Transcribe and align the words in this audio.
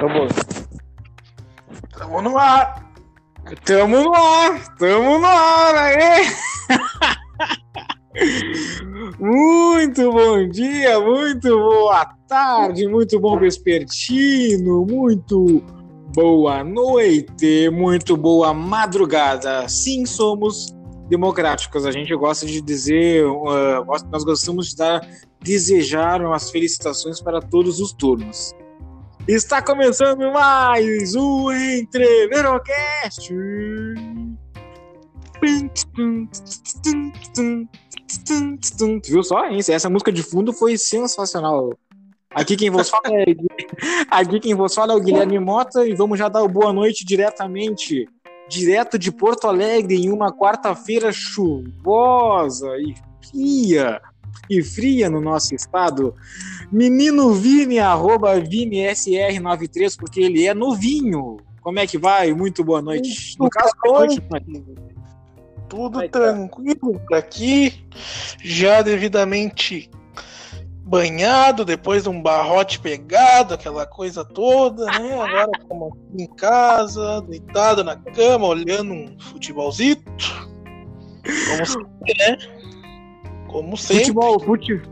Vamos. 0.00 0.32
Tamo 1.96 2.22
no 2.22 2.38
ar. 2.38 2.92
Tamo 3.64 4.04
no 4.04 4.14
ar. 4.14 4.76
Tamo 4.76 5.18
no 5.18 5.26
ar, 5.26 5.74
aí. 5.74 6.26
Muito 9.18 10.10
bom 10.10 10.48
dia, 10.48 10.98
muito 11.00 11.56
boa 11.56 12.04
tarde, 12.26 12.88
muito 12.88 13.20
bom 13.20 13.38
vespertino, 13.38 14.84
muito 14.84 15.62
boa 16.14 16.64
noite, 16.64 17.70
muito 17.70 18.16
boa 18.16 18.52
madrugada. 18.52 19.68
Sim, 19.68 20.04
somos 20.04 20.74
democráticos. 21.08 21.86
A 21.86 21.92
gente 21.92 22.14
gosta 22.14 22.44
de 22.44 22.60
dizer, 22.60 23.24
uh, 23.24 23.84
nós 24.10 24.24
gostamos 24.24 24.70
de 24.70 24.76
dar, 24.76 25.06
desejar 25.40 26.20
umas 26.20 26.50
felicitações 26.50 27.20
para 27.20 27.40
todos 27.40 27.78
os 27.80 27.92
turnos. 27.92 28.52
Está 29.28 29.60
começando 29.60 30.32
mais 30.32 31.14
o 31.14 31.52
Entreverocast. 31.52 33.30
Viu 39.06 39.22
só? 39.22 39.44
Essa 39.68 39.90
música 39.90 40.10
de 40.10 40.22
fundo 40.22 40.50
foi 40.50 40.78
sensacional. 40.78 41.78
Aqui 42.30 42.56
quem 42.56 42.70
vos 42.70 42.88
fala 42.88 43.02
é, 43.08 43.26
aqui 44.10 44.40
quem 44.40 44.54
vos 44.54 44.74
fala 44.74 44.94
é 44.94 44.96
o 44.96 45.00
Guilherme 45.00 45.38
Mota 45.38 45.86
e 45.86 45.94
vamos 45.94 46.18
já 46.18 46.30
dar 46.30 46.42
o 46.42 46.48
boa 46.48 46.72
noite 46.72 47.04
diretamente, 47.04 48.08
direto 48.48 48.98
de 48.98 49.12
Porto 49.12 49.46
Alegre 49.46 49.94
em 49.94 50.10
uma 50.10 50.32
quarta-feira 50.32 51.12
chuvosa 51.12 52.78
e 52.78 52.94
fria 53.28 54.00
e 54.48 54.62
fria 54.62 55.08
no 55.10 55.20
nosso 55.20 55.54
estado. 55.54 56.14
Menino 56.70 57.32
Vini, 57.32 57.78
arroba 57.78 58.40
ViniSR93, 58.40 59.96
porque 59.98 60.20
ele 60.20 60.46
é 60.46 60.54
novinho. 60.54 61.38
Como 61.60 61.78
é 61.78 61.86
que 61.86 61.98
vai? 61.98 62.32
Muito 62.32 62.64
boa 62.64 62.80
noite. 62.80 63.36
no 63.38 63.48
caso, 63.50 63.72
boa 63.82 64.06
noite, 64.06 64.22
Tudo 65.68 65.98
vai 65.98 66.08
tranquilo 66.08 67.00
por 67.00 67.16
aqui, 67.16 67.84
já 68.42 68.80
devidamente 68.82 69.90
banhado, 70.88 71.66
depois 71.66 72.04
de 72.04 72.08
um 72.08 72.22
barrote 72.22 72.80
pegado, 72.80 73.52
aquela 73.52 73.84
coisa 73.84 74.24
toda, 74.24 74.86
né? 74.86 75.20
Agora 75.20 75.50
como 75.68 75.94
em 76.18 76.26
casa, 76.26 77.20
deitado 77.22 77.84
na 77.84 77.94
cama, 77.96 78.46
olhando 78.46 78.94
um 78.94 79.20
futebolzito. 79.20 80.10
Como 81.22 81.66
sempre, 81.66 82.14
né? 82.18 82.57
Como 83.48 83.76
sempre. 83.76 84.04
Futebol, 84.04 84.40
fute, 84.40 84.82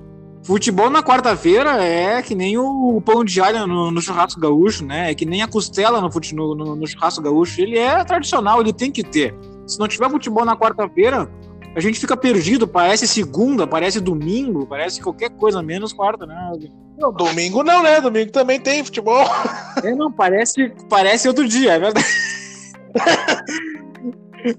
futebol 0.43 0.91
na 0.91 1.03
quarta-feira 1.03 1.83
é 1.83 2.23
que 2.23 2.35
nem 2.35 2.57
o 2.59 3.01
pão 3.05 3.25
de 3.25 3.41
alho 3.41 3.67
no, 3.67 3.91
no, 3.91 4.01
churrasco 4.01 4.41
gaúcho, 4.41 4.85
né? 4.85 5.11
É 5.11 5.15
que 5.15 5.27
nem 5.27 5.43
a 5.43 5.49
costela 5.49 6.01
no, 6.01 6.11
fute, 6.11 6.35
no, 6.35 6.55
no, 6.55 6.87
churrasco 6.87 7.23
gaúcho. 7.23 7.61
Ele 7.61 7.79
é 7.79 8.03
tradicional, 8.05 8.61
ele 8.61 8.73
tem 8.73 8.91
que 8.91 9.05
ter. 9.05 9.35
Se 9.67 9.79
não 9.79 9.87
tiver 9.87 10.11
futebol 10.11 10.45
na 10.45 10.57
quarta-feira, 10.57 11.31
a 11.75 11.81
gente 11.81 12.01
fica 12.01 12.17
perdido. 12.17 12.67
Parece 12.67 13.07
segunda, 13.07 13.67
parece 13.67 14.01
domingo, 14.01 14.67
parece 14.67 15.03
qualquer 15.03 15.31
coisa 15.31 15.63
menos 15.63 15.93
quarta, 15.93 16.25
né? 16.25 16.53
Não, 16.99 17.13
domingo 17.13 17.63
não, 17.63 17.83
né? 17.83 18.01
Domingo 18.01 18.33
também 18.33 18.59
tem 18.59 18.83
futebol. 18.83 19.25
É, 19.85 19.95
não, 19.95 20.11
parece, 20.11 20.73
parece 20.89 21.29
outro 21.29 21.47
dia, 21.47 21.75
é 21.75 21.79
verdade. 21.79 22.07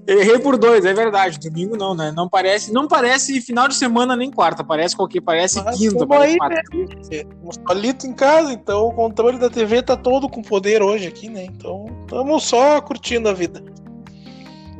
Errei 0.06 0.38
por 0.38 0.58
dois, 0.58 0.84
é 0.84 0.92
verdade. 0.92 1.38
Domingo 1.38 1.76
não, 1.76 1.94
né? 1.94 2.12
Não 2.14 2.28
parece, 2.28 2.72
não 2.72 2.86
parece 2.86 3.40
final 3.40 3.68
de 3.68 3.74
semana 3.74 4.14
nem 4.16 4.30
quarta, 4.30 4.62
parece 4.62 4.96
qualquer, 4.96 5.20
parece 5.20 5.62
Mas 5.62 5.78
quinta. 5.78 6.06
Parece 6.06 6.38
aí, 6.42 7.24
né? 7.24 7.24
Um 7.42 7.50
solito 7.52 8.06
em 8.06 8.12
casa, 8.12 8.52
então 8.52 8.88
o 8.88 8.92
controle 8.92 9.38
da 9.38 9.48
TV 9.48 9.82
tá 9.82 9.96
todo 9.96 10.28
com 10.28 10.42
poder 10.42 10.82
hoje 10.82 11.06
aqui, 11.06 11.28
né? 11.28 11.44
Então 11.44 11.86
estamos 12.02 12.44
só 12.44 12.80
curtindo 12.80 13.28
a 13.28 13.32
vida. 13.32 13.62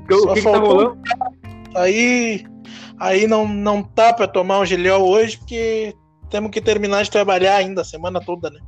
Então, 0.05 0.19
o 0.19 0.35
que, 0.35 0.41
que 0.41 0.43
tá 0.43 0.59
rolando? 0.59 0.99
Aí, 1.75 2.45
aí 2.99 3.27
não, 3.27 3.47
não 3.47 3.83
tá 3.83 4.13
para 4.13 4.27
tomar 4.27 4.61
um 4.61 4.67
gilhol 4.67 5.07
hoje, 5.07 5.39
porque 5.39 5.95
temos 6.31 6.51
que 6.51 6.61
terminar 6.61 7.03
de 7.03 7.11
trabalhar 7.11 7.57
ainda 7.57 7.83
a 7.83 7.85
semana 7.85 8.21
toda, 8.21 8.51
né? 8.51 8.61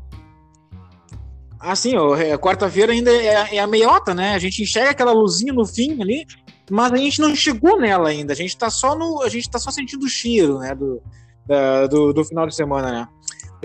Ah, 1.61 1.77
sim, 1.77 1.93
é, 2.19 2.39
quarta-feira 2.39 2.91
ainda 2.91 3.11
é, 3.11 3.57
é, 3.57 3.59
a 3.59 3.67
meiota, 3.67 4.15
né? 4.15 4.35
A 4.35 4.39
gente 4.39 4.63
enxerga 4.63 4.93
aquela 4.93 5.13
luzinha 5.13 5.53
no 5.53 5.67
fim 5.67 6.01
ali, 6.01 6.27
mas 6.71 6.91
a 6.91 6.97
gente 6.97 7.21
não 7.21 7.37
chegou 7.37 7.79
nela 7.79 8.09
ainda. 8.09 8.33
A 8.33 8.37
gente 8.37 8.57
tá 8.57 8.71
só 8.71 8.97
no. 8.97 9.23
A 9.23 9.29
gente 9.29 9.51
tá 9.51 9.59
só 9.59 9.71
sentindo 9.71 10.07
o 10.07 10.09
cheiro, 10.09 10.59
né? 10.59 10.75
Do, 10.75 11.03
do, 11.91 12.13
do, 12.15 12.25
final 12.25 12.47
de 12.47 12.55
semana, 12.55 12.91
né? 12.91 13.09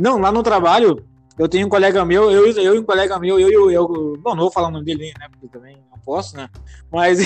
Não, 0.01 0.19
lá 0.19 0.29
no 0.29 0.44
trabalho, 0.44 1.06
eu 1.39 1.47
tenho 1.47 1.67
um 1.67 1.69
colega 1.69 2.03
meu, 2.03 2.29
eu, 2.29 2.51
eu 2.51 2.75
e 2.75 2.79
um 2.79 2.83
colega 2.83 3.17
meu, 3.17 3.39
eu 3.39 3.50
eu, 3.50 3.72
eu. 3.72 3.88
Bom, 4.19 4.35
não 4.35 4.44
vou 4.44 4.51
falar 4.51 4.67
o 4.67 4.72
nome 4.72 4.83
dele, 4.83 5.13
né? 5.17 5.27
Porque 5.31 5.47
também 5.47 5.77
não 5.89 6.00
posso, 6.00 6.35
né? 6.35 6.50
Mas 6.91 7.19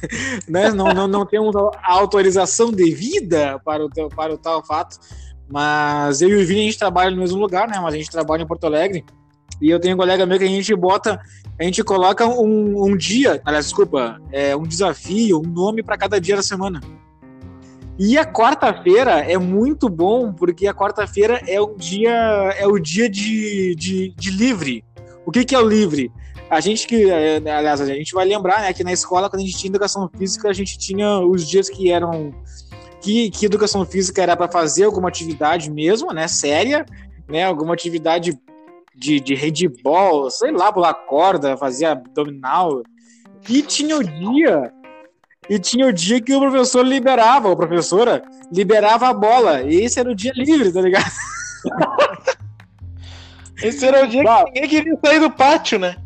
né, 0.48 0.70
não, 0.70 0.94
não, 0.94 1.06
não 1.06 1.26
temos 1.26 1.54
a 1.54 1.92
autorização 1.92 2.72
devida 2.72 3.60
para 3.62 3.84
o, 3.84 3.90
para 4.08 4.32
o 4.32 4.38
tal 4.38 4.64
fato. 4.64 4.98
Mas 5.48 6.22
eu 6.22 6.30
e 6.30 6.42
o 6.42 6.46
Vini 6.46 6.60
a 6.60 6.64
gente 6.64 6.78
trabalha 6.78 7.10
no 7.10 7.18
mesmo 7.18 7.38
lugar, 7.38 7.68
né? 7.68 7.78
Mas 7.80 7.94
a 7.94 7.96
gente 7.98 8.10
trabalha 8.10 8.42
em 8.42 8.46
Porto 8.46 8.64
Alegre. 8.64 9.04
E 9.60 9.70
eu 9.70 9.80
tenho 9.80 9.94
um 9.94 9.98
colega 9.98 10.26
meu 10.26 10.38
que 10.38 10.44
a 10.44 10.48
gente 10.48 10.74
bota, 10.74 11.20
a 11.58 11.64
gente 11.64 11.82
coloca 11.82 12.26
um, 12.26 12.84
um 12.84 12.96
dia, 12.96 13.40
aliás, 13.44 13.66
desculpa, 13.66 14.20
é, 14.30 14.54
um 14.54 14.64
desafio, 14.64 15.40
um 15.40 15.48
nome 15.48 15.82
para 15.82 15.96
cada 15.96 16.20
dia 16.20 16.36
da 16.36 16.42
semana. 16.42 16.80
E 17.98 18.18
a 18.18 18.26
quarta-feira 18.26 19.20
é 19.20 19.38
muito 19.38 19.88
bom, 19.88 20.30
porque 20.30 20.66
a 20.66 20.74
quarta-feira 20.74 21.40
é 21.46 21.58
o 21.58 21.74
dia, 21.74 22.12
é 22.58 22.66
o 22.66 22.78
dia 22.78 23.08
de, 23.08 23.74
de, 23.74 24.10
de 24.14 24.30
livre. 24.30 24.84
O 25.24 25.30
que, 25.30 25.44
que 25.44 25.54
é 25.54 25.58
o 25.58 25.66
livre? 25.66 26.12
A 26.50 26.60
gente 26.60 26.86
que, 26.86 27.10
é, 27.10 27.36
aliás, 27.36 27.80
a 27.80 27.86
gente 27.86 28.12
vai 28.12 28.26
lembrar, 28.26 28.60
né, 28.60 28.72
que 28.72 28.84
na 28.84 28.92
escola, 28.92 29.30
quando 29.30 29.40
a 29.40 29.44
gente 29.44 29.56
tinha 29.56 29.70
educação 29.70 30.08
física, 30.16 30.48
a 30.48 30.52
gente 30.52 30.76
tinha 30.76 31.20
os 31.20 31.46
dias 31.46 31.70
que 31.70 31.90
eram. 31.90 32.32
Que, 33.00 33.30
que 33.30 33.46
educação 33.46 33.84
física 33.84 34.22
era 34.22 34.36
para 34.36 34.50
fazer 34.50 34.84
alguma 34.84 35.08
atividade 35.08 35.70
mesmo, 35.70 36.12
né, 36.12 36.28
séria, 36.28 36.84
né, 37.28 37.44
alguma 37.44 37.72
atividade 37.72 38.38
de, 38.96 39.20
de 39.20 39.34
handball, 39.34 40.30
sei 40.30 40.50
lá, 40.50 40.72
pular 40.72 40.94
corda, 40.94 41.56
fazia 41.56 41.92
abdominal. 41.92 42.82
E 43.48 43.62
tinha 43.62 43.96
o 43.96 44.02
dia. 44.02 44.72
E 45.48 45.58
tinha 45.58 45.86
o 45.86 45.92
dia 45.92 46.20
que 46.20 46.34
o 46.34 46.40
professor 46.40 46.84
liberava, 46.84 47.52
a 47.52 47.56
professora 47.56 48.22
liberava 48.50 49.08
a 49.08 49.14
bola. 49.14 49.62
E 49.62 49.84
esse 49.84 50.00
era 50.00 50.10
o 50.10 50.14
dia 50.14 50.32
livre, 50.34 50.72
tá 50.72 50.80
ligado? 50.80 51.12
esse 53.62 53.86
era 53.86 54.04
o 54.04 54.08
dia 54.08 54.24
bah. 54.24 54.44
que 54.44 54.60
ninguém 54.60 54.68
queria 54.68 54.98
sair 55.04 55.20
do 55.20 55.30
pátio, 55.30 55.78
né? 55.78 55.96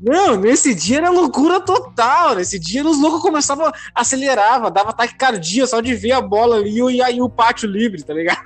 Não, 0.00 0.36
nesse 0.36 0.74
dia 0.74 0.98
era 0.98 1.10
loucura 1.10 1.60
total. 1.60 2.36
Nesse 2.36 2.58
dia 2.58 2.86
os 2.86 3.00
loucos 3.00 3.20
começavam, 3.20 3.70
acelerava, 3.94 4.70
dava 4.70 4.92
taquicardia 4.92 5.66
só 5.66 5.80
de 5.80 5.94
ver 5.94 6.12
a 6.12 6.20
bola 6.20 6.56
ali 6.56 6.78
e 6.78 7.02
aí 7.02 7.20
o 7.20 7.28
pátio 7.28 7.68
livre, 7.68 8.02
tá 8.02 8.14
ligado? 8.14 8.40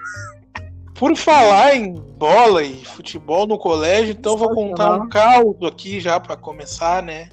Por 1.01 1.17
falar 1.17 1.75
em 1.75 1.95
bola 1.95 2.63
e 2.63 2.85
futebol 2.85 3.47
no 3.47 3.57
colégio, 3.57 4.13
então 4.13 4.37
vou 4.37 4.51
contar 4.51 4.97
um 4.97 5.09
caos 5.09 5.57
aqui 5.67 5.99
já 5.99 6.21
para 6.21 6.37
começar, 6.37 7.03
né? 7.03 7.31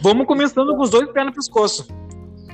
Vamos 0.00 0.26
começando 0.26 0.74
com 0.74 0.80
os 0.80 0.88
dois 0.88 1.12
pés 1.12 1.26
no 1.26 1.32
pescoço. 1.34 1.86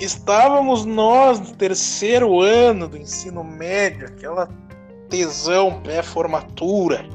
Estávamos 0.00 0.84
nós 0.84 1.38
no 1.38 1.54
terceiro 1.54 2.40
ano 2.40 2.88
do 2.88 2.96
ensino 2.96 3.44
médio, 3.44 4.08
aquela 4.08 4.48
tesão 5.08 5.80
pré-formatura. 5.80 7.08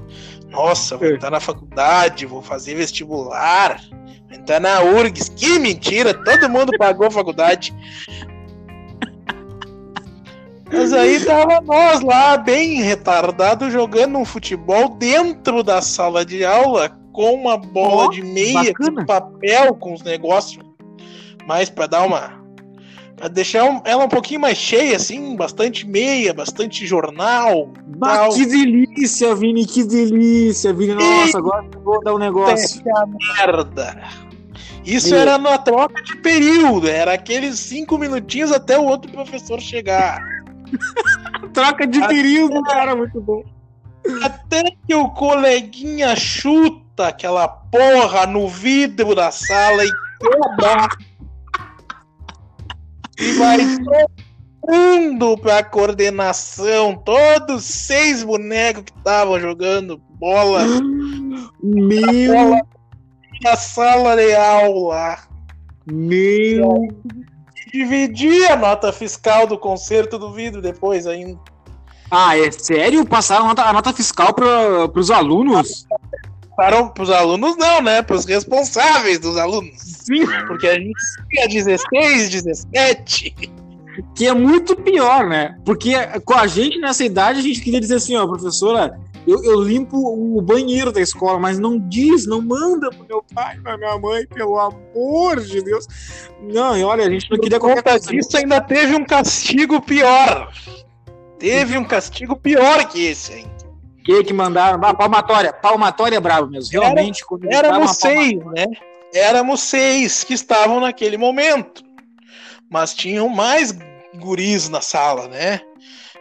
Nossa, 0.50 0.96
vou 0.96 1.10
é. 1.10 1.16
entrar 1.16 1.32
na 1.32 1.42
faculdade, 1.42 2.26
vou 2.26 2.42
fazer 2.42 2.76
vestibular, 2.76 3.82
vou 4.30 4.40
entrar 4.40 4.62
na 4.62 4.84
URGS. 4.84 5.28
Que 5.28 5.60
mentira, 5.60 6.14
todo 6.14 6.50
mundo 6.50 6.72
pagou 6.78 7.08
a 7.08 7.12
faculdade. 7.12 7.76
Mas 10.72 10.94
aí 10.94 11.24
tava 11.26 11.62
nós 11.62 12.02
lá, 12.02 12.38
bem 12.38 12.82
retardado, 12.82 13.70
jogando 13.70 14.18
um 14.18 14.26
futebol 14.26 14.90
dentro 14.90 15.64
da 15.64 15.82
sala 15.82 16.26
de 16.26 16.46
aula 16.46 16.90
com 17.12 17.34
uma 17.34 17.58
bola 17.58 18.06
oh, 18.06 18.10
de 18.10 18.22
meia 18.22 18.74
de 18.74 19.06
papel 19.06 19.76
com 19.76 19.94
os 19.94 20.02
negócios. 20.02 20.64
Mas 21.46 21.70
para 21.70 21.88
dar 21.88 22.04
uma. 22.04 22.42
Pra 23.18 23.28
deixar 23.28 23.66
um, 23.66 23.82
ela 23.86 24.06
um 24.06 24.10
pouquinho 24.10 24.40
mais 24.40 24.58
cheia, 24.58 24.96
assim, 24.96 25.36
bastante 25.36 25.88
meia, 25.88 26.34
bastante 26.34 26.88
jornal. 26.88 27.70
Bah, 27.86 28.30
que 28.30 28.46
delícia, 28.46 29.36
Vini, 29.36 29.66
que 29.66 29.84
delícia, 29.84 30.74
Vini. 30.74 30.96
Nossa, 30.96 31.38
e... 31.38 31.40
agora 31.40 31.66
vou 31.84 32.04
dar 32.04 32.16
um 32.16 32.18
negócio. 32.18 32.82
merda. 33.38 34.02
Isso 34.84 35.14
era 35.14 35.38
na 35.38 35.60
troca 35.60 36.02
de 36.02 36.18
período, 36.18 36.88
era 36.88 37.14
aqueles 37.14 37.60
cinco 37.60 38.00
minutinhos 38.00 38.52
até 38.52 38.80
o 38.80 38.86
outro 38.86 39.12
professor 39.12 39.60
chegar. 39.60 40.20
Troca 41.54 41.86
de 41.86 42.00
período, 42.08 42.62
cara, 42.64 42.96
muito 42.96 43.20
bom. 43.22 43.44
Até 44.24 44.64
que 44.88 44.96
o 44.96 45.10
coleguinha 45.10 46.16
chuta 46.16 47.08
aquela 47.08 47.48
porra 47.48 48.26
no 48.26 48.48
vidro 48.48 49.14
da 49.14 49.32
sala 49.32 49.84
e 49.84 49.92
quebra. 50.20 50.88
E 53.20 53.32
vai 53.34 53.58
mundo 54.68 55.38
pra 55.38 55.64
coordenação. 55.64 56.96
Todos 56.96 57.64
seis 57.64 58.24
bonecos 58.24 58.84
que 58.84 58.98
estavam 58.98 59.40
jogando 59.40 60.02
bola. 60.20 60.62
Meu. 61.62 62.34
Bola 62.34 62.62
na 63.44 63.56
sala 63.56 64.16
de 64.16 64.34
aula. 64.36 65.18
Meu. 65.86 66.88
Dividir 67.72 68.52
a 68.52 68.56
nota 68.56 68.92
fiscal 68.92 69.46
do 69.46 69.58
concerto 69.58 70.18
do 70.18 70.32
vidro 70.32 70.62
depois 70.62 71.06
ainda. 71.06 71.40
Ah, 72.10 72.38
é 72.38 72.52
sério? 72.52 73.06
Passaram 73.06 73.46
a 73.46 73.48
nota, 73.50 73.64
a 73.64 73.74
nota 73.74 73.94
fiscal 73.94 74.34
para 74.34 75.00
os 75.00 75.10
alunos? 75.10 75.88
Para 76.58 76.92
os 77.00 77.10
alunos 77.10 77.56
não, 77.58 77.82
né? 77.82 78.02
Para 78.02 78.18
os 78.18 78.26
responsáveis 78.26 79.20
dos 79.20 79.38
alunos. 79.38 79.80
Sim. 79.80 80.26
Porque 80.48 80.68
a 80.68 80.74
gente 80.74 80.92
tinha 81.30 81.48
16, 81.48 82.30
17. 82.30 83.52
Que 84.16 84.28
é 84.28 84.34
muito 84.34 84.76
pior, 84.76 85.28
né? 85.28 85.56
Porque 85.64 85.94
com 86.26 86.34
a 86.34 86.48
gente 86.48 86.80
nessa 86.80 87.04
idade, 87.04 87.40
a 87.40 87.44
gente 87.44 87.62
queria 87.62 87.80
dizer 87.80 87.96
assim, 87.96 88.16
ó, 88.18 88.28
professora, 88.28 89.00
eu, 89.28 89.44
eu, 89.44 89.62
limpo 89.62 89.98
o 89.98 90.42
banheiro 90.42 90.92
da 90.92 91.00
escola, 91.00 91.40
mas 91.40 91.60
não 91.60 91.78
diz, 91.78 92.26
não 92.26 92.42
manda 92.42 92.90
pro 92.90 93.06
meu 93.08 93.24
pai, 93.34 93.60
pra 93.60 93.78
minha 93.78 93.98
mãe, 93.98 94.26
pelo 94.26 94.58
amor 94.58 95.40
de 95.42 95.62
Deus. 95.62 95.88
Não, 96.42 96.76
e 96.78 96.84
olha, 96.84 97.06
a 97.06 97.10
gente 97.10 97.30
não 97.30 97.38
queria 97.38 97.60
qualquer 97.60 97.84
coisa. 97.84 98.10
disso 98.10 98.36
ainda 98.38 98.60
teve 98.60 98.96
um 98.96 99.06
castigo 99.06 99.80
pior. 99.82 100.52
Teve 101.38 101.78
um 101.78 101.84
castigo 101.84 102.36
pior 102.36 102.88
que 102.88 103.06
esse, 103.06 103.34
hein? 103.34 103.52
Que 104.04 104.24
que 104.24 104.34
mandaram? 104.34 104.80
Ah, 104.84 104.94
palmatória. 104.94 105.54
Palmatória 105.54 106.18
é 106.18 106.20
bravo 106.20 106.50
mesmo. 106.50 106.72
Realmente. 106.72 107.24
Era, 107.52 107.68
éramos 107.68 107.98
seis, 107.98 108.44
né? 108.46 108.66
Éramos 109.14 109.62
seis 109.62 110.24
que 110.24 110.34
estavam 110.34 110.80
naquele 110.80 111.18
momento. 111.18 111.84
Mas 112.70 112.94
tinham 112.94 113.30
mais 113.30 113.76
guris 114.16 114.70
na 114.70 114.82
sala, 114.82 115.28
né? 115.28 115.62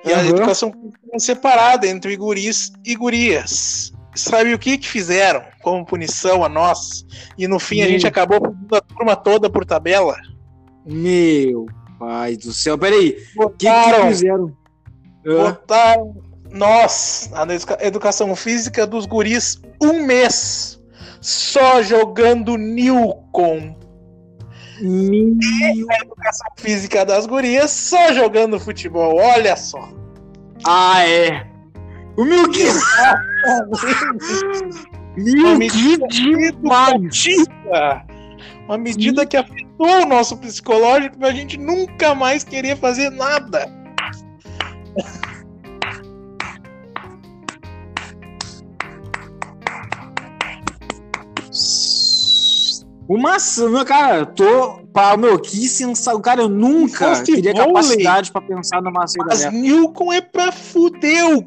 E 0.05 0.13
uhum. 0.13 0.19
a 0.19 0.25
educação 0.27 0.73
é 1.13 1.19
separada 1.19 1.87
entre 1.87 2.17
guris 2.17 2.73
e 2.85 2.95
gurias. 2.95 3.93
Sabe 4.15 4.53
o 4.53 4.59
que 4.59 4.77
que 4.77 4.89
fizeram 4.89 5.43
como 5.63 5.85
punição 5.87 6.43
a 6.43 6.49
nós? 6.49 7.07
E 7.39 7.47
no 7.47 7.59
fim 7.59 7.77
Meu. 7.77 7.87
a 7.87 7.89
gente 7.89 8.07
acabou 8.07 8.41
punindo 8.41 8.77
a 8.77 8.81
turma 8.81 9.15
toda 9.17 9.49
por 9.49 9.65
tabela? 9.65 10.17
Meu 10.85 11.67
pai 11.99 12.37
do 12.37 12.53
céu. 12.53 12.77
Peraí. 12.77 13.17
O 13.37 13.51
que, 13.51 13.67
que 13.67 14.07
fizeram? 14.09 14.57
Botaram 15.25 16.17
nós, 16.51 17.31
a 17.33 17.87
educação 17.87 18.35
física 18.35 18.87
dos 18.87 19.07
guris, 19.07 19.61
um 19.81 20.05
mês 20.05 20.81
só 21.21 21.83
jogando 21.83 22.57
Newcom. 22.57 23.77
Meu... 24.81 25.37
E 25.41 25.87
a 25.91 26.01
educação 26.03 26.47
física 26.57 27.05
das 27.05 27.27
gurias 27.27 27.71
só 27.71 28.13
jogando 28.13 28.59
futebol, 28.59 29.17
olha 29.17 29.57
só. 29.57 29.89
Ah, 30.67 31.07
é. 31.07 31.47
O 32.17 32.25
meu 32.25 32.51
que. 32.51 32.65
Meu. 35.17 35.47
Uma 38.67 38.79
medida 38.79 39.27
que 39.27 39.37
afetou 39.37 40.03
o 40.03 40.07
nosso 40.07 40.37
psicológico 40.37 41.19
pra 41.19 41.33
gente 41.33 41.59
nunca 41.59 42.15
mais 42.15 42.45
querer 42.45 42.77
fazer 42.77 43.11
nada. 43.11 43.69
Uma 53.11 53.39
meu 53.69 53.85
cara, 53.85 54.25
tô. 54.25 54.83
Pá, 54.93 55.17
meu, 55.17 55.37
que 55.37 55.69
sensação. 55.69 56.21
Cara, 56.21 56.43
eu 56.43 56.49
nunca 56.49 57.21
teria 57.25 57.53
capacidade 57.53 58.31
para 58.31 58.41
pensar 58.41 58.81
numa 58.81 59.05
saída 59.05 59.27
Mas 59.31 59.53
Nilcon 59.53 60.13
é 60.13 60.21
pra 60.21 60.53
fuder 60.53 61.45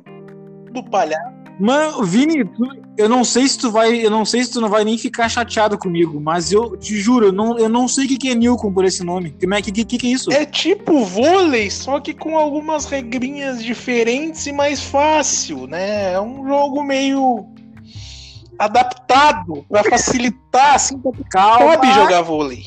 do 0.73 0.83
palhaço. 0.83 1.31
Mano, 1.57 2.03
Vini, 2.03 2.43
tu, 2.43 2.67
eu 2.97 3.07
não 3.07 3.23
sei 3.23 3.47
se 3.47 3.57
tu 3.57 3.71
vai. 3.71 4.05
Eu 4.05 4.11
não 4.11 4.25
sei 4.25 4.43
se 4.43 4.51
tu 4.51 4.59
não 4.59 4.67
vai 4.67 4.83
nem 4.83 4.97
ficar 4.97 5.29
chateado 5.29 5.77
comigo, 5.77 6.19
mas 6.19 6.51
eu 6.51 6.75
te 6.75 6.97
juro, 6.97 7.27
eu 7.27 7.31
não, 7.31 7.57
eu 7.57 7.69
não 7.69 7.87
sei 7.87 8.07
o 8.07 8.07
que 8.09 8.29
é 8.29 8.35
Nilcon 8.35 8.73
por 8.73 8.83
esse 8.83 9.01
nome. 9.01 9.33
Como 9.39 9.53
é 9.53 9.61
que, 9.61 9.71
que, 9.71 9.85
que 9.85 10.07
é 10.07 10.09
isso? 10.09 10.33
É 10.33 10.45
tipo 10.45 11.05
vôlei, 11.05 11.71
só 11.71 12.01
que 12.01 12.13
com 12.13 12.37
algumas 12.37 12.83
regrinhas 12.83 13.63
diferentes 13.63 14.45
e 14.47 14.51
mais 14.51 14.83
fácil, 14.83 15.65
né? 15.65 16.11
É 16.11 16.19
um 16.19 16.45
jogo 16.45 16.83
meio 16.83 17.52
adaptado 18.57 19.65
para 19.69 19.83
facilitar, 19.89 20.75
assim, 20.75 21.01
Calma. 21.29 21.77
pode 21.77 21.93
jogar 21.93 22.21
vôlei. 22.21 22.63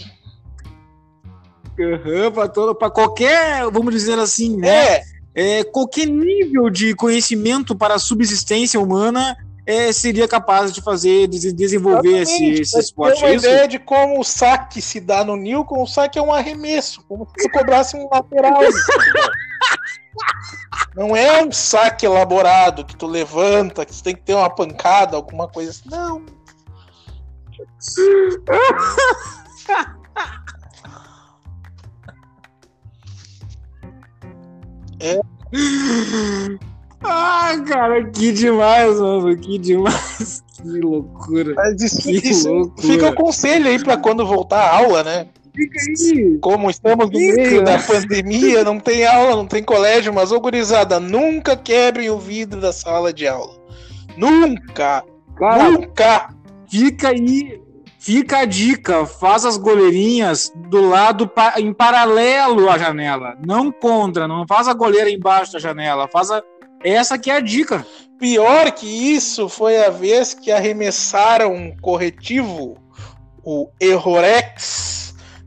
Uhum, 1.78 2.30
para 2.32 2.48
todo, 2.48 2.74
para 2.74 2.90
qualquer, 2.90 3.64
vamos 3.70 3.92
dizer 3.92 4.18
assim, 4.18 4.56
né? 4.56 4.94
É. 4.94 5.02
é. 5.34 5.64
qualquer 5.64 6.06
nível 6.06 6.70
de 6.70 6.94
conhecimento 6.94 7.76
para 7.76 7.94
a 7.94 7.98
subsistência 7.98 8.80
humana 8.80 9.36
é, 9.66 9.92
seria 9.92 10.28
capaz 10.28 10.72
de 10.72 10.80
fazer, 10.80 11.26
de 11.26 11.52
desenvolver 11.52 12.22
esse, 12.22 12.44
esse 12.52 12.78
esporte. 12.78 13.20
Tem 13.20 13.30
uma 13.30 13.34
isso? 13.34 13.46
ideia 13.46 13.68
de 13.68 13.78
como 13.78 14.20
o 14.20 14.24
saque 14.24 14.80
se 14.80 15.00
dá 15.00 15.24
no 15.24 15.36
Nilcon, 15.36 15.82
o 15.82 15.86
saque 15.86 16.18
é 16.18 16.22
um 16.22 16.32
arremesso, 16.32 17.04
como 17.08 17.28
se 17.36 17.48
cobrasse 17.50 17.96
um 17.96 18.08
lateral. 18.10 18.60
Não 20.94 21.14
é 21.14 21.44
um 21.44 21.52
saque 21.52 22.06
elaborado 22.06 22.84
que 22.84 22.96
tu 22.96 23.06
levanta, 23.06 23.84
que 23.84 23.92
tu 23.92 24.02
tem 24.02 24.14
que 24.14 24.22
ter 24.22 24.34
uma 24.34 24.50
pancada, 24.50 25.16
alguma 25.16 25.48
coisa 25.48 25.70
assim. 25.70 25.88
Não. 25.90 26.24
É. 35.00 35.20
Ah, 37.02 37.52
cara, 37.66 38.10
que 38.10 38.32
demais, 38.32 38.98
mano. 38.98 39.36
Que 39.36 39.58
demais. 39.58 40.42
Que 40.56 40.80
loucura. 40.80 41.54
Mas 41.54 41.82
isso, 41.82 42.02
que 42.02 42.12
isso 42.12 42.50
loucura. 42.50 42.82
fica 42.82 43.10
o 43.10 43.14
conselho 43.14 43.68
aí 43.68 43.82
pra 43.82 43.96
quando 43.96 44.26
voltar 44.26 44.60
a 44.60 44.76
aula, 44.78 45.04
né? 45.04 45.28
Fica 45.56 45.80
aí. 45.80 46.38
Como 46.40 46.68
estamos 46.68 47.10
no 47.10 47.18
meio 47.18 47.64
da 47.64 47.78
pandemia, 47.78 48.62
não 48.62 48.78
tem 48.78 49.06
aula, 49.06 49.36
não 49.36 49.46
tem 49.46 49.62
colégio, 49.62 50.12
mas, 50.12 50.30
ô 50.30 50.38
gurizada, 50.38 51.00
nunca 51.00 51.56
quebrem 51.56 52.10
o 52.10 52.18
vidro 52.18 52.60
da 52.60 52.72
sala 52.72 53.12
de 53.12 53.26
aula. 53.26 53.54
Nunca! 54.16 55.02
Cara, 55.36 55.70
nunca! 55.70 56.28
Fica 56.68 57.08
aí, 57.08 57.60
fica 57.98 58.38
a 58.38 58.44
dica, 58.44 59.06
faz 59.06 59.44
as 59.44 59.56
goleirinhas 59.56 60.52
do 60.68 60.88
lado 60.88 61.30
em 61.58 61.72
paralelo 61.72 62.68
à 62.68 62.76
janela, 62.76 63.36
não 63.46 63.70
contra, 63.70 64.26
não 64.26 64.46
faz 64.46 64.68
a 64.68 64.74
goleira 64.74 65.08
embaixo 65.10 65.52
da 65.52 65.58
janela, 65.58 66.08
faz 66.08 66.30
a... 66.30 66.42
essa 66.82 67.16
que 67.16 67.30
é 67.30 67.36
a 67.36 67.40
dica. 67.40 67.86
Pior 68.18 68.72
que 68.72 68.86
isso 68.86 69.48
foi 69.48 69.84
a 69.84 69.90
vez 69.90 70.34
que 70.34 70.50
arremessaram 70.50 71.54
um 71.54 71.76
corretivo, 71.76 72.76
o 73.44 73.68
Errorex, 73.80 74.95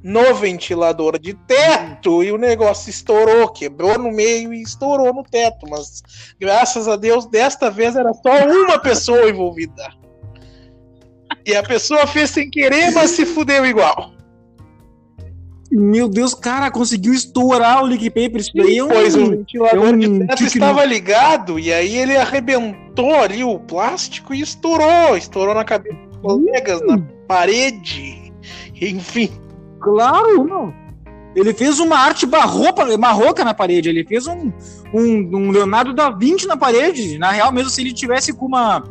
no 0.04 0.34
ventilador 0.34 1.20
de 1.20 1.34
teto 1.34 2.24
e 2.24 2.32
o 2.32 2.38
negócio 2.38 2.90
estourou, 2.90 3.50
quebrou 3.50 3.98
no 3.98 4.12
meio 4.12 4.54
e 4.54 4.62
estourou 4.62 5.14
no 5.14 5.24
teto. 5.24 5.66
Mas 5.70 6.02
graças 6.40 6.88
a 6.88 6.96
Deus, 6.96 7.26
desta 7.26 7.70
vez 7.70 7.96
era 7.96 8.14
só 8.14 8.46
uma 8.48 8.80
pessoa 8.80 9.30
envolvida. 9.30 9.94
E 11.46 11.56
a 11.56 11.64
pessoa 11.64 12.08
fez 12.08 12.30
sem 12.30 12.50
querer, 12.50 12.92
mas 12.92 13.12
se 13.12 13.26
fudeu 13.26 13.66
igual. 13.66 14.14
Meu 15.72 16.10
Deus, 16.10 16.34
cara, 16.34 16.72
conseguiu 16.72 17.14
estourar 17.14 17.84
o 17.84 17.86
leak 17.86 18.10
paper. 18.10 18.38
Isso 18.38 18.52
daí 18.56 18.78
é 18.80 18.84
um, 18.84 18.88
pois 18.88 19.16
o 19.16 19.30
ventilador 19.30 19.86
é 19.86 19.90
um 19.90 19.98
de 19.98 20.20
teto 20.26 20.44
estava 20.44 20.84
ligado 20.84 21.60
e 21.60 21.72
aí 21.72 21.96
ele 21.96 22.18
arrebentou 22.18 23.14
ali 23.14 23.44
o 23.44 23.60
plástico 23.60 24.34
e 24.34 24.42
estourou. 24.42 25.16
Estourou 25.16 25.54
na 25.54 25.64
cabeça 25.64 25.96
dos 25.96 26.18
colegas, 26.18 26.82
na 26.88 26.98
parede. 27.28 28.34
Enfim. 28.82 29.30
Claro, 29.80 30.44
não. 30.46 30.74
Ele 31.36 31.54
fez 31.54 31.80
uma 31.80 31.98
arte 31.98 32.26
barroca, 32.26 32.98
barroca 32.98 33.44
na 33.44 33.54
parede. 33.54 33.90
Ele 33.90 34.04
fez 34.04 34.28
um, 34.28 34.52
um, 34.94 35.38
um, 35.38 35.52
Leonardo 35.52 35.94
da 35.94 36.10
Vinci 36.10 36.48
na 36.48 36.58
parede. 36.58 37.18
Na 37.18 37.32
real, 37.32 37.52
mesmo 37.52 37.70
se 37.70 37.82
ele 37.82 37.94
tivesse 37.94 38.34
com 38.34 38.46
uma. 38.46 38.84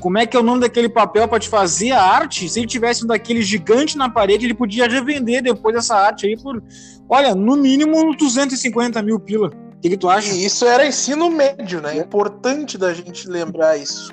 Como 0.00 0.18
é 0.18 0.26
que 0.26 0.36
é 0.36 0.40
o 0.40 0.42
nome 0.42 0.60
daquele 0.60 0.88
papel 0.88 1.26
para 1.26 1.38
te 1.38 1.48
fazer 1.48 1.92
a 1.92 2.02
arte? 2.02 2.48
Se 2.48 2.60
ele 2.60 2.66
tivesse 2.66 3.04
um 3.04 3.06
daquele 3.06 3.40
gigante 3.42 3.96
na 3.96 4.10
parede, 4.10 4.44
ele 4.44 4.54
podia 4.54 4.86
revender 4.86 5.42
depois 5.42 5.74
essa 5.74 5.96
arte 5.96 6.26
aí 6.26 6.36
por, 6.36 6.62
olha, 7.08 7.34
no 7.34 7.56
mínimo 7.56 7.96
uns 7.96 8.16
250 8.16 9.00
mil 9.02 9.18
pila. 9.18 9.48
O 9.48 9.80
que, 9.80 9.90
que, 9.90 9.96
tu 9.96 10.08
acha? 10.08 10.32
E 10.34 10.44
isso 10.44 10.66
era 10.66 10.86
ensino 10.86 11.30
médio, 11.30 11.80
né? 11.80 11.96
É 11.96 12.00
importante 12.00 12.76
da 12.76 12.92
gente 12.92 13.28
lembrar 13.28 13.76
isso. 13.78 14.12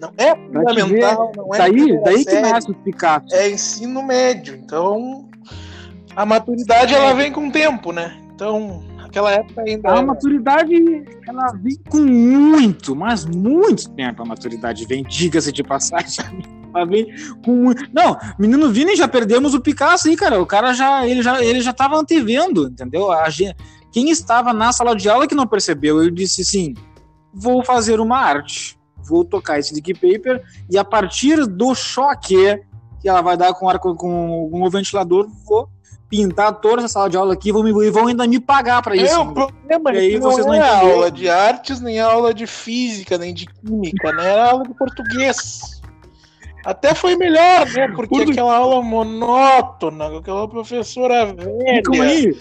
Não 0.00 0.12
é 0.18 0.34
fundamental, 0.34 1.32
não 1.36 1.54
é. 1.54 1.58
Daí, 1.58 2.02
daí 2.02 2.24
que 2.24 2.40
nasce 2.40 2.70
o 2.70 2.74
Picasso. 2.74 3.26
É 3.32 3.48
ensino 3.48 4.02
médio. 4.02 4.56
Então, 4.56 5.28
a 6.14 6.26
maturidade 6.26 6.94
ela 6.94 7.14
vem 7.14 7.32
com 7.32 7.48
o 7.48 7.52
tempo, 7.52 7.92
né? 7.92 8.18
Então, 8.34 8.82
aquela 9.04 9.30
época 9.30 9.62
ainda. 9.62 9.90
A 9.90 10.02
maturidade 10.02 10.74
ela 11.26 11.52
vem 11.52 11.76
com 11.88 12.00
muito, 12.00 12.96
mas 12.96 13.24
muito 13.24 13.90
tempo 13.90 14.22
a 14.22 14.24
maturidade 14.24 14.84
vem, 14.86 15.02
diga-se 15.02 15.52
de 15.52 15.62
passagem. 15.62 16.24
Ela 16.74 16.86
vem 16.86 17.06
com 17.44 17.74
Não, 17.92 18.18
menino 18.38 18.70
Vini 18.70 18.96
já 18.96 19.06
perdemos 19.06 19.52
o 19.52 19.60
Picasso 19.60 20.08
aí, 20.08 20.16
cara. 20.16 20.40
O 20.40 20.46
cara 20.46 20.72
já 20.72 21.06
ele 21.06 21.22
já 21.22 21.44
ele 21.44 21.60
já 21.60 21.70
tava 21.70 21.98
antevendo, 21.98 22.66
entendeu? 22.66 23.12
A 23.12 23.28
gente 23.28 23.54
Quem 23.92 24.08
estava 24.08 24.54
na 24.54 24.72
sala 24.72 24.96
de 24.96 25.06
aula 25.06 25.26
que 25.26 25.34
não 25.34 25.46
percebeu, 25.46 26.02
eu 26.02 26.10
disse 26.10 26.40
assim: 26.40 26.72
vou 27.30 27.62
fazer 27.62 28.00
uma 28.00 28.16
arte, 28.16 28.78
vou 29.06 29.22
tocar 29.22 29.58
esse 29.58 29.74
dick 29.74 29.92
paper 29.92 30.42
e 30.70 30.78
a 30.78 30.84
partir 30.84 31.46
do 31.46 31.74
choque 31.74 32.58
que 33.02 33.08
ela 33.08 33.20
vai 33.20 33.36
dar 33.36 33.52
com, 33.52 33.68
arco, 33.68 33.94
com, 33.94 34.48
com 34.50 34.62
o 34.62 34.70
ventilador, 34.70 35.28
vou 35.44 35.68
pintar 36.12 36.60
toda 36.60 36.82
essa 36.82 36.88
sala 36.88 37.08
de 37.08 37.16
aula 37.16 37.32
aqui 37.32 37.50
vão, 37.50 37.66
e 37.66 37.90
vão 37.90 38.06
ainda 38.06 38.26
me 38.26 38.38
pagar 38.38 38.82
para 38.82 38.94
isso. 38.94 39.14
É, 39.14 39.18
o 39.18 39.32
problema 39.32 39.90
aí 39.92 40.18
não 40.18 40.30
vocês 40.30 40.44
não 40.44 40.52
é 40.52 40.60
aula 40.60 41.10
de 41.10 41.26
artes, 41.26 41.80
nem 41.80 41.98
aula 41.98 42.34
de 42.34 42.46
física, 42.46 43.16
nem 43.16 43.32
de 43.32 43.46
química, 43.46 44.12
né? 44.12 44.30
Era 44.30 44.50
aula 44.50 44.64
de 44.64 44.74
português. 44.74 45.80
Até 46.66 46.94
foi 46.94 47.16
melhor, 47.16 47.66
né? 47.70 47.88
Porque 47.96 48.30
aquela 48.30 48.54
aula 48.54 48.82
monótona, 48.82 50.18
aquela 50.18 50.46
professora 50.46 51.32
velha. 51.32 51.76
Ficam 51.76 52.02
aí. 52.02 52.38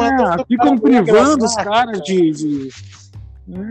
Ah, 0.00 0.44
ficam 0.48 0.76
privando 0.76 1.44
os 1.44 1.54
caras 1.54 2.00
de. 2.02 2.32
de... 2.32 2.68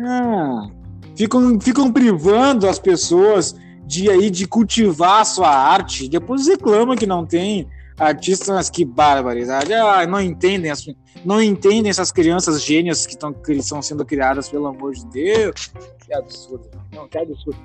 Ah, 0.07 0.69
ficam, 1.13 1.59
ficam 1.59 1.91
privando 1.91 2.69
as 2.69 2.79
pessoas 2.79 3.53
de 3.85 4.09
aí 4.09 4.29
de 4.29 4.47
cultivar 4.47 5.21
a 5.21 5.25
sua 5.25 5.49
arte. 5.49 6.07
Depois 6.07 6.47
reclama 6.47 6.95
que 6.95 7.05
não 7.05 7.25
tem 7.25 7.67
artistas, 7.99 8.69
que 8.69 8.85
barbaridade. 8.85 9.73
Ah, 9.73 10.07
não 10.07 10.21
entendem, 10.21 10.71
as, 10.71 10.85
não 11.25 11.41
entendem 11.41 11.89
essas 11.89 12.11
crianças 12.11 12.63
gênias 12.63 13.05
que, 13.05 13.17
tão, 13.17 13.33
que 13.33 13.53
estão 13.53 13.81
sendo 13.81 14.05
criadas, 14.05 14.49
pelo 14.49 14.67
amor 14.67 14.93
de 14.93 15.05
Deus. 15.07 15.71
Que 16.05 16.13
absurdo. 16.13 16.69
Não, 16.93 17.07
que 17.07 17.17
absurdo. 17.17 17.59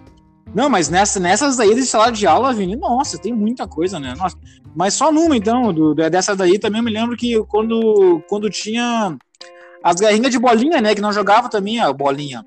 Não, 0.54 0.68
mas 0.68 0.88
nessa, 0.88 1.18
nessas 1.18 1.56
daí 1.56 1.74
de 1.74 1.82
sala 1.82 2.10
de 2.10 2.26
aula, 2.26 2.52
Vini, 2.52 2.76
nossa, 2.76 3.18
tem 3.18 3.32
muita 3.32 3.66
coisa, 3.66 3.98
né? 3.98 4.14
Nossa, 4.16 4.36
mas 4.74 4.94
só 4.94 5.10
numa, 5.10 5.36
então, 5.36 5.72
do, 5.72 5.94
dessa 5.94 6.36
daí 6.36 6.58
também 6.58 6.80
eu 6.80 6.84
me 6.84 6.92
lembro 6.92 7.16
que 7.16 7.42
quando, 7.46 8.22
quando 8.28 8.50
tinha 8.50 9.16
as 9.82 9.96
garrinhas 9.96 10.30
de 10.30 10.38
bolinha, 10.38 10.80
né? 10.80 10.94
Que 10.94 11.00
não 11.00 11.12
jogava 11.12 11.48
também 11.48 11.80
a 11.80 11.92
bolinha. 11.92 12.44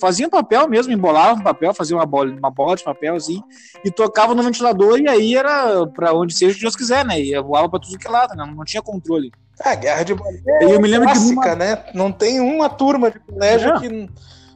Fazia 0.00 0.28
papel 0.28 0.68
mesmo, 0.68 0.92
embolava 0.92 1.40
um 1.40 1.42
papel, 1.42 1.74
fazia 1.74 1.96
uma 1.96 2.06
bola, 2.06 2.30
uma 2.30 2.50
bola 2.50 2.76
de 2.76 2.84
papel 2.84 3.16
assim, 3.16 3.42
e 3.84 3.90
tocava 3.90 4.34
no 4.34 4.42
ventilador, 4.42 5.00
e 5.00 5.08
aí 5.08 5.36
era 5.36 5.86
para 5.88 6.12
onde 6.12 6.32
seja 6.32 6.54
que 6.54 6.60
Deus 6.60 6.76
quiser, 6.76 7.04
né? 7.04 7.20
E 7.20 7.38
voava 7.40 7.68
pra 7.68 7.80
tudo 7.80 7.98
que 7.98 8.06
é 8.06 8.10
lado, 8.10 8.36
né? 8.36 8.52
Não 8.56 8.64
tinha 8.64 8.82
controle. 8.82 9.32
A 9.60 9.74
guerra 9.74 10.02
de 10.04 10.12
é 10.12 10.64
eu 10.64 10.80
me 10.80 10.88
lembro 10.88 11.06
clássica, 11.06 11.40
que 11.40 11.48
numa... 11.48 11.56
né? 11.56 11.84
Não 11.94 12.12
tem 12.12 12.40
uma 12.40 12.68
turma 12.68 13.10
de 13.10 13.18
colégio 13.20 13.72
não. 13.72 13.80
que 13.80 14.10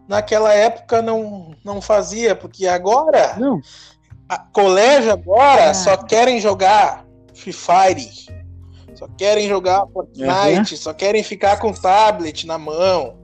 naquela 0.08 0.52
época 0.52 1.02
não, 1.02 1.54
não 1.64 1.80
fazia, 1.80 2.34
porque 2.34 2.66
agora, 2.66 3.36
não. 3.38 3.60
A, 4.28 4.38
colégio 4.38 5.12
agora, 5.12 5.70
ah. 5.70 5.74
só 5.74 5.96
querem 5.96 6.40
jogar 6.40 7.04
Free 7.34 7.52
Fire, 7.52 8.10
só 8.94 9.06
querem 9.16 9.48
jogar 9.48 9.86
Fortnite, 9.86 10.74
uhum. 10.74 10.80
só 10.80 10.92
querem 10.92 11.22
ficar 11.22 11.58
com 11.58 11.72
tablet 11.72 12.46
na 12.46 12.58
mão. 12.58 13.16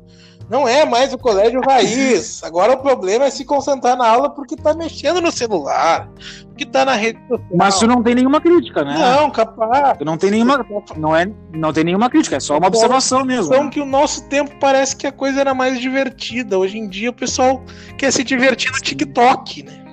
Não 0.48 0.68
é 0.68 0.84
mais 0.84 1.12
o 1.12 1.18
colégio 1.18 1.60
raiz. 1.66 2.42
Agora 2.44 2.74
o 2.74 2.76
problema 2.78 3.24
é 3.24 3.30
se 3.30 3.44
concentrar 3.44 3.96
na 3.96 4.06
aula 4.06 4.30
porque 4.30 4.56
tá 4.56 4.74
mexendo 4.74 5.20
no 5.20 5.32
celular, 5.32 6.08
porque 6.48 6.66
tá 6.66 6.84
na 6.84 6.94
rede 6.94 7.18
social. 7.28 7.48
Mas 7.54 7.78
tu 7.78 7.86
não 7.86 8.02
tem 8.02 8.14
nenhuma 8.14 8.40
crítica, 8.40 8.84
né? 8.84 8.96
Não, 8.98 9.30
capaz. 9.30 9.98
Tu 9.98 10.04
não 10.04 10.18
tem 10.18 10.30
nenhuma, 10.30 10.64
não 10.96 11.16
é, 11.16 11.30
não 11.52 11.72
tem 11.72 11.84
nenhuma 11.84 12.10
crítica, 12.10 12.36
é 12.36 12.40
só 12.40 12.58
uma 12.58 12.66
observação 12.66 13.24
mesmo. 13.24 13.54
Então 13.54 13.70
que 13.70 13.80
o 13.80 13.86
nosso 13.86 14.28
tempo 14.28 14.54
parece 14.60 14.94
que 14.96 15.06
a 15.06 15.12
coisa 15.12 15.40
era 15.40 15.54
mais 15.54 15.80
divertida. 15.80 16.58
Hoje 16.58 16.78
em 16.78 16.88
dia 16.88 17.10
o 17.10 17.14
pessoal 17.14 17.62
quer 17.96 18.12
se 18.12 18.22
divertir 18.22 18.70
no 18.70 18.78
TikTok, 18.78 19.62
né? 19.62 19.84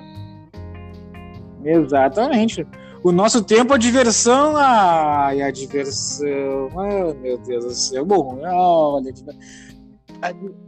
Exatamente. 1.64 2.66
O 3.02 3.10
nosso 3.10 3.42
tempo, 3.42 3.74
a 3.74 3.78
diversão. 3.78 4.54
Ai, 4.56 5.42
a 5.42 5.50
diversão. 5.50 6.68
Ai, 6.76 7.14
meu 7.14 7.36
Deus 7.38 7.64
do 7.64 7.74
céu. 7.74 8.04
Bom, 8.04 8.38
olha. 8.44 9.12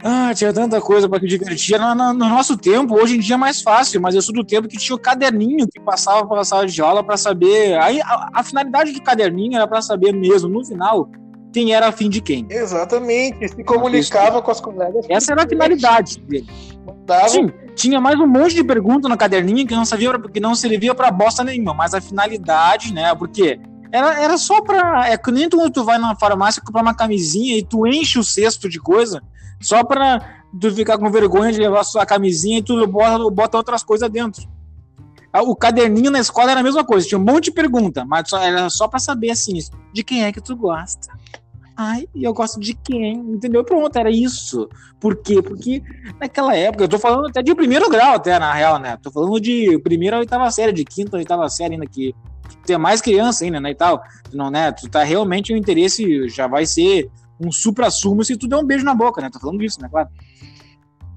Ah, 0.03 0.33
tinha 0.35 0.51
tanta 0.51 0.81
coisa 0.81 1.07
para 1.07 1.19
que 1.19 1.27
divertir. 1.27 1.79
No, 1.79 1.95
no, 1.95 2.13
no, 2.13 2.29
nosso 2.29 2.57
tempo, 2.57 2.93
hoje 2.93 3.15
em 3.15 3.19
dia 3.19 3.35
é 3.35 3.37
mais 3.37 3.61
fácil, 3.61 4.01
mas 4.01 4.13
eu 4.13 4.21
sou 4.21 4.35
do 4.35 4.43
tempo 4.43 4.67
que 4.67 4.77
tinha 4.77 4.95
o 4.95 4.99
caderninho 4.99 5.65
que 5.67 5.79
passava 5.79 6.27
pela 6.27 6.43
sala 6.43 6.67
de 6.67 6.81
aula 6.81 7.01
para 7.01 7.15
saber. 7.15 7.79
Aí 7.79 8.01
a, 8.01 8.29
a, 8.33 8.43
finalidade 8.43 8.91
do 8.91 9.01
caderninho 9.01 9.55
era 9.55 9.65
para 9.65 9.81
saber 9.81 10.11
mesmo, 10.11 10.49
no 10.49 10.65
final, 10.65 11.09
quem 11.53 11.73
era 11.73 11.87
afim 11.87 12.09
de 12.09 12.21
quem. 12.21 12.45
Exatamente, 12.49 13.47
se 13.47 13.63
comunicava 13.63 14.41
com 14.41 14.51
as 14.51 14.59
colegas. 14.59 15.05
Essa 15.09 15.31
era 15.31 15.43
a 15.43 15.47
finalidade 15.47 16.19
dele. 16.19 16.47
Sim, 17.29 17.49
tinha 17.75 18.01
mais 18.01 18.19
um 18.19 18.27
monte 18.27 18.55
de 18.55 18.63
perguntas 18.63 19.09
no 19.09 19.17
caderninho 19.17 19.65
que 19.65 19.73
não 19.73 19.85
sabia 19.85 20.19
que 20.19 20.39
não 20.39 20.53
servia 20.53 20.93
para 20.93 21.09
bosta 21.11 21.45
nenhuma, 21.45 21.73
mas 21.73 21.93
a 21.93 22.01
finalidade, 22.01 22.93
né? 22.93 23.15
Porque 23.15 23.57
era, 23.89 24.21
era 24.21 24.37
só 24.37 24.61
pra. 24.61 25.07
É 25.07 25.17
que 25.17 25.31
nem 25.31 25.47
tu, 25.47 25.69
tu 25.71 25.85
vai 25.85 25.97
na 25.97 26.13
farmácia 26.15 26.61
comprar 26.61 26.81
uma 26.81 26.93
camisinha 26.93 27.57
e 27.57 27.63
tu 27.63 27.87
enche 27.87 28.19
o 28.19 28.23
cesto 28.23 28.67
de 28.67 28.79
coisa 28.79 29.21
só 29.61 29.83
pra 29.83 30.43
tu 30.59 30.71
ficar 30.71 30.97
com 30.97 31.11
vergonha 31.11 31.51
de 31.51 31.59
levar 31.59 31.83
sua 31.83 32.05
camisinha 32.05 32.59
e 32.59 32.63
tu 32.63 32.85
bota, 32.87 33.29
bota 33.29 33.57
outras 33.57 33.83
coisas 33.83 34.09
dentro. 34.09 34.47
Ah, 35.31 35.43
o 35.43 35.55
caderninho 35.55 36.09
na 36.09 36.19
escola 36.19 36.51
era 36.51 36.61
a 36.61 36.63
mesma 36.63 36.85
coisa, 36.85 37.05
tinha 37.05 37.19
um 37.19 37.23
monte 37.23 37.45
de 37.45 37.51
pergunta, 37.51 38.05
mas 38.05 38.29
só, 38.29 38.41
era 38.41 38.69
só 38.69 38.87
pra 38.87 38.99
saber 38.99 39.31
assim, 39.31 39.59
de 39.91 40.03
quem 40.03 40.23
é 40.23 40.31
que 40.31 40.39
tu 40.39 40.55
gosta. 40.55 41.13
Ai, 41.77 42.07
eu 42.15 42.33
gosto 42.33 42.57
de 42.57 42.73
quem? 42.73 43.15
Entendeu? 43.17 43.61
Pronto, 43.61 43.93
era 43.97 44.09
isso. 44.09 44.69
Por 44.97 45.17
quê? 45.17 45.41
Porque 45.41 45.83
naquela 46.17 46.55
época, 46.55 46.85
eu 46.85 46.87
tô 46.87 46.97
falando 46.97 47.27
até 47.27 47.43
de 47.43 47.53
primeiro 47.53 47.89
grau, 47.89 48.15
até, 48.15 48.39
na 48.39 48.53
real, 48.53 48.79
né? 48.79 48.97
Tô 49.03 49.11
falando 49.11 49.41
de 49.41 49.77
primeira 49.79 50.15
a 50.15 50.19
oitava 50.19 50.49
série, 50.51 50.71
de 50.71 50.85
quinta 50.85 51.17
a 51.17 51.19
oitava 51.19 51.49
série 51.49 51.73
ainda, 51.73 51.85
que 51.85 52.15
tem 52.65 52.77
mais 52.77 53.01
criança 53.01 53.43
ainda, 53.43 53.59
né, 53.59 53.71
e 53.71 53.75
tal. 53.75 54.01
Não, 54.31 54.49
né? 54.49 54.71
Tu 54.71 54.87
tá 54.87 55.03
realmente 55.03 55.51
o 55.51 55.57
interesse 55.57 56.29
já 56.29 56.47
vai 56.47 56.65
ser 56.65 57.11
um 57.39 57.51
supra-sumo 57.51 58.23
se 58.23 58.37
tu 58.37 58.47
der 58.47 58.57
um 58.57 58.65
beijo 58.65 58.85
na 58.85 58.93
boca, 58.93 59.21
né? 59.21 59.29
Tô 59.29 59.39
falando 59.39 59.59
disso, 59.59 59.81
né? 59.81 59.89
Claro. 59.89 60.09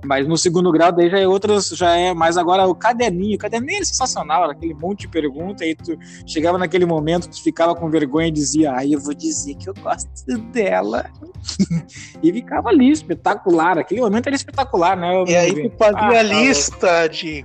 Mas 0.04 0.28
no 0.28 0.38
segundo 0.38 0.70
grau, 0.70 0.92
daí 0.92 1.10
já 1.10 1.18
é 1.18 1.26
outras, 1.26 1.70
já 1.70 1.96
é 1.96 2.14
mais 2.14 2.36
agora 2.36 2.66
o 2.68 2.74
caderninho. 2.74 3.34
O 3.34 3.38
caderninho 3.38 3.80
é 3.80 3.84
sensacional, 3.84 4.44
era 4.44 4.52
aquele 4.52 4.74
monte 4.74 5.00
de 5.00 5.08
pergunta, 5.08 5.64
aí 5.64 5.74
tu 5.74 5.98
chegava 6.24 6.56
naquele 6.56 6.86
momento, 6.86 7.28
tu 7.28 7.42
ficava 7.42 7.74
com 7.74 7.90
vergonha 7.90 8.28
e 8.28 8.30
dizia, 8.30 8.72
ai, 8.72 8.94
eu 8.94 9.00
vou 9.00 9.12
dizer 9.12 9.56
que 9.56 9.68
eu 9.68 9.74
gosto 9.74 10.38
dela. 10.52 11.10
e 12.22 12.32
ficava 12.32 12.68
ali, 12.68 12.90
espetacular. 12.90 13.76
Aquele 13.76 14.00
momento 14.00 14.28
era 14.28 14.36
espetacular, 14.36 14.96
né? 14.96 15.24
E 15.26 15.34
aí 15.34 15.68
tu 15.68 15.76
fazia 15.76 15.98
ah, 15.98 16.20
a 16.20 16.22
lista 16.22 17.08
de 17.08 17.44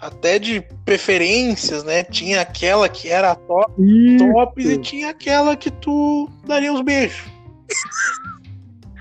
até 0.00 0.38
de 0.38 0.60
preferências, 0.84 1.82
né? 1.82 2.04
Tinha 2.04 2.40
aquela 2.40 2.88
que 2.88 3.08
era 3.08 3.34
top, 3.34 3.72
top 4.16 4.62
e 4.62 4.78
tinha 4.78 5.10
aquela 5.10 5.56
que 5.56 5.72
tu 5.72 6.30
daria 6.46 6.72
os 6.72 6.82
beijos. 6.82 7.37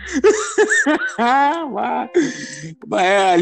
é, 2.97 3.35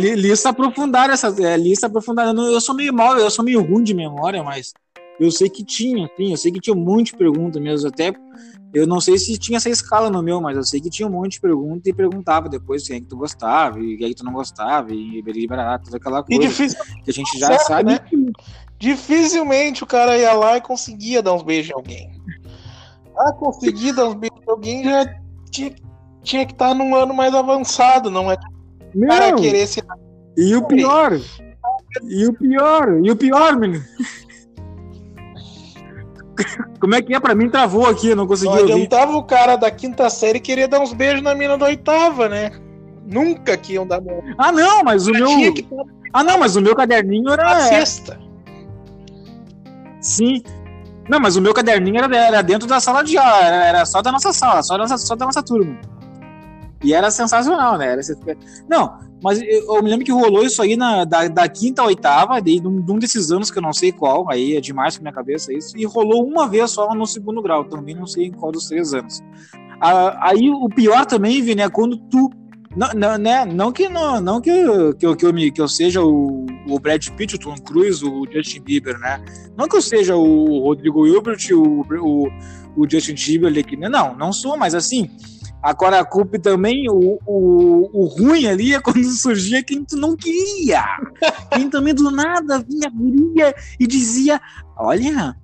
essa 1.14 1.28
é, 1.42 1.58
lista 1.58 1.88
aprofundada. 1.88 2.32
Eu 2.40 2.62
sou 2.62 2.76
meio 2.76 2.94
mal, 2.94 3.18
eu 3.18 3.30
sou 3.30 3.46
meio 3.46 3.62
ruim 3.62 3.84
de 3.84 3.94
memória, 3.94 4.44
mas 4.44 4.74
eu 5.20 5.32
sei 5.32 5.50
que 5.50 5.64
tinha, 5.64 6.10
sim, 6.18 6.32
eu 6.32 6.38
sei 6.38 6.52
que 6.52 6.60
tinha 6.60 6.76
um 6.76 6.80
monte 6.80 7.12
de 7.12 7.18
perguntas 7.18 7.62
mesmo. 7.62 7.88
Até 7.88 8.14
eu 8.74 8.86
não 8.86 9.00
sei 9.00 9.18
se 9.18 9.38
tinha 9.38 9.58
essa 9.58 9.70
escala 9.70 10.10
no 10.10 10.22
meu, 10.22 10.42
mas 10.42 10.58
eu 10.58 10.64
sei 10.64 10.82
que 10.82 10.90
tinha 10.90 11.08
um 11.08 11.12
monte 11.12 11.34
de 11.34 11.42
perguntas 11.42 11.86
e 11.86 11.94
perguntava 11.94 12.50
depois 12.50 12.86
quem 12.86 12.98
é 12.98 13.00
que 13.00 13.08
tu 13.08 13.16
gostava 13.16 13.80
e 13.80 13.98
quem 13.98 14.08
é 14.08 14.10
que 14.10 14.16
tu 14.16 14.26
não 14.26 14.34
gostava 14.34 14.94
e 14.94 15.22
liberar 15.22 15.80
toda 15.80 15.98
aquela 15.98 16.22
coisa 16.24 16.42
difícil, 16.42 16.78
que 17.04 17.10
a 17.10 17.14
gente 17.14 17.40
já 17.40 17.48
certo, 17.48 17.68
sabe. 17.68 17.94
Né? 17.94 18.00
Dificilmente 18.78 19.84
o 19.84 19.88
cara 19.88 20.18
ia 20.18 20.34
lá 20.34 20.58
e 20.58 20.62
conseguia 20.62 21.24
dar 21.24 21.34
uns 21.34 21.44
beijos 21.44 21.72
em 21.72 21.74
alguém. 21.74 22.15
Ah, 23.18 23.34
conseguir 23.34 23.94
dar 23.94 24.08
uns 24.08 24.16
beijos 24.16 24.40
em 24.46 24.50
alguém 24.50 24.84
já 24.84 25.06
tinha, 25.50 25.76
tinha 26.22 26.46
que 26.46 26.54
estar 26.54 26.70
tá 26.70 26.74
num 26.74 26.96
ano 26.96 27.14
mais 27.14 27.34
avançado, 27.34 28.10
não 28.10 28.32
é? 28.32 28.38
Não. 28.94 29.08
Para 29.08 29.34
querer 29.36 29.68
se. 29.68 29.84
E 30.38 30.56
o 30.56 30.66
pior, 30.68 31.18
e 32.04 32.28
o 32.28 32.34
pior, 32.34 33.00
e 33.04 33.12
o 33.12 33.16
pior, 33.16 33.58
menino. 33.58 33.84
Como 36.80 36.94
é 36.94 37.02
que 37.02 37.16
é? 37.16 37.20
Pra 37.20 37.34
mim 37.34 37.50
travou 37.50 37.88
aqui, 37.88 38.10
eu 38.10 38.16
não 38.16 38.28
consegui 38.28 38.54
não 38.54 38.62
ouvir. 38.62 38.90
o 39.16 39.24
cara 39.24 39.56
da 39.56 39.72
quinta 39.72 40.10
série 40.10 40.40
querer 40.40 40.68
dar 40.68 40.82
uns 40.82 40.92
beijos 40.92 41.22
na 41.22 41.34
mina 41.34 41.58
da 41.58 41.66
oitava, 41.66 42.28
né? 42.28 42.52
Nunca 43.06 43.56
que 43.56 43.74
iam 43.74 43.88
dar 43.88 44.02
Ah, 44.38 44.52
não, 44.52 44.84
mas 44.84 45.08
o 45.08 45.12
meu. 45.12 45.30
Ah, 46.12 46.24
não, 46.24 46.38
mas 46.40 46.56
o 46.56 46.62
meu 46.62 46.76
caderninho 46.76 47.30
era. 47.30 47.52
A 47.52 47.62
sexta. 47.62 48.20
Sim. 50.02 50.42
Não, 51.08 51.20
mas 51.20 51.36
o 51.36 51.42
meu 51.42 51.54
caderninho 51.54 51.98
era, 51.98 52.18
era 52.18 52.42
dentro 52.42 52.68
da 52.68 52.80
sala 52.80 53.04
de 53.04 53.18
aula, 53.18 53.44
era, 53.44 53.66
era, 53.66 53.86
só 53.86 54.02
da 54.02 54.12
nossa 54.12 54.34
sala, 54.34 54.64
só 54.64 54.76
da 54.76 54.84
nossa, 54.84 54.98
só 54.98 55.16
da 55.16 55.26
nossa 55.26 55.44
turma. 55.44 55.78
E 56.84 56.94
era 56.94 57.10
sensacional, 57.10 57.78
né? 57.78 57.92
Era... 57.92 58.02
Não, 58.70 58.98
mas 59.24 59.42
eu, 59.42 59.76
eu, 59.76 59.84
me 59.84 59.90
lembro 59.90 60.06
que 60.06 60.12
rolou 60.12 60.44
isso 60.44 60.62
aí 60.62 60.76
na, 60.76 61.04
da, 61.04 61.28
da 61.28 61.48
quinta 61.48 61.82
à 61.82 61.86
oitava, 61.86 62.42
de, 62.42 62.60
de, 62.60 62.68
um, 62.68 62.82
de 62.82 62.92
um 62.92 63.00
desses 63.00 63.32
anos 63.32 63.50
que 63.50 63.58
eu 63.58 63.62
não 63.62 63.74
sei 63.74 63.92
qual, 63.92 64.30
aí 64.32 64.56
é 64.56 64.62
demais 64.62 64.96
pra 64.96 65.04
minha 65.04 65.14
cabeça 65.14 65.54
isso, 65.54 65.78
e 65.78 65.86
rolou 65.86 66.26
uma 66.26 66.48
vez 66.48 66.72
só 66.72 66.94
no 66.94 67.06
segundo 67.06 67.42
grau, 67.42 67.64
também 67.66 67.96
não 67.96 68.06
sei 68.06 68.26
em 68.26 68.32
qual 68.32 68.52
dos 68.52 68.68
três 68.68 68.94
anos. 68.94 69.24
Ah, 69.80 70.30
aí 70.30 70.50
o 70.50 70.70
pior 70.70 71.06
também, 71.06 71.42
Vini, 71.42 71.62
é 71.62 71.70
quando 71.70 71.98
tu 71.98 72.30
não, 72.76 72.90
não, 72.94 73.18
né? 73.18 73.46
não 73.46 73.72
que 73.72 73.88
não, 73.88 74.20
não 74.20 74.42
que, 74.42 74.52
que, 74.96 75.06
eu, 75.06 75.16
que, 75.16 75.26
eu 75.26 75.34
me, 75.34 75.52
que 75.52 75.62
eu 75.62 75.68
seja 75.68 76.02
o, 76.02 76.46
o 76.68 76.80
Brad 76.80 77.08
Pitt, 77.10 77.36
o 77.36 77.40
Tom 77.40 77.56
Cruise, 77.56 78.04
o 78.04 78.26
Justin 78.32 78.62
Bieber, 78.62 78.98
né? 79.00 79.24
Não 79.58 79.68
que 79.68 79.76
eu 79.76 79.82
seja 79.82 80.16
o 80.16 80.60
Rodrigo 80.60 81.08
Hilbert, 81.08 81.40
o, 81.52 81.82
o, 81.82 82.28
o 82.76 82.90
Justin 82.90 83.16
Timberlake. 83.16 83.78
Não, 83.78 84.16
não 84.16 84.34
sou, 84.34 84.58
mas 84.58 84.76
assim, 84.76 85.10
Agora 85.66 86.00
a 86.00 86.06
culpa 86.06 86.38
também, 86.38 86.88
o, 86.88 87.18
o, 87.26 87.90
o 87.92 88.06
ruim 88.06 88.46
ali 88.46 88.76
é 88.76 88.80
quando 88.80 89.04
surgia 89.18 89.64
quem 89.64 89.84
tu 89.84 89.98
não 89.98 90.16
queria. 90.16 90.84
Quem 91.52 91.68
também 91.72 91.92
do 91.92 92.12
nada 92.12 92.64
vinha 92.94 93.52
e 93.80 93.88
dizia: 93.88 94.40
Olha, 94.78 95.36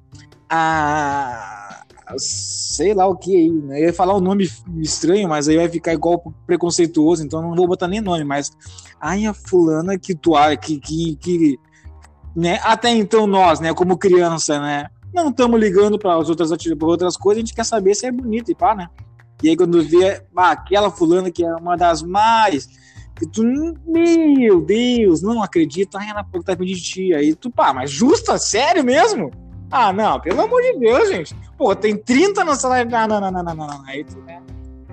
a. 0.48 1.71
Sei 2.18 2.94
lá 2.94 3.08
o 3.08 3.15
que 3.15 3.36
aí, 3.36 3.50
né? 3.50 3.80
Eu 3.82 3.86
ia 3.86 3.94
falar 3.94 4.15
um 4.15 4.22
nome 4.22 4.50
estranho, 4.77 5.27
mas 5.27 5.48
aí 5.48 5.58
vai 5.58 5.70
ficar 5.70 5.94
igual 5.94 6.22
preconceituoso, 6.46 7.24
então 7.24 7.41
não 7.41 7.56
vou 7.56 7.68
botar 7.68 7.88
nem 7.88 8.01
nome, 8.01 8.24
mas. 8.24 8.51
Ai, 9.00 9.25
a 9.25 9.34
fulana 9.34 9.98
que 9.98 10.13
tu 10.13 10.34
que, 10.62 10.80
que, 10.80 11.15
que 11.15 11.60
né? 12.36 12.60
Até 12.63 12.89
então 12.89 13.27
nós, 13.27 13.60
né, 13.60 13.74
como 13.74 13.98
criança, 13.98 14.60
né, 14.60 14.88
não 15.13 15.30
estamos 15.30 15.60
ligando 15.60 16.00
para 16.00 16.15
as 16.15 16.30
outras, 16.30 16.51
outras 16.82 17.18
coisas, 17.18 17.39
a 17.39 17.46
gente 17.46 17.53
quer 17.53 17.65
saber 17.65 17.96
se 17.96 18.06
é 18.06 18.12
bonito 18.12 18.51
e 18.51 18.56
pá, 18.56 18.74
né? 18.74 18.88
E 19.44 19.50
aí 19.50 19.58
quando 19.58 19.84
vê 19.84 20.24
ah, 20.36 20.51
aquela 20.51 20.89
fulana 20.89 21.32
que 21.32 21.44
é 21.44 21.56
uma 21.56 21.75
das 21.75 22.01
mais. 22.01 22.70
E 23.22 23.27
tu, 23.27 23.44
meu 23.86 24.62
Deus, 24.62 25.22
não 25.22 25.44
acredita, 25.44 26.00
ai, 26.00 26.10
ela 26.10 26.24
tá 26.24 26.56
pedindo 26.56 26.77
de 26.77 26.82
ti. 26.82 27.13
Aí 27.13 27.36
tu, 27.36 27.51
pá, 27.51 27.74
mas 27.74 27.91
justa? 27.91 28.38
Sério 28.38 28.84
mesmo? 28.84 29.32
Ah, 29.72 29.94
não, 29.94 30.20
pelo 30.20 30.42
amor 30.42 30.62
de 30.62 30.80
Deus, 30.80 31.10
gente. 31.10 31.36
Pô, 31.58 31.74
tem 31.75 31.96
30 31.96 32.44
no 32.44 32.56
salário. 32.56 32.92
Não, 32.92 33.08
não, 33.08 33.22
não, 33.22 33.32
não, 33.32 33.44
não, 33.44 33.56
não, 33.56 33.68
não. 33.68 33.86
Aí 33.88 34.04
tu, 34.04 34.20
né? 34.22 34.42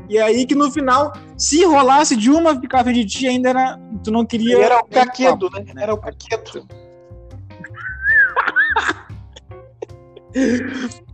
E 0.09 0.19
aí 0.19 0.47
que 0.47 0.55
no 0.55 0.71
final, 0.71 1.13
se 1.37 1.65
rolasse 1.65 2.17
de 2.17 2.31
uma 2.31 2.59
ficar 2.59 2.83
de 2.85 3.05
ti, 3.05 3.27
ainda 3.27 3.51
era. 3.51 3.79
Tu 4.03 4.11
não 4.11 4.25
queria. 4.25 4.59
Era 4.59 4.81
o 4.81 4.87
caquedo, 4.87 5.51
né? 5.51 5.65
Era 5.77 5.93
o 5.93 5.99
caquedo. 5.99 6.67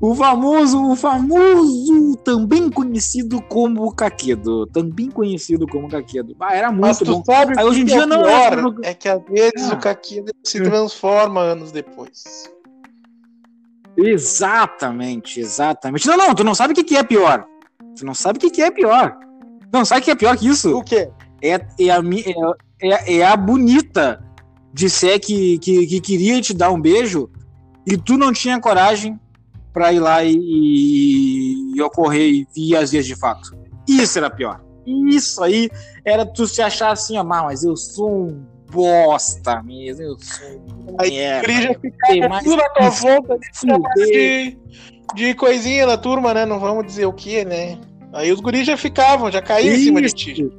O 0.01 0.15
famoso, 0.15 0.91
o 0.91 0.97
famoso, 0.97 2.17
também 2.25 2.69
conhecido 2.69 3.41
como 3.43 3.91
Caquedo. 3.95 4.67
Também 4.67 5.11
conhecido 5.11 5.67
como 5.67 5.89
Caquedo. 5.89 6.37
Ah, 6.41 6.55
era 6.55 6.71
muito 6.71 6.83
Mas 6.83 6.99
tu 6.99 7.07
bom. 7.07 7.25
Sabe 7.25 7.55
Aí 7.57 7.65
hoje 7.65 7.83
em 7.83 7.85
dia 7.85 8.03
é 8.03 8.07
não 8.07 8.23
pior, 8.23 8.75
é. 8.83 8.91
É 8.91 8.95
que 8.95 9.09
às 9.09 9.23
vezes 9.25 9.71
ah. 9.71 9.75
o 9.75 9.81
Caquedo 9.81 10.33
se 10.43 10.61
transforma 10.63 11.41
anos 11.41 11.73
depois. 11.73 12.53
Exatamente, 13.97 15.41
exatamente. 15.41 16.07
Não, 16.07 16.17
não, 16.17 16.35
tu 16.35 16.45
não 16.45 16.55
sabe 16.55 16.73
o 16.73 16.85
que, 16.85 16.97
é 16.97 17.03
pior. 17.03 17.45
Tu 17.97 18.05
não 18.05 18.15
sabe 18.15 18.39
o 18.39 18.51
que, 18.51 18.63
é 18.63 18.71
pior. 18.71 19.17
Não, 19.73 19.85
sabe 19.85 20.01
o 20.01 20.05
que 20.05 20.11
é 20.11 20.15
pior 20.15 20.37
que 20.37 20.49
isso? 20.49 20.77
O 20.77 20.83
quê? 20.83 21.11
É, 21.43 21.55
é, 21.79 21.91
a, 21.91 22.01
é, 22.81 22.89
é, 22.89 23.17
é 23.19 23.27
a 23.27 23.37
bonita 23.37 24.23
disser 24.73 25.21
que, 25.21 25.59
que, 25.59 25.87
que 25.87 26.01
queria 26.01 26.41
te 26.41 26.53
dar 26.53 26.71
um 26.71 26.81
beijo 26.81 27.31
e 27.87 27.97
tu 27.97 28.17
não 28.17 28.33
tinha 28.33 28.61
coragem 28.61 29.19
para 29.73 29.93
ir 29.93 30.01
lá 30.01 30.25
e, 30.25 30.37
e, 30.37 31.77
e, 31.77 31.83
ocorrer 31.83 32.47
e 32.57 32.77
às 32.77 32.91
vias 32.91 33.07
de 33.07 33.15
fato. 33.15 33.51
Isso 33.89 34.19
era 34.19 34.31
pior. 34.31 34.61
Isso 34.87 35.43
aí 35.43 35.69
era 36.05 36.27
tu 36.27 36.47
se 36.47 36.63
achar 36.63 36.93
assim, 36.93 37.17
ó, 37.19 37.25
mas 37.25 37.65
eu 37.65 37.77
sou 37.77 38.29
um 38.29 38.54
bosta 38.75 39.63
mesmo, 39.63 40.03
eu 40.03 40.17
sou 40.19 40.65
Aí 40.99 41.13
merda, 41.13 41.53
já 41.53 41.75
ficava 41.75 42.43
tudo 42.43 42.57
na 42.57 42.69
tua 42.71 42.91
volta 42.91 43.39
de, 43.97 44.59
de 45.15 45.35
coisinha 45.35 45.87
da 45.87 45.97
turma, 45.97 46.35
né? 46.35 46.45
Não 46.45 46.59
vamos 46.59 46.85
dizer 46.85 47.07
o 47.07 47.13
que, 47.13 47.45
né? 47.45 47.79
Aí 48.13 48.33
os 48.33 48.41
guris 48.41 48.67
já 48.67 48.77
ficavam, 48.77 49.31
já 49.31 49.41
caíam 49.41 49.75
em 49.75 49.79
cima 49.79 50.03
de 50.03 50.13
ti. 50.13 50.51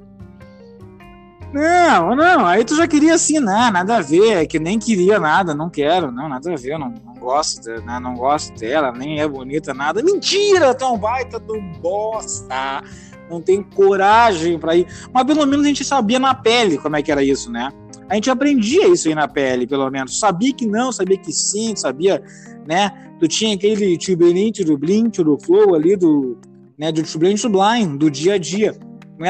Não, 1.54 2.16
não, 2.16 2.46
aí 2.46 2.66
tu 2.66 2.76
já 2.76 2.86
queria 2.86 3.16
assinar, 3.16 3.72
nada 3.72 3.98
a 3.98 4.02
ver, 4.02 4.44
é 4.44 4.46
que 4.46 4.60
nem 4.60 4.78
queria 4.78 5.20
nada, 5.20 5.56
não 5.56 5.70
quero, 5.70 6.12
não, 6.12 6.28
nada 6.28 6.52
a 6.52 6.58
ver, 6.58 6.78
não, 6.78 6.94
não 7.06 7.14
gosto, 7.14 7.70
né, 7.82 7.98
não 7.98 8.14
gosto 8.16 8.54
dela, 8.60 8.92
nem 8.92 9.22
é 9.22 9.28
bonita, 9.28 9.74
nada. 9.74 10.04
Mentira, 10.04 10.76
tão 10.76 10.98
baita 10.98 11.40
do 11.40 11.62
bosta, 11.82 12.84
não 13.30 13.42
tem 13.42 13.64
coragem 13.64 14.60
para 14.60 14.76
ir. 14.76 14.86
Mas 15.14 15.24
pelo 15.24 15.46
menos 15.46 15.66
a 15.66 15.70
gente 15.70 15.86
sabia 15.86 16.20
na 16.20 16.34
pele 16.34 16.78
como 16.78 16.98
é 16.98 17.02
que 17.02 17.12
era 17.12 17.24
isso, 17.24 17.50
né? 17.50 17.72
A 18.10 18.16
gente 18.16 18.30
aprendia 18.30 18.88
isso 18.88 19.08
aí 19.08 19.16
na 19.16 19.28
pele, 19.28 19.66
pelo 19.66 19.90
menos. 19.90 20.20
Sabia 20.20 20.54
que 20.54 20.66
não, 20.66 20.92
sabia 20.92 21.18
que 21.18 21.32
sim, 21.32 21.76
sabia, 21.76 22.22
né? 22.68 22.92
Tu 23.20 23.28
tinha 23.28 23.56
aquele 23.56 23.98
tubelinho, 23.98 24.52
turublin, 24.52 25.12
flow 25.44 25.74
ali 25.74 25.96
do, 25.96 26.38
né, 26.78 26.92
do 26.92 27.02
tubelinho 27.04 27.50
blind, 27.50 27.98
do 27.98 28.12
dia 28.12 28.36
a 28.36 28.38
dia. 28.38 28.76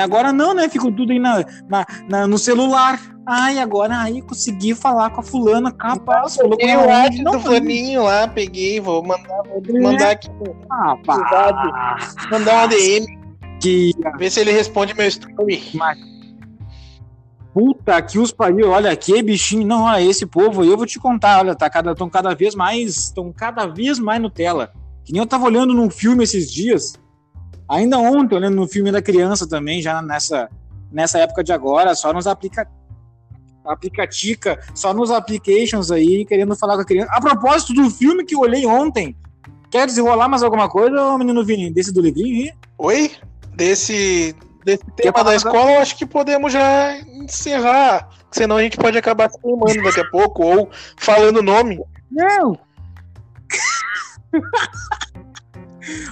Agora 0.01 0.33
não, 0.33 0.53
né? 0.53 0.67
Ficou 0.67 0.91
tudo 0.91 1.11
aí 1.11 1.19
na, 1.19 1.45
na, 1.69 1.85
na, 2.09 2.27
no 2.27 2.37
celular. 2.37 2.99
Ai, 3.27 3.59
agora 3.59 4.01
aí 4.01 4.21
consegui 4.21 4.73
falar 4.73 5.11
com 5.11 5.21
a 5.21 5.23
fulana, 5.23 5.71
capaz. 5.71 6.37
Eu 6.37 6.49
peguei 6.49 6.75
o 6.75 6.85
WhatsApp 6.85 7.23
do 7.23 7.39
fulaninho 7.39 8.03
lá, 8.03 8.27
peguei, 8.27 8.79
vou 8.79 9.03
mandar, 9.03 9.41
vou 9.43 9.77
é. 9.77 9.79
mandar 9.79 10.11
aqui. 10.11 10.29
Ah, 10.71 10.95
pá. 11.05 11.97
Mandar 12.31 12.53
uma 12.53 12.67
DM. 12.67 13.05
Que... 13.61 13.91
Ver 14.17 14.29
se 14.29 14.39
ele 14.39 14.51
responde 14.51 14.95
meu 14.95 15.07
story. 15.07 15.63
Mas... 15.73 16.14
Puta 17.55 17.99
que 18.01 18.19
os 18.19 18.31
pariu, 18.31 18.69
olha 18.69 18.91
aqui, 18.91 19.23
bichinho. 19.23 19.65
Não, 19.65 19.83
olha, 19.83 20.03
esse 20.03 20.27
povo 20.27 20.61
aí, 20.61 20.69
eu 20.69 20.77
vou 20.77 20.85
te 20.85 20.99
contar, 20.99 21.39
olha, 21.39 21.55
tá 21.55 21.69
cada, 21.69 21.95
tão 21.95 22.09
cada 22.09 22.35
vez 22.35 22.53
mais, 22.53 22.97
estão 22.97 23.31
cada 23.31 23.65
vez 23.65 23.97
mais 23.97 24.21
no 24.21 24.29
tela. 24.29 24.73
Que 25.03 25.13
nem 25.13 25.21
eu 25.21 25.25
tava 25.25 25.45
olhando 25.45 25.73
num 25.73 25.89
filme 25.89 26.23
esses 26.23 26.51
dias, 26.51 26.99
Ainda 27.67 27.97
ontem, 27.97 28.35
olhando 28.35 28.55
no 28.55 28.67
filme 28.67 28.91
da 28.91 29.01
criança 29.01 29.47
também, 29.47 29.81
já 29.81 30.01
nessa, 30.01 30.49
nessa 30.91 31.17
época 31.19 31.43
de 31.43 31.51
agora, 31.51 31.95
só 31.95 32.13
nos 32.13 32.27
aplica, 32.27 32.67
aplicatica, 33.65 34.59
só 34.73 34.93
nos 34.93 35.09
applications 35.09 35.89
aí, 35.89 36.25
querendo 36.25 36.55
falar 36.55 36.75
com 36.75 36.81
a 36.81 36.85
criança. 36.85 37.11
A 37.11 37.19
propósito 37.19 37.73
do 37.73 37.89
filme 37.89 38.23
que 38.23 38.35
eu 38.35 38.39
olhei 38.39 38.67
ontem, 38.67 39.17
quer 39.71 39.87
desenrolar 39.87 40.29
mais 40.29 40.43
alguma 40.43 40.69
coisa, 40.69 41.17
menino 41.17 41.43
Vini, 41.43 41.71
desse 41.71 41.91
do 41.91 42.01
livrinho 42.01 42.35
aí? 42.35 42.53
Oi? 42.77 43.11
Desse, 43.55 44.35
desse 44.65 44.83
tema 44.97 45.23
da 45.23 45.35
escola, 45.35 45.73
eu 45.73 45.79
acho 45.79 45.95
que 45.95 46.05
podemos 46.05 46.51
já 46.51 46.97
encerrar, 46.99 48.09
senão 48.31 48.57
a 48.57 48.63
gente 48.63 48.77
pode 48.77 48.97
acabar 48.97 49.29
se 49.29 49.39
queimando 49.39 49.83
daqui 49.83 49.99
a 49.99 50.09
pouco, 50.09 50.43
ou 50.43 50.69
falando 50.97 51.43
nome. 51.43 51.79
Não! 52.11 52.57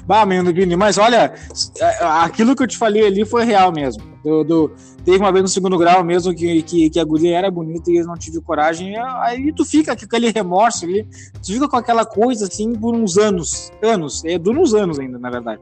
Bah, 0.05 0.23
menino 0.23 0.53
Vini, 0.53 0.75
mas 0.75 0.99
olha, 0.99 1.33
é, 1.79 2.03
aquilo 2.03 2.55
que 2.55 2.61
eu 2.61 2.67
te 2.67 2.77
falei 2.77 3.07
ali 3.07 3.25
foi 3.25 3.43
real 3.43 3.71
mesmo. 3.71 4.03
Do, 4.23 4.43
do, 4.43 4.71
teve 5.03 5.17
uma 5.17 5.31
vez 5.31 5.41
no 5.41 5.47
segundo 5.47 5.77
grau 5.77 6.03
mesmo 6.03 6.33
que, 6.33 6.61
que, 6.61 6.89
que 6.89 6.99
a 6.99 7.03
guria 7.03 7.37
era 7.37 7.49
bonita 7.49 7.89
e 7.89 7.97
eu 7.97 8.05
não 8.05 8.15
tive 8.15 8.39
coragem. 8.39 8.95
Aí 8.97 9.51
tu 9.51 9.65
fica 9.65 9.95
com 9.95 10.05
aquele 10.05 10.29
remorso 10.29 10.85
ali, 10.85 11.07
tu 11.41 11.51
fica 11.53 11.67
com 11.67 11.75
aquela 11.75 12.05
coisa 12.05 12.45
assim 12.45 12.73
por 12.73 12.95
uns 12.95 13.17
anos. 13.17 13.71
Anos, 13.81 14.23
é, 14.23 14.37
dura 14.37 14.59
uns 14.59 14.73
anos 14.75 14.99
ainda, 14.99 15.17
na 15.17 15.31
verdade. 15.31 15.61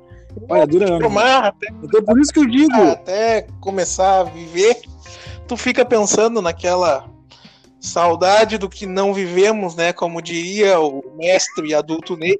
Olha, 0.49 0.67
dura 0.67 0.95
anos. 0.95 1.17
Até, 1.17 1.67
então 1.83 2.03
por 2.03 2.19
isso 2.19 2.33
que 2.33 2.39
eu 2.39 2.47
digo. 2.47 2.81
Até 2.81 3.47
começar 3.59 4.21
a 4.21 4.23
viver, 4.23 4.81
tu 5.47 5.57
fica 5.57 5.85
pensando 5.85 6.41
naquela 6.41 7.09
saudade 7.79 8.57
do 8.57 8.69
que 8.69 8.85
não 8.85 9.13
vivemos, 9.13 9.75
né? 9.75 9.91
Como 9.91 10.21
diria 10.21 10.79
o 10.79 11.03
mestre 11.17 11.73
adulto 11.73 12.15
Ney. 12.15 12.39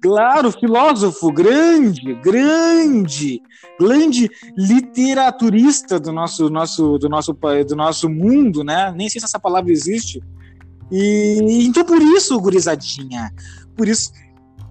Claro, 0.00 0.52
filósofo, 0.52 1.32
grande, 1.32 2.14
grande, 2.14 3.42
grande 3.80 4.30
literaturista 4.56 5.98
do 5.98 6.12
nosso, 6.12 6.48
nosso, 6.48 6.98
do 6.98 7.08
nosso, 7.08 7.32
do 7.66 7.74
nosso 7.74 8.08
mundo, 8.08 8.62
né? 8.62 8.92
Nem 8.96 9.08
sei 9.08 9.20
se 9.20 9.24
essa 9.24 9.40
palavra 9.40 9.72
existe. 9.72 10.22
E 10.90 11.66
então 11.66 11.84
por 11.84 12.00
isso, 12.00 12.40
gurizadinha, 12.40 13.32
por 13.76 13.88
isso 13.88 14.12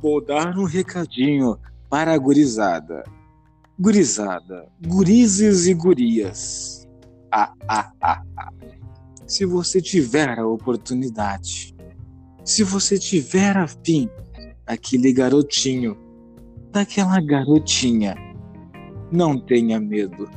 vou 0.07 0.21
dar 0.21 0.57
um 0.57 0.63
recadinho 0.63 1.57
para 1.89 2.13
a 2.13 2.17
gurizada. 2.17 3.03
Gurizada, 3.77 4.65
gurizes 4.87 5.67
e 5.67 5.73
gurias. 5.73 6.87
Ah, 7.29 7.53
ah, 7.67 7.91
ah, 8.01 8.23
ah. 8.37 8.49
Se 9.25 9.45
você 9.45 9.81
tiver 9.81 10.39
a 10.39 10.47
oportunidade, 10.47 11.75
se 12.45 12.63
você 12.63 12.97
tiver 12.97 13.57
a 13.57 13.67
fim 13.67 14.09
aquele 14.65 15.11
garotinho, 15.11 15.97
daquela 16.71 17.19
garotinha. 17.19 18.15
Não 19.11 19.37
tenha 19.37 19.77
medo. 19.77 20.29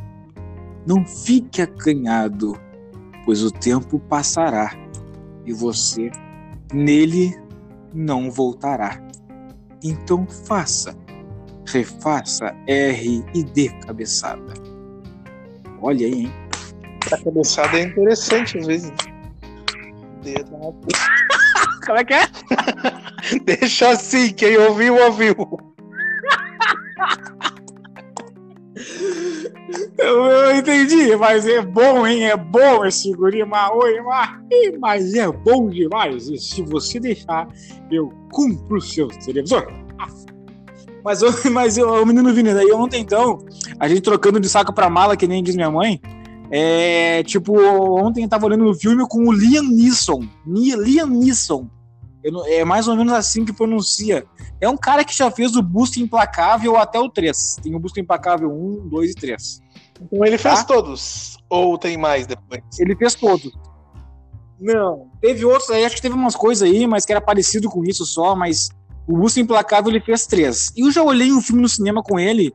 Não 0.84 1.06
fique 1.06 1.62
acanhado, 1.62 2.58
pois 3.24 3.44
o 3.44 3.52
tempo 3.52 4.00
passará 4.00 4.72
e 5.46 5.52
você 5.52 6.10
nele 6.72 7.36
não 7.94 8.32
voltará. 8.32 9.09
Então 9.82 10.26
faça, 10.26 10.96
refaça 11.66 12.54
R 12.66 13.24
e 13.34 13.42
D 13.42 13.68
cabeçada. 13.86 14.54
Olha 15.80 16.06
aí, 16.06 16.24
hein? 16.24 16.32
A 17.12 17.16
cabeçada 17.24 17.78
é 17.78 17.84
interessante 17.84 18.58
às 18.58 18.66
vezes. 18.66 18.92
Como 21.86 21.98
é 21.98 22.04
que 22.04 22.14
é? 22.14 22.28
Deixa 23.44 23.90
assim, 23.90 24.32
quem 24.32 24.58
ouviu, 24.58 24.96
ouviu. 24.96 25.34
Eu, 29.98 30.24
eu, 30.24 30.56
entendi, 30.56 31.14
mas 31.16 31.46
é 31.46 31.60
bom, 31.60 32.06
hein? 32.06 32.24
É 32.24 32.36
bom 32.36 32.84
esse 32.84 33.12
guri 33.12 33.44
Maoi, 33.44 34.00
mas 34.78 35.14
é 35.14 35.30
bom 35.30 35.68
demais. 35.68 36.28
E 36.28 36.38
se 36.38 36.62
você 36.62 36.98
deixar, 36.98 37.48
eu 37.90 38.12
cumpro 38.32 38.78
o 38.78 38.80
seu 38.80 39.08
televisor. 39.08 39.66
Mas, 41.04 41.20
mas 41.50 41.78
o 41.78 42.04
menino 42.04 42.32
Vini, 42.32 42.52
daí 42.52 42.72
ontem 42.72 43.00
então, 43.00 43.38
a 43.78 43.88
gente 43.88 44.00
trocando 44.00 44.40
de 44.40 44.48
saco 44.48 44.72
pra 44.72 44.90
mala, 44.90 45.16
que 45.16 45.26
nem 45.26 45.42
diz 45.42 45.54
minha 45.54 45.70
mãe, 45.70 46.00
é, 46.50 47.22
tipo, 47.22 47.52
ontem 48.02 48.24
eu 48.24 48.28
tava 48.28 48.46
olhando 48.46 48.68
um 48.68 48.74
filme 48.74 49.06
com 49.08 49.28
o 49.28 49.32
Liam 49.32 49.62
Neeson. 49.62 50.24
Liam 50.46 51.06
Neeson. 51.06 51.68
Não, 52.24 52.46
é 52.46 52.64
mais 52.64 52.88
ou 52.88 52.96
menos 52.96 53.12
assim 53.12 53.44
que 53.44 53.52
pronuncia. 53.52 54.26
É 54.60 54.68
um 54.68 54.76
cara 54.76 55.04
que 55.04 55.16
já 55.16 55.30
fez 55.30 55.56
o 55.56 55.62
Busto 55.62 56.00
Implacável 56.00 56.76
até 56.76 56.98
o 56.98 57.08
3. 57.08 57.56
Tem 57.62 57.74
o 57.74 57.78
Busto 57.78 58.00
Implacável 58.00 58.50
1, 58.50 58.88
2 58.88 59.10
e 59.10 59.14
3. 59.14 59.60
Então 60.02 60.24
ele 60.24 60.38
fez 60.38 60.60
tá? 60.60 60.64
todos. 60.64 61.38
Ou 61.48 61.78
tem 61.78 61.96
mais 61.96 62.26
depois? 62.26 62.62
Ele 62.78 62.94
fez 62.96 63.14
todos. 63.14 63.52
Não. 64.60 65.08
Teve 65.20 65.44
outros 65.44 65.70
aí, 65.70 65.84
acho 65.84 65.96
que 65.96 66.02
teve 66.02 66.14
umas 66.14 66.36
coisas 66.36 66.68
aí, 66.68 66.86
mas 66.86 67.06
que 67.06 67.12
era 67.12 67.20
parecido 67.20 67.70
com 67.70 67.82
isso 67.84 68.04
só, 68.04 68.36
mas 68.36 68.68
o 69.06 69.16
Busto 69.16 69.40
Implacável 69.40 69.90
ele 69.90 70.00
fez 70.00 70.26
três. 70.26 70.70
E 70.76 70.82
eu 70.82 70.92
já 70.92 71.02
olhei 71.02 71.32
um 71.32 71.40
filme 71.40 71.62
no 71.62 71.68
cinema 71.68 72.02
com 72.02 72.18
ele 72.18 72.54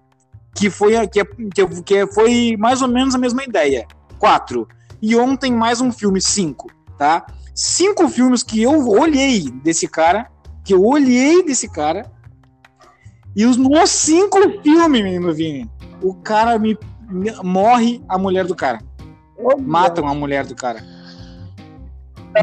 que 0.56 0.70
foi, 0.70 0.96
que, 1.08 1.26
que, 1.26 1.84
que 1.84 2.08
foi 2.08 2.56
mais 2.58 2.82
ou 2.82 2.88
menos 2.88 3.16
a 3.16 3.18
mesma 3.18 3.44
ideia. 3.44 3.86
Quatro. 4.18 4.68
E 5.02 5.16
ontem 5.16 5.52
mais 5.52 5.82
um 5.82 5.92
filme, 5.92 6.22
cinco, 6.22 6.72
tá? 6.98 7.26
Cinco 7.56 8.10
filmes 8.10 8.44
que 8.44 8.62
eu 8.62 8.86
olhei 8.90 9.50
desse 9.64 9.88
cara, 9.88 10.30
que 10.62 10.74
eu 10.74 10.84
olhei 10.84 11.42
desse 11.42 11.70
cara, 11.70 12.12
e 13.34 13.46
os 13.46 13.56
nos 13.56 13.90
cinco 13.90 14.38
filmes, 14.62 14.90
menino 14.90 15.34
Vini, 15.34 15.72
o 16.02 16.14
cara 16.16 16.60
me, 16.60 16.78
me 17.10 17.32
morre 17.44 18.04
a 18.10 18.18
mulher 18.18 18.46
do 18.46 18.56
cara. 18.56 18.80
Matam 19.60 20.06
a 20.06 20.14
mulher 20.14 20.46
do 20.46 20.54
cara. 20.54 20.84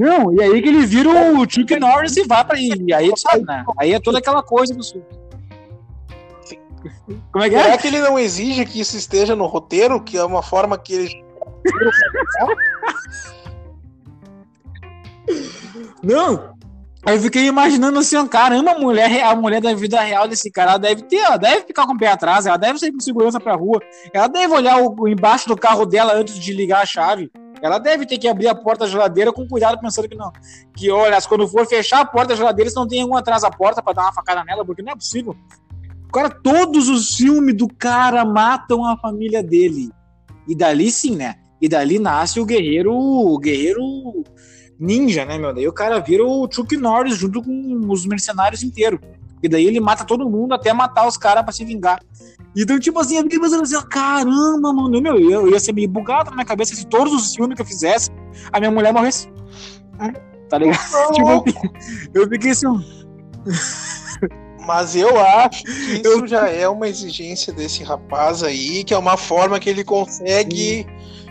Não, 0.01 0.33
e 0.33 0.43
aí 0.43 0.63
que 0.63 0.69
ele 0.69 0.87
vira 0.87 1.11
o 1.11 1.49
Chuck 1.49 1.79
Norris 1.79 2.17
e 2.17 2.27
vai 2.27 2.43
pra 2.45 2.59
ele. 2.59 2.85
E 2.89 2.95
aí 2.95 3.11
tu 3.11 3.21
sabe, 3.21 3.45
né? 3.45 3.65
Aí 3.79 3.93
é 3.93 4.01
toda 4.01 4.19
aquela 4.19 4.43
coisa 4.43 4.75
do 4.75 4.83
sul. 4.83 5.05
Como 7.31 7.45
é 7.45 7.51
que 7.51 7.55
é? 7.55 7.71
é 7.71 7.77
que 7.77 7.87
ele 7.87 8.01
não 8.01 8.19
exige 8.19 8.65
que 8.65 8.81
isso 8.81 8.97
esteja 8.97 9.37
no 9.37 9.47
roteiro, 9.47 10.03
que 10.03 10.17
é 10.17 10.25
uma 10.25 10.43
forma 10.43 10.79
que 10.79 10.95
ele. 10.95 11.25
não! 16.03 16.53
Aí 17.05 17.17
eu 17.17 17.21
fiquei 17.21 17.47
imaginando 17.47 17.99
assim, 17.99 18.25
caramba, 18.29 18.73
a 18.73 18.79
mulher, 18.79 19.25
a 19.25 19.35
mulher 19.35 19.61
da 19.61 19.75
vida 19.75 20.01
real 20.01 20.29
desse 20.29 20.49
cara, 20.53 20.73
ela 20.73 20.79
deve 20.79 21.03
ter, 21.03 21.17
ela 21.17 21.37
deve 21.37 21.67
ficar 21.67 21.85
com 21.85 21.95
o 21.95 21.99
pé 21.99 22.07
atrás, 22.07 22.47
ela 22.47 22.57
deve 22.57 22.79
sair 22.79 22.93
com 22.93 23.01
segurança 23.01 23.41
pra 23.41 23.57
rua, 23.57 23.81
ela 24.13 24.29
deve 24.29 24.55
olhar 24.55 24.81
o, 24.81 25.09
embaixo 25.09 25.49
do 25.49 25.57
carro 25.57 25.85
dela 25.85 26.15
antes 26.15 26.37
de 26.37 26.53
ligar 26.53 26.83
a 26.83 26.87
chave. 26.87 27.29
Ela 27.61 27.79
deve 27.79 28.07
ter 28.07 28.19
que 28.19 28.29
abrir 28.29 28.49
a 28.49 28.55
porta 28.55 28.85
da 28.85 28.91
geladeira 28.91 29.33
com 29.33 29.47
cuidado, 29.47 29.81
pensando 29.81 30.09
que 30.09 30.17
não. 30.17 30.33
Que, 30.77 30.91
olha, 30.91 31.21
quando 31.23 31.47
for 31.47 31.67
fechar 31.67 32.01
a 32.01 32.05
porta 32.05 32.29
da 32.29 32.37
geladeira, 32.37 32.71
se 32.71 32.77
não 32.77 32.89
tem 32.89 33.03
algum 33.03 33.17
atrás 33.17 33.43
da 33.43 33.51
porta 33.51 33.83
para 33.83 33.93
dar 33.93 34.03
uma 34.03 34.13
facada 34.13 34.45
nela, 34.45 34.65
porque 34.65 34.83
não 34.83 34.93
é 34.93 34.97
possível. 34.97 35.37
Cara, 36.13 36.29
todos 36.29 36.89
os 36.89 37.17
filmes 37.17 37.57
do 37.57 37.69
cara 37.69 38.25
matam 38.25 38.85
a 38.85 38.97
família 38.97 39.43
dele. 39.43 39.91
E 40.47 40.57
dali 40.57 40.91
sim, 40.91 41.15
né? 41.15 41.37
E 41.61 41.69
dali 41.69 42.01
nasce 42.01 42.41
o 42.41 42.45
guerreiro, 42.45 42.93
o 42.93 43.39
guerreiro 43.39 44.25
ninja, 44.83 45.25
né, 45.25 45.39
meu? 45.39 45.55
Daí 45.55 45.69
o 45.69 45.73
cara 45.73 46.01
vira 46.01 46.25
o 46.25 46.49
Chuck 46.51 46.77
Norris 46.77 47.17
junto 47.17 47.41
com 47.41 47.81
os 47.89 48.05
mercenários 48.05 48.63
inteiros. 48.65 48.99
E 49.41 49.49
daí 49.49 49.67
ele 49.67 49.81
mata 49.81 50.05
todo 50.05 50.29
mundo 50.29 50.55
até 50.55 50.73
matar 50.73 51.07
os 51.07 51.17
caras 51.17 51.43
para 51.45 51.53
se 51.53 51.65
vingar. 51.65 52.01
Então, 52.57 52.79
tipo 52.79 52.99
assim, 52.99 53.17
eu 53.17 53.23
fiquei 53.23 53.41
pensando 53.41 53.63
assim, 53.63 53.81
caramba, 53.89 54.73
mano, 54.73 55.01
meu, 55.01 55.19
eu 55.19 55.49
ia 55.49 55.61
ser 55.61 55.73
meio 55.73 55.89
bugado 55.89 56.31
na 56.31 56.37
minha 56.37 56.47
cabeça 56.47 56.75
se 56.75 56.87
todos 56.87 57.13
os 57.13 57.35
filmes 57.35 57.57
que 57.57 57.63
eu 57.63 57.67
fizesse, 57.67 58.11
a 58.53 58.59
minha 58.59 58.71
mulher 58.71 58.93
morresse. 58.93 59.29
Tá 60.49 60.59
ligado? 60.59 60.79
tipo, 61.15 61.45
eu 62.13 62.29
fiquei 62.29 62.51
assim. 62.51 62.67
Mas 64.67 64.95
eu 64.95 65.19
acho 65.19 65.65
que 65.65 65.71
isso 65.71 66.07
eu... 66.07 66.27
já 66.27 66.49
é 66.49 66.69
uma 66.69 66.89
exigência 66.89 67.53
desse 67.53 67.83
rapaz 67.83 68.43
aí, 68.43 68.85
que 68.85 68.95
é 68.95 68.99
uma 68.99 69.17
forma 69.17 69.59
que 69.59 69.71
ele 69.71 69.83
consegue 69.83 70.85
Sim. 70.85 70.87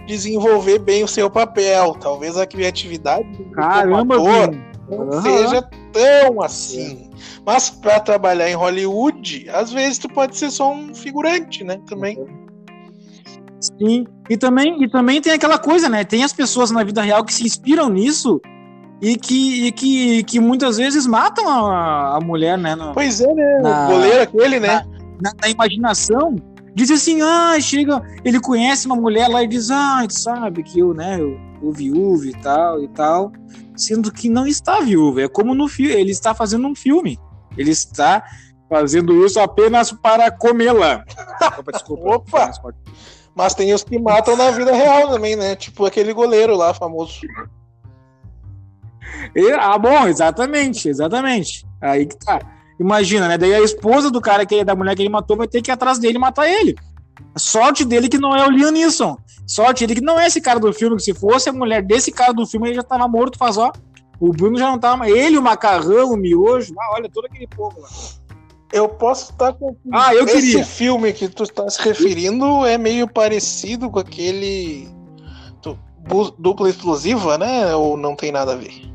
Desenvolver 0.05 0.79
bem 0.79 1.03
o 1.03 1.07
seu 1.07 1.29
papel. 1.29 1.95
Talvez 1.99 2.37
a 2.37 2.45
criatividade 2.45 3.27
do 3.37 3.45
Caramba, 3.51 4.15
ator 4.15 4.71
não 4.97 5.09
uhum. 5.09 5.21
seja 5.21 5.61
tão 5.91 6.41
assim. 6.41 7.09
Mas 7.45 7.69
para 7.69 7.99
trabalhar 7.99 8.49
em 8.49 8.55
Hollywood, 8.55 9.49
às 9.49 9.71
vezes 9.71 9.97
tu 9.97 10.09
pode 10.09 10.37
ser 10.37 10.51
só 10.51 10.71
um 10.71 10.93
figurante, 10.93 11.63
né? 11.63 11.79
Também. 11.87 12.17
Sim. 13.59 14.05
E 14.29 14.37
também, 14.37 14.83
e 14.83 14.89
também 14.89 15.21
tem 15.21 15.33
aquela 15.33 15.57
coisa, 15.57 15.87
né? 15.87 16.03
Tem 16.03 16.23
as 16.23 16.33
pessoas 16.33 16.71
na 16.71 16.83
vida 16.83 17.01
real 17.01 17.23
que 17.23 17.33
se 17.33 17.43
inspiram 17.43 17.89
nisso 17.89 18.41
e 19.01 19.15
que, 19.15 19.67
e 19.67 19.71
que, 19.71 20.23
que 20.23 20.39
muitas 20.39 20.77
vezes 20.77 21.05
matam 21.05 21.47
a, 21.47 22.17
a 22.17 22.19
mulher, 22.19 22.57
né? 22.57 22.75
No, 22.75 22.93
pois 22.93 23.21
é, 23.21 23.33
né? 23.33 23.59
Na, 23.61 23.85
o 23.85 23.91
goleiro 23.91 24.21
aquele, 24.21 24.59
né? 24.59 24.83
Na, 25.21 25.31
na, 25.41 25.49
imaginação. 25.49 26.35
Diz 26.73 26.89
assim, 26.89 27.21
ah, 27.21 27.59
chega, 27.59 28.01
ele 28.23 28.39
conhece 28.39 28.85
uma 28.85 28.95
mulher 28.95 29.27
lá 29.27 29.43
e 29.43 29.47
diz, 29.47 29.69
ah, 29.69 30.05
sabe 30.09 30.63
que 30.63 30.79
eu, 30.79 30.93
né, 30.93 31.19
eu, 31.19 31.37
eu 31.61 31.71
viúvo 31.71 32.25
e 32.25 32.33
tal 32.33 32.81
e 32.81 32.87
tal, 32.89 33.31
sendo 33.75 34.11
que 34.11 34.29
não 34.29 34.47
está 34.47 34.79
viúvo, 34.79 35.19
é 35.19 35.27
como 35.27 35.53
no 35.53 35.67
filme, 35.67 35.93
ele 35.93 36.11
está 36.11 36.33
fazendo 36.33 36.65
um 36.65 36.75
filme, 36.75 37.19
ele 37.57 37.71
está 37.71 38.23
fazendo 38.69 39.25
isso 39.25 39.37
apenas 39.37 39.91
para 39.91 40.31
comê-la. 40.31 41.03
Opa, 41.59 41.71
desculpa. 41.73 42.15
Opa! 42.15 42.51
Mas 43.35 43.53
tem 43.53 43.73
os 43.73 43.83
que 43.83 43.99
matam 43.99 44.37
na 44.37 44.51
vida 44.51 44.71
real 44.73 45.09
também, 45.09 45.35
né? 45.35 45.55
Tipo 45.55 45.85
aquele 45.85 46.13
goleiro 46.13 46.55
lá, 46.55 46.73
famoso. 46.73 47.19
E, 49.35 49.51
ah, 49.51 49.77
bom, 49.77 50.07
exatamente, 50.07 50.87
exatamente. 50.87 51.65
Aí 51.81 52.05
que 52.05 52.17
tá. 52.17 52.39
Imagina, 52.81 53.27
né? 53.27 53.37
Daí 53.37 53.53
a 53.53 53.61
esposa 53.61 54.09
do 54.09 54.19
cara 54.19 54.43
que 54.43 54.63
da 54.63 54.75
mulher 54.75 54.95
que 54.95 55.03
ele 55.03 55.09
matou 55.09 55.37
vai 55.37 55.47
ter 55.47 55.61
que 55.61 55.69
ir 55.69 55.73
atrás 55.73 55.99
dele 55.99 56.15
e 56.15 56.19
matar 56.19 56.47
ele. 56.49 56.75
sorte 57.37 57.85
dele 57.85 58.09
que 58.09 58.17
não 58.17 58.35
é 58.35 58.43
o 58.43 58.49
Liam 58.49 58.71
Neeson. 58.71 59.15
Sorte 59.45 59.85
dele 59.85 59.99
que 59.99 60.05
não 60.05 60.19
é 60.19 60.25
esse 60.25 60.41
cara 60.41 60.59
do 60.59 60.73
filme, 60.73 60.95
que 60.95 61.03
se 61.03 61.13
fosse 61.13 61.47
a 61.47 61.53
mulher 61.53 61.83
desse 61.83 62.11
cara 62.11 62.33
do 62.33 62.43
filme, 62.47 62.69
ele 62.69 62.75
já 62.75 62.83
tava 62.83 63.07
morto 63.07 63.37
faz 63.37 63.55
ó. 63.55 63.71
O 64.19 64.31
Bruno 64.31 64.57
já 64.57 64.71
não 64.71 64.79
tava. 64.79 65.07
Ele, 65.07 65.37
o 65.37 65.43
macarrão, 65.43 66.11
o 66.11 66.17
miojo, 66.17 66.73
ah, 66.79 66.95
olha 66.95 67.07
todo 67.07 67.25
aquele 67.25 67.45
povo 67.47 67.79
lá. 67.79 67.87
Eu 68.73 68.89
posso 68.89 69.31
estar 69.31 69.53
com. 69.53 69.75
Ah, 69.93 70.15
eu 70.15 70.25
Esse 70.25 70.41
queria. 70.41 70.65
filme 70.65 71.13
que 71.13 71.27
tu 71.27 71.43
está 71.43 71.69
se 71.69 71.79
referindo 71.83 72.65
é 72.65 72.79
meio 72.79 73.07
parecido 73.07 73.91
com 73.91 73.99
aquele. 73.99 74.89
Dupla 76.39 76.67
explosiva, 76.67 77.37
né? 77.37 77.75
Ou 77.75 77.95
não 77.95 78.15
tem 78.15 78.31
nada 78.31 78.53
a 78.53 78.55
ver? 78.55 78.91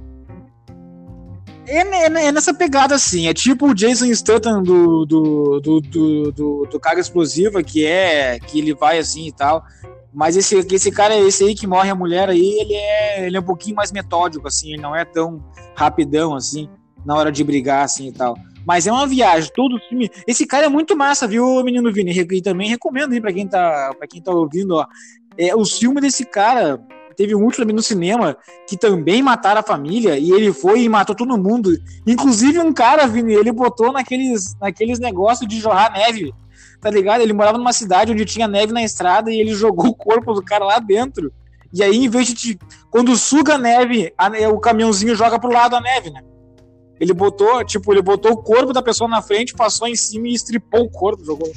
É, 1.67 1.79
é, 1.79 2.05
é, 2.07 2.33
nessa 2.33 2.55
pegada 2.55 2.95
assim, 2.95 3.27
é 3.27 3.35
tipo 3.35 3.69
o 3.69 3.75
Jason 3.75 4.07
Statham 4.15 4.63
do, 4.63 5.05
do, 5.05 5.61
do, 5.61 5.81
do, 5.81 6.33
do, 6.33 6.69
do 6.71 6.81
Carga 6.81 7.01
Explosiva, 7.01 7.63
que 7.63 7.85
é 7.85 8.39
que 8.39 8.59
ele 8.59 8.73
vai 8.73 8.99
assim 8.99 9.27
e 9.27 9.33
tal. 9.33 9.65
Mas 10.15 10.37
esse, 10.37 10.57
esse 10.57 10.91
cara, 10.91 11.17
esse 11.17 11.45
aí 11.45 11.55
que 11.55 11.67
morre 11.67 11.91
a 11.91 11.95
mulher 11.95 12.31
aí, 12.31 12.61
ele 12.61 12.73
é, 12.73 13.27
ele 13.27 13.37
é 13.37 13.41
um 13.41 13.45
pouquinho 13.45 13.77
mais 13.77 13.93
metódico, 13.93 14.47
assim, 14.47 14.73
ele 14.73 14.81
não 14.81 14.95
é 14.97 15.05
tão 15.05 15.45
rapidão 15.75 16.35
assim, 16.35 16.71
na 17.05 17.15
hora 17.15 17.31
de 17.31 17.45
brigar, 17.45 17.85
assim 17.85 18.09
e 18.09 18.13
tal. 18.13 18.35
Mas 18.67 18.87
é 18.87 18.93
uma 18.93 19.07
viagem, 19.07 19.51
todo 19.55 19.79
filme. 19.89 20.11
Esse 20.27 20.47
cara 20.47 20.67
é 20.67 20.69
muito 20.69 20.97
massa, 20.97 21.29
viu, 21.29 21.63
menino 21.63 21.93
Vini? 21.93 22.13
E 22.13 22.43
também 22.43 22.69
recomendo 22.69 23.13
aí 23.13 23.21
pra 23.21 23.33
quem 23.33 23.47
tá, 23.47 23.95
pra 23.97 24.09
quem 24.09 24.23
tá 24.23 24.33
ouvindo, 24.33 24.77
ó. 24.77 24.87
É, 25.39 25.55
os 25.55 25.79
filmes 25.79 26.03
desse 26.03 26.25
cara, 26.25 26.81
Teve 27.17 27.35
um 27.35 27.43
último 27.43 27.73
no 27.73 27.83
cinema 27.83 28.37
que 28.69 28.77
também 28.77 29.23
mataram 29.23 29.61
a 29.61 29.65
família 29.65 30.19
e 30.19 30.31
ele 30.31 30.53
foi 30.53 30.83
e 30.83 30.89
matou 30.89 31.15
todo 31.15 31.39
mundo. 31.39 31.71
Inclusive 32.07 32.59
um 32.59 32.73
cara, 32.73 33.07
Vini, 33.07 33.35
ele 33.35 33.51
botou 33.51 33.93
naqueles, 33.93 34.55
naqueles 34.61 34.99
negócios 34.99 35.49
de 35.49 35.59
jorrar 35.59 35.93
neve. 35.93 36.33
Tá 36.81 36.91
ligado? 36.91 37.23
Ele 37.23 37.33
morava 37.33 37.57
numa 37.57 37.73
cidade 37.73 38.13
onde 38.13 38.25
tinha 38.25 38.47
neve 38.47 38.73
na 38.73 38.83
estrada 38.83 39.31
e 39.31 39.41
ele 39.41 39.55
jogou 39.55 39.89
o 39.91 39.95
corpo 39.95 40.35
do 40.35 40.43
cara 40.43 40.65
lá 40.65 40.79
dentro. 40.79 41.33
E 41.73 41.83
aí, 41.83 42.05
em 42.05 42.09
vez 42.09 42.33
de. 42.33 42.59
Quando 42.91 43.17
suga 43.17 43.55
a 43.55 43.59
neve, 43.59 44.13
a, 44.17 44.29
o 44.49 44.61
caminhãozinho 44.61 45.15
joga 45.15 45.39
pro 45.39 45.53
lado 45.53 45.75
a 45.75 45.81
neve, 45.81 46.11
né? 46.11 46.23
Ele 46.99 47.13
botou, 47.13 47.63
tipo, 47.65 47.93
ele 47.93 48.01
botou 48.01 48.33
o 48.33 48.43
corpo 48.43 48.73
da 48.73 48.83
pessoa 48.83 49.09
na 49.09 49.21
frente, 49.21 49.55
passou 49.55 49.87
em 49.87 49.95
cima 49.95 50.29
e 50.29 50.35
estripou 50.35 50.85
o 50.85 50.91
corpo, 50.91 51.25
jogou. 51.25 51.51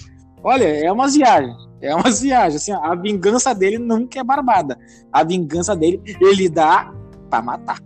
Olha, 0.43 0.65
é 0.65 0.91
uma 0.91 1.07
viagem. 1.07 1.55
É 1.81 1.93
uma 1.93 2.09
viagem. 2.11 2.57
Assim, 2.57 2.71
a 2.71 2.95
vingança 2.95 3.53
dele 3.53 3.77
nunca 3.77 4.19
é 4.19 4.23
barbada. 4.23 4.77
A 5.11 5.23
vingança 5.23 5.75
dele, 5.75 6.01
ele 6.21 6.49
dá 6.49 6.93
pra 7.29 7.41
matar. 7.41 7.79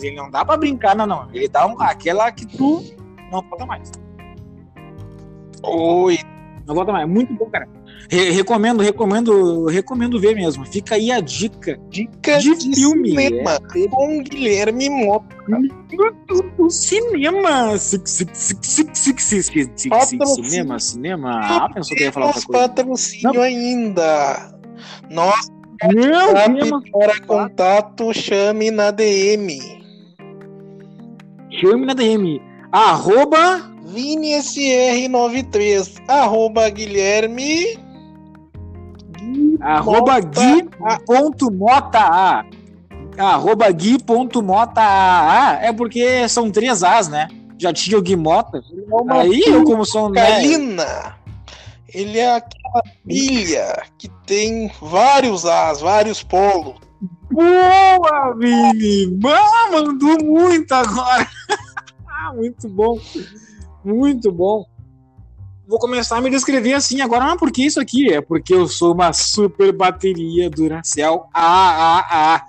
Ele 0.00 0.16
não 0.16 0.30
dá 0.30 0.44
pra 0.44 0.56
brincar, 0.56 0.94
não, 0.94 1.06
não. 1.06 1.28
Ele 1.32 1.48
dá 1.48 1.66
um, 1.66 1.80
aquela 1.80 2.30
que 2.30 2.46
tu 2.46 2.84
não 3.32 3.42
volta 3.42 3.66
mais. 3.66 3.90
Oi. 5.62 6.18
Não 6.66 6.74
volta 6.74 6.92
mais. 6.92 7.08
Muito 7.08 7.32
bom, 7.34 7.46
cara. 7.50 7.68
Re 8.10 8.30
recomendo, 8.30 8.82
recomendo, 8.82 9.66
recomendo 9.66 10.18
ver 10.18 10.34
mesmo. 10.34 10.64
Fica 10.64 10.94
aí 10.94 11.10
a 11.10 11.20
dica. 11.20 11.78
Dica 11.90 12.38
de, 12.38 12.56
de 12.56 12.74
filme. 12.74 13.10
Cinema 13.10 13.52
é. 13.52 13.88
com 13.88 14.22
Guilherme 14.22 14.88
Mota. 14.88 15.36
Cinema. 16.70 17.76
Cinema, 20.26 20.78
cinema. 20.78 21.40
Ah, 21.42 21.68
pensou 21.72 21.96
que 21.96 22.04
ia 22.04 22.12
falar 22.12 22.26
outra 22.26 22.42
coisa. 22.42 22.68
patrocínio 22.68 23.34
não. 23.34 23.42
ainda. 23.42 24.52
Nossa. 25.10 25.58
Não, 25.94 26.34
para 26.90 27.20
contato, 27.20 28.12
chame 28.12 28.68
na 28.70 28.90
DM. 28.90 29.58
Chame 31.50 31.86
na 31.86 31.94
DM. 31.94 32.42
Arroba 32.72 33.62
ViniSR93, 33.86 36.02
arroba 36.08 36.68
Guilherme. 36.68 37.78
Arroba 39.60 40.20
Gui.mota. 40.20 41.98
Arroba 43.16 43.70
Gui.mota. 43.70 44.82
É 45.60 45.72
porque 45.72 46.28
são 46.28 46.50
três 46.50 46.82
As, 46.82 47.08
né? 47.08 47.28
Já 47.58 47.72
tinha 47.72 47.98
o 47.98 48.02
Gui 48.02 48.16
Mota. 48.16 48.58
É 48.58 48.62
Aí 49.20 49.42
eu, 49.46 49.64
como 49.64 49.84
sou 49.84 50.08
um. 50.08 50.12
Calina. 50.12 51.16
Ele 51.92 52.18
é 52.18 52.36
aquela 52.36 52.82
pilha 53.06 53.82
que 53.98 54.08
tem 54.26 54.70
vários 54.80 55.44
As, 55.44 55.80
vários 55.80 56.22
polos. 56.22 56.76
Boa, 57.30 58.34
Vini! 58.36 59.18
Ah, 59.26 59.70
mandou 59.70 60.16
muito 60.24 60.72
agora! 60.72 61.28
muito 62.34 62.68
bom! 62.68 62.98
Muito 63.84 64.32
bom! 64.32 64.64
Vou 65.68 65.78
começar 65.78 66.16
a 66.16 66.20
me 66.20 66.30
descrever 66.30 66.72
assim 66.72 67.00
agora. 67.00 67.32
Ah, 67.32 67.36
por 67.36 67.52
que 67.52 67.66
isso 67.66 67.78
aqui? 67.78 68.12
É 68.12 68.20
porque 68.20 68.54
eu 68.54 68.66
sou 68.66 68.94
uma 68.94 69.12
super 69.12 69.70
bateria 69.70 70.48
Duracell 70.48 71.26
AAA 71.34 72.48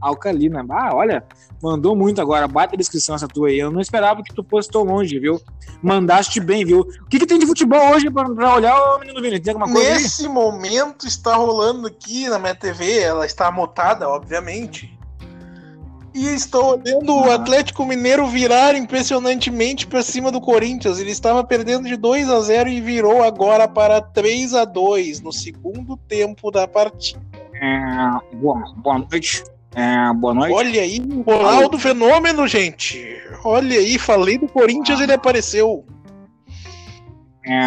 alcalina. 0.00 0.64
Ah, 0.70 0.94
olha, 0.94 1.24
Mandou 1.62 1.96
muito 1.96 2.20
agora. 2.20 2.46
Bate 2.46 2.74
a 2.74 2.78
descrição 2.78 3.14
essa 3.14 3.26
tua 3.26 3.48
aí. 3.48 3.58
Eu 3.58 3.70
não 3.70 3.80
esperava 3.80 4.22
que 4.22 4.34
tu 4.34 4.44
fosse 4.48 4.68
tão 4.68 4.82
longe, 4.82 5.18
viu? 5.18 5.40
Mandaste 5.82 6.40
bem, 6.40 6.64
viu? 6.64 6.80
O 6.80 7.06
que, 7.06 7.18
que 7.18 7.26
tem 7.26 7.38
de 7.38 7.46
futebol 7.46 7.94
hoje 7.94 8.10
pra, 8.10 8.24
pra 8.28 8.54
olhar, 8.54 8.76
ô 8.80 8.98
menino 8.98 9.20
Vini? 9.20 9.40
Tem 9.40 9.52
alguma 9.52 9.72
coisa 9.72 9.90
Nesse 9.90 10.26
aí? 10.26 10.28
momento 10.28 11.06
está 11.06 11.34
rolando 11.34 11.86
aqui 11.86 12.28
na 12.28 12.38
minha 12.38 12.54
TV, 12.54 13.00
ela 13.00 13.26
está 13.26 13.50
mutada, 13.50 14.08
obviamente. 14.08 14.97
E 16.14 16.26
estou 16.34 16.78
olhando 16.78 17.12
ah. 17.12 17.26
o 17.26 17.30
Atlético 17.30 17.84
Mineiro 17.84 18.26
virar 18.26 18.74
impressionantemente 18.74 19.86
para 19.86 20.02
cima 20.02 20.32
do 20.32 20.40
Corinthians. 20.40 20.98
Ele 20.98 21.10
estava 21.10 21.44
perdendo 21.44 21.86
de 21.86 21.96
2 21.96 22.30
a 22.30 22.40
0 22.40 22.68
e 22.68 22.80
virou 22.80 23.22
agora 23.22 23.68
para 23.68 24.00
3 24.00 24.54
a 24.54 24.64
2 24.64 25.20
no 25.20 25.32
segundo 25.32 25.96
tempo 25.96 26.50
da 26.50 26.66
partida. 26.66 27.20
É, 27.54 28.36
boa, 28.36 28.62
boa 28.76 28.98
noite. 28.98 29.44
É, 29.74 30.12
boa 30.14 30.34
noite. 30.34 30.54
Olha 30.54 30.82
aí, 30.82 30.98
Ronaldo 31.26 31.78
Fenômeno, 31.78 32.48
gente. 32.48 33.20
Olha 33.44 33.78
aí, 33.78 33.98
falei 33.98 34.38
do 34.38 34.48
Corinthians, 34.48 35.00
ah. 35.00 35.02
ele 35.02 35.12
apareceu. 35.12 35.84
É, 37.44 37.60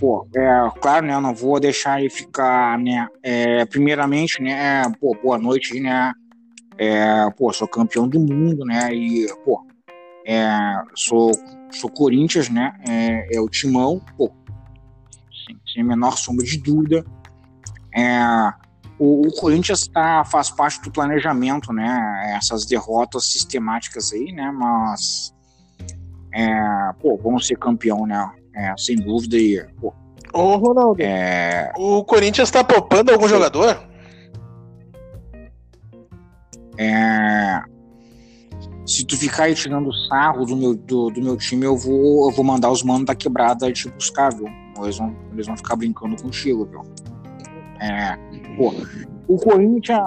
pô, 0.00 0.26
é, 0.34 0.70
claro, 0.80 1.06
né, 1.06 1.14
eu 1.14 1.20
não 1.20 1.32
vou 1.32 1.60
deixar 1.60 2.00
ele 2.00 2.10
ficar, 2.10 2.76
né, 2.76 3.06
é, 3.22 3.64
primeiramente, 3.66 4.42
né, 4.42 4.82
é, 4.82 4.98
pô, 4.98 5.16
boa 5.22 5.38
noite, 5.38 5.78
né, 5.78 6.12
é, 6.78 7.30
pô, 7.30 7.52
sou 7.52 7.68
campeão 7.68 8.08
do 8.08 8.20
mundo, 8.20 8.64
né, 8.64 8.94
e, 8.94 9.26
pô, 9.44 9.66
é, 10.26 10.48
sou, 10.94 11.32
sou 11.72 11.90
Corinthians, 11.90 12.48
né, 12.48 12.72
é, 12.88 13.36
é 13.36 13.40
o 13.40 13.48
timão, 13.48 14.00
pô, 14.16 14.30
sem, 15.46 15.58
sem 15.72 15.82
a 15.82 15.86
menor 15.86 16.16
sombra 16.16 16.44
de 16.44 16.58
dúvida, 16.58 17.04
é, 17.94 18.20
o, 18.98 19.26
o 19.26 19.32
Corinthians 19.32 19.86
tá, 19.88 20.24
faz 20.24 20.50
parte 20.50 20.80
do 20.82 20.90
planejamento, 20.90 21.72
né? 21.72 22.34
Essas 22.36 22.66
derrotas 22.66 23.30
sistemáticas 23.30 24.12
aí, 24.12 24.32
né? 24.32 24.50
Mas, 24.50 25.32
é, 26.34 26.92
pô, 27.00 27.16
vamos 27.16 27.46
ser 27.46 27.56
campeão, 27.56 28.06
né? 28.06 28.30
É, 28.54 28.74
sem 28.76 28.96
dúvida. 28.96 29.36
E, 29.36 29.64
pô, 29.80 29.94
Ô, 30.32 30.56
Ronaldo, 30.56 31.00
é... 31.02 31.72
o 31.76 32.04
Corinthians 32.04 32.50
tá 32.50 32.62
poupando 32.62 33.10
algum 33.12 33.26
jogador? 33.26 33.87
É... 36.78 37.60
Se 38.86 39.04
tu 39.04 39.16
ficar 39.18 39.44
aí 39.44 39.54
tirando 39.54 39.92
sarro 40.08 40.46
do 40.46 40.56
meu, 40.56 40.74
do, 40.74 41.10
do 41.10 41.20
meu 41.20 41.36
time, 41.36 41.66
eu 41.66 41.76
vou, 41.76 42.30
eu 42.30 42.34
vou 42.34 42.44
mandar 42.44 42.70
os 42.70 42.82
manos 42.82 43.04
da 43.04 43.14
quebrada 43.14 43.70
te 43.70 43.88
buscar, 43.90 44.32
viu? 44.32 44.46
Eles 44.82 44.96
vão, 44.96 45.14
eles 45.32 45.46
vão 45.46 45.56
ficar 45.56 45.76
brincando 45.76 46.16
contigo, 46.22 46.64
viu? 46.64 46.80
É, 47.80 48.16
pô, 48.56 48.72
o 49.28 49.36
Corinthians, 49.36 50.00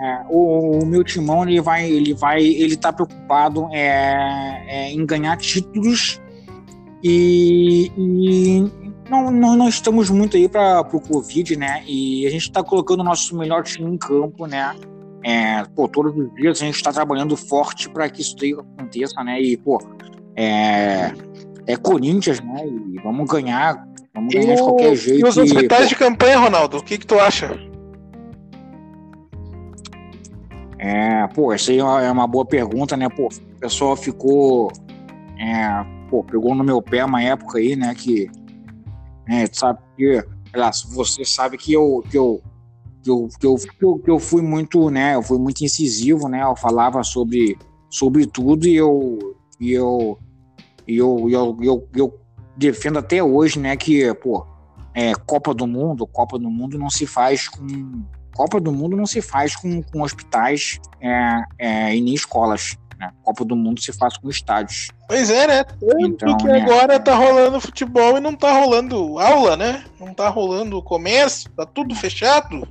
é, 0.00 0.24
o, 0.30 0.82
o, 0.82 0.86
meu 0.86 1.02
timão, 1.02 1.42
ele 1.42 1.60
vai, 1.60 1.90
ele 1.90 2.14
vai, 2.14 2.42
ele 2.42 2.76
tá 2.76 2.92
preocupado 2.92 3.68
é, 3.72 4.64
é 4.68 4.92
em 4.92 5.04
ganhar 5.04 5.36
títulos 5.36 6.20
e, 7.02 7.90
e 7.96 8.60
não, 9.10 9.30
não, 9.30 9.56
não, 9.56 9.68
estamos 9.68 10.10
muito 10.10 10.36
aí 10.36 10.48
para 10.48 10.80
o 10.80 11.00
Covid, 11.00 11.56
né? 11.56 11.82
E 11.86 12.26
a 12.26 12.30
gente 12.30 12.42
está 12.42 12.62
colocando 12.62 13.00
o 13.00 13.04
nosso 13.04 13.36
melhor 13.36 13.62
time 13.64 13.90
em 13.90 13.98
campo, 13.98 14.46
né? 14.46 14.74
É, 15.24 15.64
pô, 15.74 15.88
todos 15.88 16.16
os 16.16 16.34
dias 16.34 16.62
a 16.62 16.64
gente 16.64 16.76
está 16.76 16.92
trabalhando 16.92 17.36
forte 17.36 17.88
para 17.88 18.08
que 18.08 18.22
isso 18.22 18.36
daí 18.36 18.52
aconteça, 18.52 19.22
né? 19.24 19.40
E, 19.40 19.56
pô, 19.56 19.82
é, 20.36 21.12
é 21.66 21.76
Corinthians, 21.76 22.40
né? 22.40 22.66
E 22.66 23.00
vamos 23.02 23.28
ganhar 23.28 23.88
Vamos 24.18 24.34
ganhar 24.34 24.56
de 24.56 24.62
qualquer 24.62 24.96
jeito. 24.96 25.24
E 25.24 25.28
os 25.28 25.36
hospitais 25.36 25.86
e, 25.86 25.88
de 25.90 25.94
campanha, 25.94 26.38
Ronaldo, 26.38 26.78
o 26.78 26.82
que, 26.82 26.98
que 26.98 27.06
tu 27.06 27.18
acha? 27.20 27.56
É, 30.78 31.26
pô, 31.28 31.52
essa 31.52 31.70
aí 31.70 31.78
é 31.78 32.10
uma 32.10 32.26
boa 32.26 32.44
pergunta, 32.44 32.96
né? 32.96 33.08
Pô, 33.08 33.28
o 33.28 33.60
pessoal 33.60 33.96
ficou. 33.96 34.72
É, 35.38 35.84
pô, 36.10 36.24
pegou 36.24 36.54
no 36.54 36.64
meu 36.64 36.82
pé 36.82 37.04
uma 37.04 37.22
época 37.22 37.58
aí, 37.58 37.76
né? 37.76 37.94
Que. 37.94 38.28
Né, 39.26 39.46
sabe 39.52 39.78
que. 39.96 40.24
Você 40.88 41.24
sabe 41.24 41.56
que 41.56 41.72
eu, 41.72 42.02
que 42.10 42.16
eu 42.16 42.42
que 43.08 43.10
eu, 43.10 43.28
que 43.40 43.46
eu, 43.46 43.56
que 43.56 43.84
eu, 43.84 43.98
que 43.98 44.10
eu 44.10 44.18
fui 44.18 44.42
muito, 44.42 44.90
né, 44.90 45.14
eu 45.14 45.22
fui 45.22 45.38
muito 45.38 45.64
incisivo, 45.64 46.28
né, 46.28 46.42
eu 46.42 46.56
falava 46.56 47.02
sobre, 47.02 47.56
sobre 47.88 48.26
tudo 48.26 48.66
e 48.66 48.76
eu, 48.76 49.36
e 49.58 49.72
eu, 49.72 50.18
e 50.86 50.96
eu, 50.96 51.26
eu, 51.30 51.58
eu, 51.62 51.88
eu 51.94 52.20
defendo 52.56 52.98
até 52.98 53.22
hoje, 53.22 53.58
né, 53.58 53.76
que, 53.76 54.12
pô, 54.14 54.46
é, 54.94 55.14
Copa 55.14 55.54
do 55.54 55.66
Mundo, 55.66 56.06
Copa 56.06 56.38
do 56.38 56.50
Mundo 56.50 56.78
não 56.78 56.90
se 56.90 57.06
faz 57.06 57.48
com. 57.48 58.02
Copa 58.34 58.60
do 58.60 58.72
Mundo 58.72 58.96
não 58.96 59.06
se 59.06 59.20
faz 59.20 59.56
com, 59.56 59.82
com 59.82 60.02
hospitais 60.02 60.78
é, 61.00 61.42
é, 61.58 61.96
e 61.96 62.00
nem 62.00 62.14
escolas. 62.14 62.76
Né? 62.98 63.10
Copa 63.22 63.44
do 63.44 63.54
Mundo 63.56 63.80
se 63.80 63.92
faz 63.92 64.16
com 64.16 64.28
estádios. 64.28 64.88
Pois 65.08 65.30
é, 65.30 65.46
né? 65.46 65.64
Tanto 65.64 66.04
então, 66.04 66.36
que 66.36 66.46
né, 66.46 66.60
agora 66.60 66.98
tá 66.98 67.14
rolando 67.14 67.60
futebol 67.60 68.16
e 68.16 68.20
não 68.20 68.34
tá 68.34 68.52
rolando 68.52 69.18
aula, 69.18 69.56
né? 69.56 69.84
Não 70.00 70.12
tá 70.14 70.28
rolando 70.28 70.82
comércio, 70.82 71.50
tá 71.50 71.66
tudo 71.66 71.94
fechado. 71.94 72.66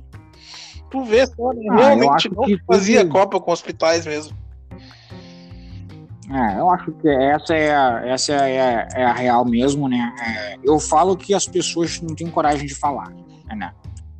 Tu 0.90 1.04
vê 1.04 1.26
só, 1.26 1.52
né? 1.52 1.66
Ah, 1.70 1.76
Realmente 1.76 2.30
não 2.34 2.44
fazia 2.66 3.06
Copa 3.06 3.40
com 3.40 3.52
hospitais 3.52 4.06
mesmo. 4.06 4.36
É, 6.30 6.60
eu 6.60 6.68
acho 6.68 6.92
que 6.92 7.08
essa 7.08 7.54
é 7.54 7.74
a, 7.74 8.02
essa 8.06 8.32
é 8.32 8.60
a, 8.60 8.88
é 8.94 9.04
a 9.04 9.12
real 9.12 9.44
mesmo, 9.46 9.88
né? 9.88 10.12
É, 10.20 10.56
eu 10.62 10.78
falo 10.78 11.16
que 11.16 11.32
as 11.32 11.46
pessoas 11.46 12.00
não 12.02 12.14
têm 12.14 12.28
coragem 12.30 12.66
de 12.66 12.74
falar, 12.74 13.10
né? 13.48 13.72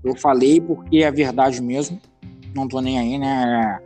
Eu 0.03 0.15
falei 0.15 0.59
porque 0.59 0.99
é 0.99 1.11
verdade 1.11 1.61
mesmo, 1.61 2.01
não 2.55 2.67
tô 2.67 2.81
nem 2.81 2.99
aí, 2.99 3.19
né? 3.19 3.79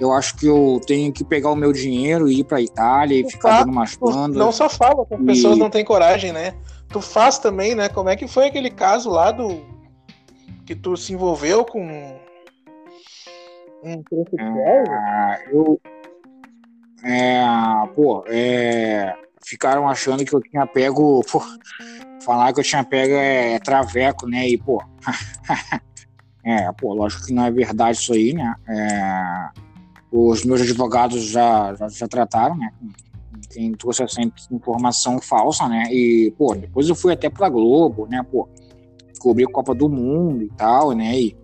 Eu 0.00 0.12
acho 0.12 0.36
que 0.36 0.46
eu 0.46 0.80
tenho 0.84 1.12
que 1.12 1.22
pegar 1.22 1.52
o 1.52 1.56
meu 1.56 1.72
dinheiro 1.72 2.28
e 2.28 2.40
ir 2.40 2.44
pra 2.44 2.60
Itália 2.60 3.20
e 3.20 3.22
tu 3.22 3.30
ficar 3.30 3.60
dando 3.60 3.70
umas 3.70 3.94
bandas. 3.94 4.36
Não 4.36 4.50
só 4.50 4.68
fala 4.68 5.06
que 5.06 5.14
as 5.14 5.20
e... 5.20 5.24
pessoas 5.24 5.58
não 5.58 5.70
têm 5.70 5.84
coragem, 5.84 6.32
né? 6.32 6.54
Tu 6.88 7.00
faz 7.00 7.38
também, 7.38 7.76
né? 7.76 7.88
Como 7.88 8.08
é 8.08 8.16
que 8.16 8.26
foi 8.26 8.46
aquele 8.46 8.70
caso 8.70 9.08
lá 9.10 9.30
do. 9.30 9.60
Que 10.66 10.74
tu 10.74 10.96
se 10.96 11.12
envolveu 11.12 11.64
com. 11.64 12.20
Um 13.84 14.04
é, 14.38 15.44
eu, 15.50 15.80
é, 17.04 17.42
pô, 17.94 18.24
é, 18.28 19.12
ficaram 19.44 19.88
achando 19.88 20.24
que 20.24 20.32
eu 20.32 20.40
tinha 20.40 20.64
pego, 20.66 21.20
pô, 21.30 21.42
falar 22.24 22.52
que 22.52 22.60
eu 22.60 22.64
tinha 22.64 22.84
pego 22.84 23.14
é, 23.14 23.54
é 23.54 23.58
traveco, 23.58 24.28
né? 24.28 24.48
E, 24.48 24.56
pô, 24.56 24.80
é, 26.44 26.70
pô, 26.72 26.94
lógico 26.94 27.26
que 27.26 27.34
não 27.34 27.44
é 27.44 27.50
verdade 27.50 27.98
isso 27.98 28.12
aí, 28.12 28.32
né? 28.32 28.54
É, 28.68 29.62
os 30.12 30.44
meus 30.44 30.60
advogados 30.60 31.24
já, 31.24 31.74
já, 31.74 31.88
já 31.88 32.06
trataram, 32.06 32.56
né? 32.56 32.70
Quem 33.50 33.72
trouxe 33.72 34.04
essa 34.04 34.20
informação 34.50 35.20
falsa, 35.20 35.68
né? 35.68 35.84
E, 35.90 36.32
pô, 36.38 36.54
depois 36.54 36.88
eu 36.88 36.94
fui 36.94 37.12
até 37.12 37.28
pra 37.28 37.48
Globo, 37.48 38.06
né? 38.06 38.24
Pô, 38.30 38.48
cobri 39.22 39.44
a 39.44 39.48
Copa 39.48 39.74
do 39.74 39.88
Mundo 39.88 40.42
e 40.42 40.48
tal, 40.48 40.90
né? 40.92 41.18
E 41.18 41.36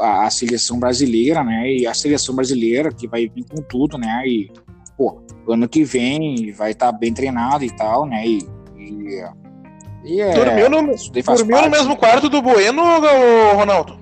a, 0.00 0.26
a, 0.26 0.30
seleção 0.30 0.78
brasileira, 0.78 1.44
né? 1.44 1.70
E 1.72 1.86
a 1.86 1.94
seleção 1.94 2.34
brasileira 2.34 2.90
que 2.92 3.06
vai 3.06 3.28
vir 3.28 3.44
com 3.44 3.62
tudo, 3.62 3.96
né? 3.96 4.22
E 4.26 4.50
pô, 4.96 5.22
ano 5.48 5.68
que 5.68 5.84
vem 5.84 6.52
vai 6.52 6.72
estar 6.72 6.92
tá 6.92 6.98
bem 6.98 7.12
treinado 7.12 7.64
e 7.64 7.70
tal, 7.70 8.06
né? 8.06 8.26
E, 8.26 8.38
e, 8.76 9.22
e 10.04 10.20
é, 10.20 10.34
dormiu 10.34 10.70
no, 10.70 10.94
dormiu 11.36 11.62
no 11.62 11.70
mesmo 11.70 11.96
quarto 11.96 12.28
do 12.28 12.42
Bueno, 12.42 12.82
Ronaldo? 13.54 13.98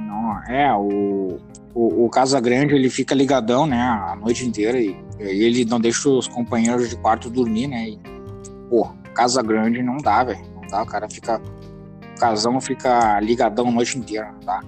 Não, 0.00 0.42
é, 0.48 0.72
o, 0.74 1.38
o, 1.74 2.04
o 2.04 2.10
Casa 2.10 2.40
Grande 2.40 2.74
ele 2.74 2.88
fica 2.88 3.14
ligadão, 3.14 3.66
né, 3.66 3.80
a 3.80 4.16
noite 4.16 4.46
inteira 4.46 4.80
e, 4.80 4.96
e 5.18 5.44
ele 5.44 5.64
não 5.64 5.80
deixa 5.80 6.08
os 6.08 6.28
companheiros 6.28 6.88
de 6.88 6.96
quarto 6.96 7.28
dormir, 7.28 7.66
né? 7.66 7.88
E, 7.90 7.98
pô, 8.70 8.88
Casa 9.14 9.42
Grande 9.42 9.82
não 9.82 9.96
dá, 9.96 10.22
velho. 10.22 10.55
Dá, 10.70 10.82
o 10.82 10.86
cara 10.86 11.08
fica. 11.08 11.40
O 12.16 12.18
casão 12.18 12.60
fica 12.60 13.20
ligadão 13.20 13.68
a 13.68 13.72
noite 13.72 13.98
inteira, 13.98 14.34
dá. 14.44 14.60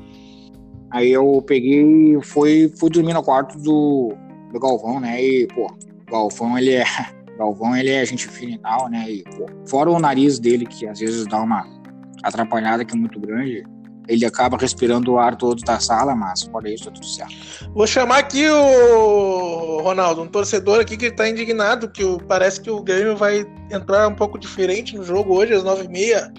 Aí 0.91 1.11
eu 1.11 1.43
peguei 1.47 2.19
fui, 2.23 2.73
fui 2.79 2.91
dormir 2.91 3.15
no 3.15 3.23
quarto 3.23 3.59
do, 3.59 4.15
do 4.53 4.61
Galvão, 4.61 5.01
né? 5.01 5.23
E, 5.23 5.47
pô, 5.47 5.67
o 5.67 6.11
Galvão, 6.11 6.59
ele 6.59 6.73
é. 6.75 6.85
Galvão, 7.39 7.77
ele 7.77 7.91
é 7.91 8.05
gente 8.05 8.27
fina 8.27 8.55
e 8.55 8.59
tal, 8.59 8.89
né? 8.89 9.09
E, 9.09 9.23
pô, 9.23 9.47
fora 9.67 9.91
o 9.91 9.99
nariz 9.99 10.39
dele, 10.39 10.67
que 10.67 10.87
às 10.89 10.99
vezes 10.99 11.27
dá 11.27 11.41
uma 11.41 11.65
atrapalhada 12.23 12.85
que 12.85 12.95
é 12.95 12.99
muito 12.99 13.21
grande, 13.21 13.65
ele 14.09 14.25
acaba 14.25 14.57
respirando 14.57 15.13
o 15.13 15.19
ar 15.19 15.37
todo 15.37 15.63
da 15.63 15.79
sala, 15.79 16.17
mas 16.17 16.43
fora 16.43 16.69
isso, 16.73 16.89
é 16.89 16.93
tudo 16.93 17.07
certo. 17.07 17.35
Vou 17.75 17.87
chamar 17.87 18.19
aqui 18.19 18.49
o 18.49 19.81
Ronaldo, 19.83 20.23
um 20.23 20.27
torcedor 20.27 20.81
aqui 20.81 20.97
que 20.97 21.07
está 21.07 21.29
indignado, 21.29 21.91
que 21.91 22.03
o, 22.03 22.19
parece 22.19 22.61
que 22.61 22.71
o 22.71 22.83
Grêmio 22.83 23.17
vai 23.17 23.47
entrar 23.71 24.09
um 24.09 24.15
pouco 24.15 24.39
diferente 24.39 24.97
no 24.97 25.05
jogo 25.05 25.37
hoje, 25.37 25.53
às 25.53 25.63
nove 25.63 25.85
e 25.85 25.89
meia, 25.89 26.33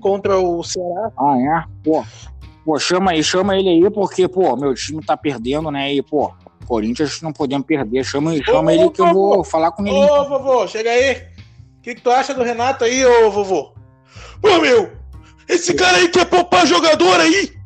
contra 0.00 0.38
o 0.38 0.62
Ceará. 0.62 1.10
Ah, 1.18 1.36
é? 1.36 1.64
Pô, 1.82 2.04
pô, 2.64 2.78
chama 2.78 3.10
aí, 3.10 3.22
chama 3.22 3.58
ele 3.58 3.68
aí, 3.68 3.90
porque, 3.90 4.28
pô, 4.28 4.56
meu 4.56 4.72
time 4.74 5.04
tá 5.04 5.16
perdendo, 5.16 5.72
né? 5.72 5.92
E, 5.92 6.00
pô, 6.00 6.32
Corinthians 6.66 7.20
não 7.20 7.32
podemos 7.32 7.66
perder. 7.66 8.04
Chama, 8.04 8.32
chama 8.44 8.70
ô, 8.70 8.74
ele 8.74 8.84
ô, 8.84 8.90
que 8.92 9.00
eu 9.00 9.12
vou 9.12 9.42
falar 9.42 9.72
com 9.72 9.84
ele. 9.84 9.96
Ô, 9.96 10.28
vovô, 10.28 10.68
chega 10.68 10.90
aí. 10.90 11.14
O 11.78 11.82
que, 11.82 11.94
que 11.96 12.00
tu 12.00 12.10
acha 12.10 12.32
do 12.32 12.44
Renato 12.44 12.84
aí, 12.84 13.04
ô, 13.04 13.30
vovô? 13.30 13.72
Ô, 14.42 14.60
meu, 14.60 14.92
esse 15.48 15.72
cara 15.74 15.98
aí 15.98 16.08
quer 16.08 16.26
poupar 16.26 16.66
jogador 16.66 17.20
aí? 17.20 17.58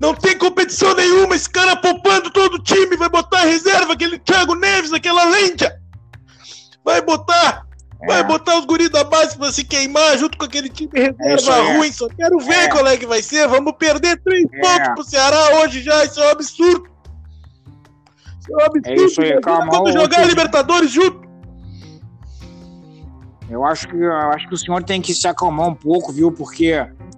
Não 0.00 0.14
tem 0.14 0.36
competição 0.36 0.94
nenhuma, 0.94 1.36
esse 1.36 1.48
cara 1.48 1.76
poupando 1.76 2.30
todo 2.30 2.54
o 2.54 2.62
time, 2.62 2.96
vai 2.96 3.08
botar 3.08 3.42
reserva, 3.42 3.92
aquele 3.92 4.18
Thiago 4.18 4.54
Neves, 4.54 4.92
aquela 4.92 5.24
lente. 5.24 5.64
Vai 6.84 7.00
botar, 7.00 7.64
é. 8.02 8.06
vai 8.06 8.24
botar 8.24 8.58
os 8.58 8.64
guris 8.64 8.90
da 8.90 9.04
base 9.04 9.38
pra 9.38 9.52
se 9.52 9.62
queimar 9.62 10.18
junto 10.18 10.36
com 10.36 10.44
aquele 10.44 10.68
time 10.68 10.90
reserva 10.92 11.56
é 11.56 11.76
ruim. 11.76 11.92
Só 11.92 12.08
quero 12.08 12.38
ver 12.40 12.64
é. 12.64 12.68
qual 12.68 12.86
é 12.86 12.96
que 12.96 13.06
vai 13.06 13.22
ser. 13.22 13.46
Vamos 13.46 13.74
perder 13.78 14.20
três 14.22 14.44
é. 14.52 14.60
pontos 14.60 14.88
pro 14.94 15.04
Ceará 15.04 15.60
hoje 15.60 15.80
já, 15.80 16.04
isso 16.04 16.20
é 16.20 16.26
um 16.26 16.30
absurdo. 16.30 16.90
Isso 18.40 18.52
é 18.52 18.56
um 18.56 18.66
absurdo. 18.66 18.88
É 18.88 19.04
isso 19.04 19.22
aí, 19.22 19.40
calma. 19.40 19.70
Vamos 19.70 19.92
jogar 19.92 20.26
Libertadores 20.26 20.90
junto. 20.90 21.22
Eu 23.48 23.64
acho 23.64 23.86
que 23.86 23.96
eu 23.96 24.12
acho 24.30 24.48
que 24.48 24.54
o 24.54 24.58
senhor 24.58 24.82
tem 24.82 25.00
que 25.00 25.14
se 25.14 25.28
acalmar 25.28 25.68
um 25.68 25.74
pouco, 25.74 26.10
viu? 26.10 26.32
Porque 26.32 26.74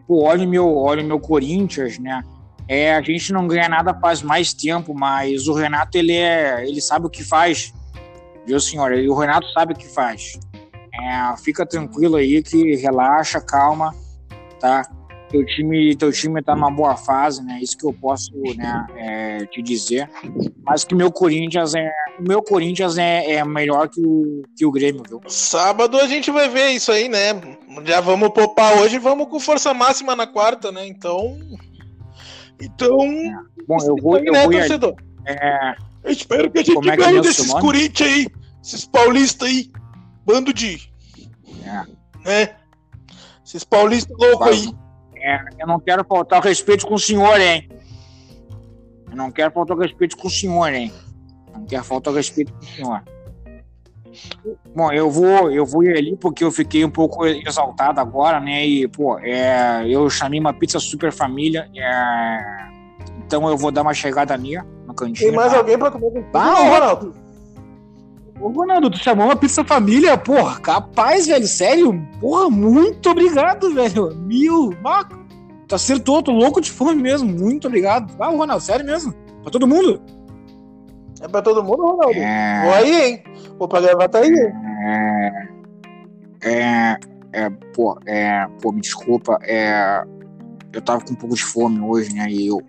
pô, 0.07 0.25
olha 0.25 0.47
o 0.47 0.49
meu, 0.49 0.77
olha 0.77 1.03
meu 1.03 1.19
Corinthians, 1.19 1.99
né? 1.99 2.23
É, 2.67 2.95
a 2.95 3.03
gente 3.03 3.33
não 3.33 3.47
ganha 3.47 3.69
nada 3.69 3.95
faz 3.95 4.23
mais 4.23 4.55
tempo, 4.55 4.95
mas 4.95 5.49
o 5.49 5.53
Renato 5.53 5.99
ele 5.99 6.15
é, 6.15 6.67
ele 6.67 6.81
sabe 6.81 7.07
o 7.07 7.11
que 7.11 7.23
faz, 7.23 7.75
viu, 8.47 8.59
senhor? 8.59 8.93
Ele, 8.93 9.09
o 9.09 9.15
Renato 9.15 9.47
sabe 9.53 9.75
o 9.75 9.77
que 9.77 9.89
faz. 9.89 10.39
É, 10.95 11.37
fica 11.43 11.67
tranquilo 11.67 12.17
aí, 12.17 12.43
que 12.43 12.77
relaxa, 12.77 13.41
calma, 13.41 13.95
tá? 14.61 14.89
Teu 15.35 15.45
time, 15.45 15.97
teu 15.97 16.13
time 16.13 16.41
tá 16.41 16.55
numa 16.55 16.71
boa 16.71 16.97
fase, 16.97 17.43
né? 17.43 17.59
Isso 17.61 17.77
que 17.77 17.85
eu 17.85 17.93
posso, 17.93 18.31
né, 18.57 18.87
é, 18.95 19.47
te 19.47 19.61
dizer. 19.61 20.09
Mas 20.65 20.85
que 20.85 20.95
meu 20.95 21.11
Corinthians 21.11 21.75
é, 21.75 21.91
o 22.21 22.23
meu 22.23 22.41
Corinthians 22.41 22.97
é, 22.97 23.33
é 23.33 23.45
melhor 23.45 23.89
que 23.89 24.01
o, 24.01 24.43
que 24.57 24.65
o 24.65 24.71
Grêmio, 24.71 25.03
viu? 25.09 25.21
Sábado 25.27 25.99
a 25.99 26.07
gente 26.07 26.31
vai 26.31 26.49
ver 26.49 26.69
isso 26.69 26.93
aí, 26.93 27.09
né? 27.09 27.33
Já 27.85 28.01
vamos 28.01 28.29
poupar 28.29 28.79
hoje, 28.79 28.97
vamos 28.97 29.27
com 29.27 29.41
força 29.41 29.75
máxima 29.75 30.15
na 30.15 30.25
quarta, 30.25 30.71
né? 30.71 30.87
Então, 30.87 31.37
então. 32.63 33.03
É. 33.03 33.37
Bom, 33.67 33.79
eu 33.83 33.97
vou, 34.01 34.19
eu 34.19 34.33
né, 34.33 34.43
vou 34.43 34.53
torcedor? 34.53 34.95
É... 35.27 35.75
Eu 36.05 36.13
espero 36.13 36.49
que 36.49 36.61
a 36.61 36.63
gente 36.63 36.89
é 36.89 36.97
ganhe 36.97 37.21
desses 37.21 37.53
Corinthians 37.55 38.09
aí, 38.09 38.29
esses 38.63 38.87
paulistas 38.87 39.49
aí, 39.49 39.69
bando 40.25 40.55
de. 40.55 40.81
É. 41.65 41.83
Né? 42.25 42.57
Esses 43.45 43.65
paulistas 43.65 44.17
loucos 44.17 44.47
aí. 44.47 44.84
É, 45.25 45.41
eu 45.59 45.67
não 45.67 45.81
quero 45.81 46.05
faltar 46.05 46.39
o 46.39 46.43
respeito 46.43 46.87
com 46.87 46.95
o 46.95 46.99
senhor, 46.99 47.41
hein? 47.41 47.67
Eu 49.11 49.17
não 49.17 49.31
quero 49.31 49.51
faltar 49.51 49.75
o 49.75 49.81
respeito 49.81 50.19
com 50.19 50.29
o 50.29 50.31
senhor, 50.31 50.71
hein? 50.71 50.93
Não 51.55 51.65
quero 51.65 51.83
faltar 51.83 52.13
o 52.13 52.17
respeito 52.17 52.53
com 52.53 52.61
o 52.61 52.65
senhor. 52.65 53.03
Bom, 54.77 54.93
eu 54.93 55.11
vou, 55.11 55.51
eu 55.51 55.65
vou 55.65 55.83
ir 55.83 55.97
ali 55.97 56.15
porque 56.15 56.45
eu 56.45 56.53
fiquei 56.53 56.85
um 56.85 56.91
pouco 56.91 57.25
exaltado 57.27 58.01
agora, 58.01 58.39
né? 58.39 58.67
E, 58.67 58.87
pô, 58.87 59.19
é, 59.19 59.89
eu 59.89 60.11
chamei 60.11 60.39
uma 60.39 60.53
pizza 60.53 60.79
super 60.79 61.11
família. 61.11 61.71
É, 61.75 62.39
então 63.25 63.49
eu 63.49 63.57
vou 63.57 63.73
dar 63.73 63.81
uma 63.81 63.95
chegada 63.95 64.37
minha 64.37 64.63
no 64.87 64.93
cantinho. 64.93 65.31
Tem 65.31 65.37
mais 65.37 65.53
tá? 65.53 65.59
alguém 65.59 65.79
pra 65.79 65.91
comer? 65.91 66.27
Ah, 66.35 66.55
Ronaldo. 66.55 67.24
Ô, 68.41 68.49
Ronaldo, 68.49 68.91
tu 68.91 68.99
chamou 68.99 69.27
uma 69.27 69.37
pizza 69.37 69.65
família? 69.65 70.17
Porra, 70.19 70.61
capaz, 70.61 71.27
velho, 71.27 71.47
sério? 71.47 72.07
Porra, 72.21 72.51
muito 72.51 73.09
obrigado, 73.11 73.73
velho. 73.75 74.15
Mil, 74.17 74.75
Marco. 74.83 75.19
Tu 75.67 75.75
acertou, 75.75 76.23
tô 76.23 76.33
louco 76.33 76.61
de 76.61 76.71
fome 76.71 77.01
mesmo. 77.01 77.31
Muito 77.31 77.69
obrigado. 77.69 78.15
Ah, 78.21 78.29
Ronaldo, 78.29 78.63
sério 78.63 78.85
mesmo? 78.85 79.13
Pra 79.43 79.51
todo 79.51 79.67
mundo? 79.67 80.03
É 81.21 81.29
pra 81.29 81.41
todo 81.41 81.63
mundo, 81.63 81.83
Ronaldo? 81.83 82.19
É... 82.19 82.63
Vou 82.65 82.75
aí, 82.75 83.03
hein? 83.03 83.25
Vou 83.59 83.69
pra 83.69 83.81
gravar 83.81 84.09
tá 84.09 84.19
aí. 84.19 84.53
É... 84.83 85.49
é... 86.43 86.97
É, 87.35 87.51
pô, 87.75 87.99
é, 88.07 88.47
pô, 88.63 88.71
me 88.71 88.81
desculpa, 88.81 89.41
é, 89.43 90.05
eu 90.73 90.81
tava 90.81 91.05
com 91.05 91.15
um 91.15 91.17
pouco 91.17 91.35
de 91.35 91.43
fome 91.45 91.81
hoje, 91.81 92.15
né, 92.15 92.31
e 92.31 92.47
eu, 92.47 92.63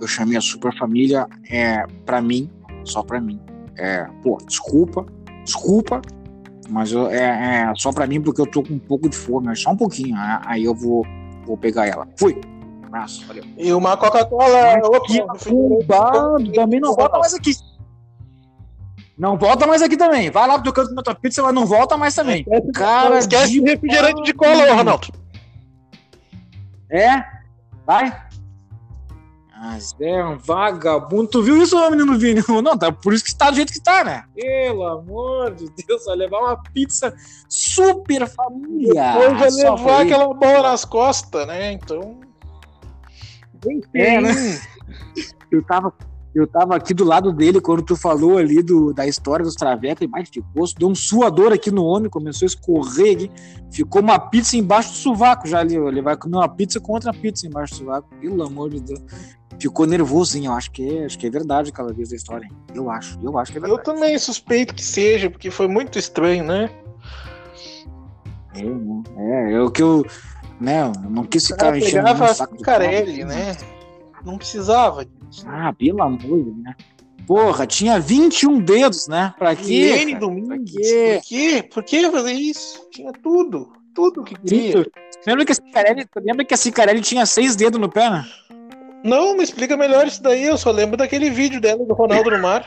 eu 0.00 0.06
chamei 0.06 0.36
a 0.36 0.40
Super 0.40 0.72
Família, 0.78 1.26
é, 1.50 1.84
pra 2.04 2.22
mim, 2.22 2.48
só 2.84 3.02
pra 3.02 3.20
mim, 3.20 3.40
é, 3.76 4.06
pô, 4.22 4.38
desculpa, 4.46 5.06
desculpa, 5.44 6.02
mas 6.68 6.92
eu, 6.92 7.08
é, 7.08 7.70
é 7.70 7.72
só 7.76 7.92
pra 7.92 8.06
mim 8.06 8.20
porque 8.20 8.40
eu 8.40 8.46
tô 8.46 8.62
com 8.62 8.74
um 8.74 8.78
pouco 8.78 9.08
de 9.08 9.16
fome, 9.16 9.54
só 9.56 9.70
um 9.70 9.76
pouquinho, 9.76 10.14
né, 10.14 10.40
aí 10.44 10.64
eu 10.64 10.74
vou, 10.74 11.04
vou 11.46 11.56
pegar 11.56 11.86
ela. 11.86 12.06
Fui! 12.18 12.40
Abraço, 12.86 13.26
valeu. 13.26 13.44
E 13.58 13.72
uma 13.72 13.96
Coca-Cola, 13.96 14.76
também 16.54 16.80
não 16.80 16.94
volta 16.94 17.18
mais 17.18 17.34
aqui. 17.34 17.52
Não 19.18 19.38
volta 19.38 19.66
mais 19.66 19.82
aqui 19.82 19.96
também. 19.96 20.30
Vai 20.30 20.46
lá 20.46 20.54
pro 20.54 20.64
teu 20.64 20.72
canto 20.72 20.90
comer 20.90 21.02
tua 21.02 21.14
pizza, 21.14 21.42
mas 21.42 21.54
não 21.54 21.66
volta 21.66 21.96
mais 21.96 22.14
também. 22.14 22.40
Esquece, 22.40 22.72
Cara, 22.72 23.18
esquece 23.18 23.52
de 23.52 23.60
refrigerante 23.60 24.22
de 24.22 24.34
cola, 24.34 24.74
Ronaldo. 24.74 25.08
É? 26.90 27.24
Vai. 27.86 28.25
Mas 29.58 29.94
é 30.00 30.24
um 30.24 30.36
vagabundo. 30.36 31.28
Tu 31.28 31.42
viu 31.42 31.62
isso, 31.62 31.78
menino 31.90 32.18
Vini? 32.18 32.42
Não, 32.62 32.76
tá 32.76 32.92
por 32.92 33.14
isso 33.14 33.24
que 33.24 33.34
tá 33.34 33.50
do 33.50 33.56
jeito 33.56 33.72
que 33.72 33.80
tá, 33.80 34.04
né? 34.04 34.24
Pelo 34.34 34.86
amor 34.86 35.54
de 35.54 35.68
Deus, 35.70 36.04
vai 36.04 36.16
levar 36.16 36.40
uma 36.40 36.62
pizza 36.74 37.14
super 37.48 38.28
família. 38.28 39.12
Depois 39.12 39.38
vai 39.38 39.50
levar 39.50 40.02
aquela 40.02 40.34
bola 40.34 40.70
nas 40.70 40.84
costas, 40.84 41.46
né? 41.46 41.72
Então. 41.72 42.20
É, 43.94 44.20
né? 44.20 44.30
Eu 45.50 45.64
tava, 45.64 45.92
eu 46.36 46.46
tava 46.46 46.76
aqui 46.76 46.92
do 46.92 47.02
lado 47.02 47.32
dele 47.32 47.62
quando 47.62 47.82
tu 47.82 47.96
falou 47.96 48.36
ali 48.36 48.62
do, 48.62 48.92
da 48.92 49.06
história 49.06 49.42
dos 49.42 49.54
travecos 49.54 50.02
embaixo 50.02 50.30
de 50.30 50.42
posto, 50.42 50.78
deu 50.78 50.86
um 50.86 50.94
suador 50.94 51.50
aqui 51.50 51.70
no 51.70 51.82
homem, 51.82 52.10
começou 52.10 52.44
a 52.44 52.48
escorrer 52.48 53.14
aqui, 53.14 53.30
ficou 53.72 54.02
uma 54.02 54.18
pizza 54.18 54.54
embaixo 54.54 54.90
do 54.90 54.96
sovaco 54.96 55.48
já 55.48 55.60
ali, 55.60 55.76
ele 55.76 56.02
vai 56.02 56.14
comer 56.14 56.36
uma 56.36 56.48
pizza 56.48 56.78
com 56.78 56.92
outra 56.92 57.10
pizza 57.10 57.46
embaixo 57.46 57.72
do 57.72 57.78
sovaco, 57.78 58.14
pelo 58.20 58.42
amor 58.42 58.68
de 58.68 58.80
Deus. 58.80 59.00
Ficou 59.58 59.86
nervosinho, 59.86 60.50
eu 60.50 60.52
acho 60.52 60.70
que 60.72 60.86
é, 60.86 61.06
acho 61.06 61.18
que 61.18 61.26
é 61.26 61.30
verdade 61.30 61.70
aquela 61.70 61.90
vez 61.90 62.10
da 62.10 62.16
história. 62.16 62.46
Eu 62.74 62.90
acho, 62.90 63.18
eu 63.22 63.38
acho 63.38 63.50
que 63.50 63.56
é 63.56 63.60
verdade. 63.62 63.80
Eu 63.80 63.82
também 63.82 64.18
suspeito 64.18 64.74
que 64.74 64.84
seja, 64.84 65.30
porque 65.30 65.50
foi 65.50 65.66
muito 65.66 65.98
estranho, 65.98 66.44
né? 66.44 66.68
É, 68.54 68.62
né? 68.62 69.02
é, 69.16 69.52
é 69.54 69.60
o 69.62 69.70
que 69.70 69.82
eu, 69.82 70.04
né, 70.60 70.82
eu 70.82 71.10
não 71.10 71.24
quis 71.24 71.46
ficar 71.46 71.74
enchendo 71.78 72.10
o 72.10 72.34
saco 72.34 72.60
Carelli, 72.60 73.24
né? 73.24 73.56
Não 74.26 74.36
precisava 74.36 75.06
ah, 75.46 75.72
pelo 75.72 76.02
amor 76.02 76.18
de 76.18 76.26
Deus, 76.26 76.56
né? 76.58 76.74
Porra, 77.28 77.64
tinha 77.64 78.00
21 78.00 78.58
dedos, 78.58 79.06
né? 79.06 79.32
Pra 79.38 79.54
quê? 79.54 79.98
N 80.00 80.16
Domingos. 80.16 80.48
Pra 80.48 80.58
quê? 80.68 81.20
Por 81.20 81.28
quê? 81.28 81.68
Por 81.72 81.84
que 81.84 82.10
fazer 82.10 82.32
isso? 82.32 82.88
Tinha 82.90 83.12
tudo. 83.12 83.72
Tudo 83.94 84.24
que 84.24 84.34
queria. 84.34 84.82
Sim, 84.82 84.90
lembra 85.28 85.44
que 85.44 85.52
a 85.52 85.54
Cicarelli, 85.54 86.06
lembra 86.16 86.44
que 86.44 86.54
a 86.54 86.56
Cicarelli 86.56 87.00
tinha 87.02 87.24
seis 87.24 87.54
dedos 87.54 87.80
no 87.80 87.88
pé, 87.88 88.10
né? 88.10 88.26
Não, 89.04 89.36
me 89.36 89.44
explica 89.44 89.76
melhor 89.76 90.08
isso 90.08 90.20
daí. 90.20 90.44
Eu 90.44 90.58
só 90.58 90.72
lembro 90.72 90.96
daquele 90.96 91.30
vídeo 91.30 91.60
dela 91.60 91.84
do 91.84 91.94
Ronaldo 91.94 92.28
no 92.28 92.42
mar. 92.42 92.66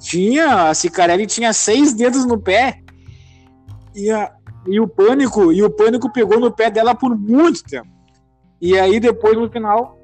Tinha, 0.00 0.70
a 0.70 0.74
Cicarelli 0.74 1.26
tinha 1.26 1.52
seis 1.52 1.92
dedos 1.92 2.24
no 2.24 2.40
pé. 2.40 2.80
E, 3.94 4.10
a, 4.10 4.32
e 4.66 4.80
o 4.80 4.88
pânico, 4.88 5.52
e 5.52 5.62
o 5.62 5.68
pânico 5.68 6.10
pegou 6.10 6.40
no 6.40 6.50
pé 6.50 6.70
dela 6.70 6.94
por 6.94 7.14
muito 7.16 7.62
tempo. 7.64 7.97
E 8.60 8.78
aí 8.78 8.98
depois 8.98 9.36
no 9.36 9.50
final 9.50 9.98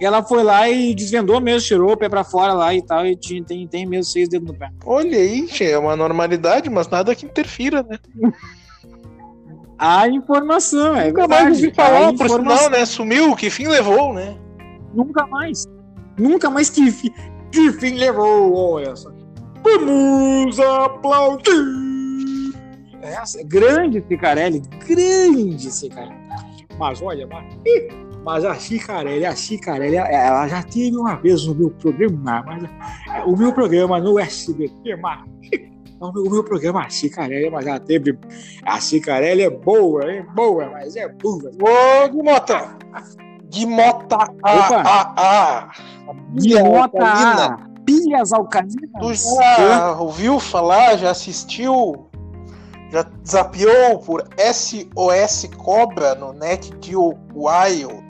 ela 0.00 0.22
foi 0.22 0.42
lá 0.42 0.68
e 0.68 0.94
desvendou 0.94 1.40
mesmo, 1.40 1.66
tirou 1.68 1.92
o 1.92 1.96
pé 1.96 2.08
pra 2.08 2.24
fora 2.24 2.52
lá 2.52 2.74
e 2.74 2.82
tal, 2.82 3.06
e 3.06 3.16
tinha, 3.16 3.42
tem, 3.44 3.66
tem 3.66 3.86
mesmo 3.86 4.04
seis 4.04 4.28
dedos 4.28 4.48
no 4.48 4.54
pé. 4.54 4.70
Olha 4.84 5.16
aí, 5.16 5.48
é 5.60 5.78
uma 5.78 5.96
normalidade, 5.96 6.68
mas 6.68 6.88
nada 6.88 7.14
que 7.14 7.26
interfira, 7.26 7.82
né? 7.82 7.98
A 9.76 10.08
informação, 10.08 10.96
é 10.96 11.08
Nunca 11.08 11.26
mais 11.26 11.56
ouvi 11.56 11.74
falar, 11.74 12.14
por 12.14 12.30
sinal, 12.30 12.70
né? 12.70 12.86
Sumiu, 12.86 13.34
que 13.34 13.50
fim 13.50 13.66
levou, 13.66 14.14
né? 14.14 14.36
Nunca 14.94 15.26
mais. 15.26 15.66
Nunca 16.16 16.48
mais 16.48 16.70
que, 16.70 16.90
fim, 16.92 17.12
que 17.50 17.72
fim 17.72 17.94
levou, 17.94 18.54
olha 18.54 18.94
só. 18.94 19.10
Vamos 19.62 20.60
aplaudir! 20.60 21.52
Essa, 23.02 23.40
é 23.40 23.44
grande 23.44 24.02
Cicarelli, 24.08 24.62
grande 24.86 25.70
Cicarelli. 25.70 26.23
Mas 26.78 27.00
olha, 27.02 27.26
mas... 27.26 27.44
Mas 28.24 28.42
a 28.42 28.54
Chicarelli, 28.54 29.26
a 29.26 29.36
Chicarelli, 29.36 29.96
ela 29.96 30.48
já 30.48 30.62
teve 30.62 30.96
uma 30.96 31.14
vez 31.16 31.46
no 31.46 31.54
meu 31.54 31.70
programa, 31.70 32.42
mas 32.46 32.64
o 33.26 33.36
meu 33.36 33.52
programa 33.52 34.00
no 34.00 34.18
SBT, 34.18 34.96
mas 34.96 35.20
o 36.00 36.10
meu, 36.10 36.24
o 36.24 36.30
meu 36.30 36.42
programa, 36.42 36.86
a 36.86 36.88
Cicarelli, 36.88 37.50
mas 37.50 37.66
já 37.66 37.78
teve. 37.78 38.18
A 38.64 38.80
Cicarelli 38.80 39.42
é 39.42 39.50
boa, 39.50 40.10
é 40.10 40.22
boa, 40.22 40.70
mas 40.70 40.96
é 40.96 41.06
boa. 41.06 41.50
Ô, 41.60 42.08
Guimota! 42.08 42.78
Guimota! 43.50 44.16
Opa. 44.16 44.82
Ah, 44.86 45.14
ah, 45.14 45.14
ah. 45.16 45.70
Guimota 46.32 46.98
alcalina. 46.98 47.44
A, 47.44 47.74
pilhas 47.84 48.32
alcalinas. 48.32 48.90
Tu 49.00 49.14
já 49.14 50.00
ouviu 50.00 50.40
falar, 50.40 50.96
já 50.96 51.10
assistiu, 51.10 52.08
já 52.94 53.10
zapeou 53.26 53.98
por 53.98 54.24
SOS 54.38 55.50
Cobra 55.56 56.14
no 56.14 56.32
Net 56.32 56.72
Geo 56.80 57.18
Wild? 57.34 58.04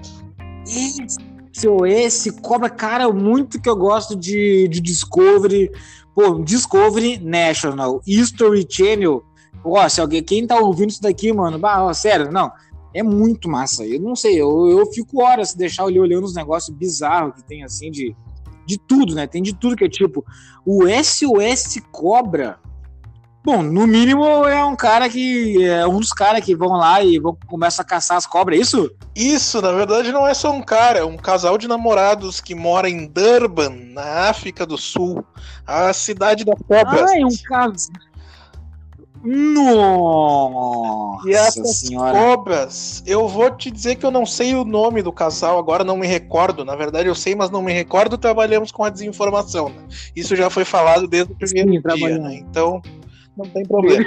SOS 0.66 2.30
Cobra, 2.42 2.68
cara, 2.68 3.10
muito 3.10 3.58
que 3.58 3.68
eu 3.68 3.76
gosto 3.76 4.14
de, 4.14 4.68
de 4.68 4.82
Discovery. 4.82 5.70
Pô, 6.14 6.38
Discovery 6.40 7.18
National, 7.18 8.02
History 8.06 8.66
Channel. 8.68 9.24
Ó, 9.64 9.88
se 9.88 10.02
alguém, 10.02 10.22
quem 10.22 10.46
tá 10.46 10.58
ouvindo 10.58 10.90
isso 10.90 11.00
daqui, 11.00 11.32
mano, 11.32 11.58
bah, 11.58 11.82
ó, 11.82 11.94
sério, 11.94 12.30
não. 12.30 12.52
É 12.92 13.02
muito 13.02 13.48
massa. 13.48 13.86
Eu 13.86 14.00
não 14.00 14.14
sei, 14.14 14.38
eu, 14.38 14.68
eu 14.68 14.84
fico 14.92 15.22
horas 15.22 15.50
se 15.50 15.58
deixar 15.58 15.84
ali 15.84 15.98
olhando 15.98 16.24
os 16.24 16.34
negócios 16.34 16.76
bizarros 16.76 17.36
que 17.36 17.42
tem 17.42 17.64
assim 17.64 17.90
de, 17.90 18.14
de 18.66 18.78
tudo, 18.78 19.14
né? 19.14 19.26
Tem 19.26 19.42
de 19.42 19.54
tudo 19.54 19.76
que 19.76 19.84
é 19.84 19.88
tipo. 19.88 20.22
O 20.66 20.82
SOS 21.02 21.80
Cobra. 21.90 22.58
Bom, 23.44 23.62
no 23.62 23.86
mínimo 23.86 24.24
é 24.46 24.64
um 24.64 24.74
cara 24.74 25.06
que. 25.06 25.62
É 25.62 25.86
um 25.86 26.00
dos 26.00 26.14
caras 26.14 26.42
que 26.42 26.56
vão 26.56 26.70
lá 26.70 27.02
e 27.02 27.18
vão, 27.18 27.36
começam 27.46 27.82
a 27.82 27.86
caçar 27.86 28.16
as 28.16 28.26
cobras, 28.26 28.58
é 28.58 28.62
isso? 28.62 28.90
Isso, 29.14 29.60
na 29.60 29.70
verdade, 29.70 30.10
não 30.10 30.26
é 30.26 30.32
só 30.32 30.50
um 30.50 30.62
cara, 30.62 31.00
é 31.00 31.04
um 31.04 31.18
casal 31.18 31.58
de 31.58 31.68
namorados 31.68 32.40
que 32.40 32.54
mora 32.54 32.88
em 32.88 33.06
Durban, 33.06 33.68
na 33.92 34.30
África 34.30 34.64
do 34.64 34.78
Sul, 34.78 35.22
a 35.66 35.92
cidade 35.92 36.42
da 36.42 36.54
cobra. 36.56 37.04
Ah, 37.06 37.18
é 37.18 37.26
um 37.26 37.36
caso. 37.46 37.90
Nossa 39.22 41.28
E 41.28 41.32
essas 41.32 41.76
senhora. 41.78 42.12
cobras, 42.12 43.02
eu 43.06 43.26
vou 43.26 43.50
te 43.50 43.70
dizer 43.70 43.96
que 43.96 44.04
eu 44.04 44.10
não 44.10 44.26
sei 44.26 44.54
o 44.54 44.64
nome 44.64 45.02
do 45.02 45.12
casal, 45.12 45.58
agora 45.58 45.84
não 45.84 45.96
me 45.96 46.06
recordo. 46.06 46.64
Na 46.64 46.76
verdade, 46.76 47.08
eu 47.08 47.14
sei, 47.14 47.34
mas 47.34 47.50
não 47.50 47.62
me 47.62 47.72
recordo. 47.72 48.18
Trabalhamos 48.18 48.70
com 48.70 48.84
a 48.84 48.90
desinformação. 48.90 49.70
né? 49.70 49.82
Isso 50.14 50.36
já 50.36 50.50
foi 50.50 50.64
falado 50.64 51.08
desde 51.08 51.32
o 51.32 51.36
primeiro 51.36 51.72
Sim, 51.72 51.96
dia, 51.96 52.18
né? 52.18 52.34
Então, 52.34 52.82
não 53.36 53.46
tem 53.46 53.64
problema. 53.64 54.04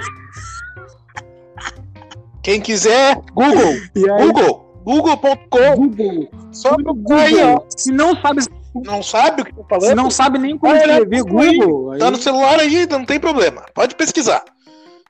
Quem 2.44 2.62
quiser, 2.62 3.16
Google, 3.34 3.74
aí, 3.96 4.26
Google, 4.26 4.82
google.com, 4.86 5.76
Google. 5.76 6.30
só 6.52 6.76
procurar 6.76 7.22
aí, 7.24 7.44
ó. 7.44 7.62
Se 7.76 7.92
não 7.92 8.16
sabe, 8.22 8.42
se 8.44 8.50
Não 8.86 9.04
sabe 9.04 9.42
o 9.42 9.46
que 9.46 9.52
eu 9.52 9.56
tô 9.56 9.64
falando? 9.68 9.96
não 9.98 10.10
sabe 10.10 10.38
nem 10.40 10.58
como 10.58 10.74
escrever 10.76 11.24
Google, 11.24 11.92
aí, 11.92 12.00
Tá 12.00 12.10
no 12.12 12.18
celular 12.18 12.60
aí, 12.60 12.86
não 12.88 13.04
tem 13.06 13.20
problema. 13.20 13.66
Pode 13.74 13.96
pesquisar. 13.96 14.44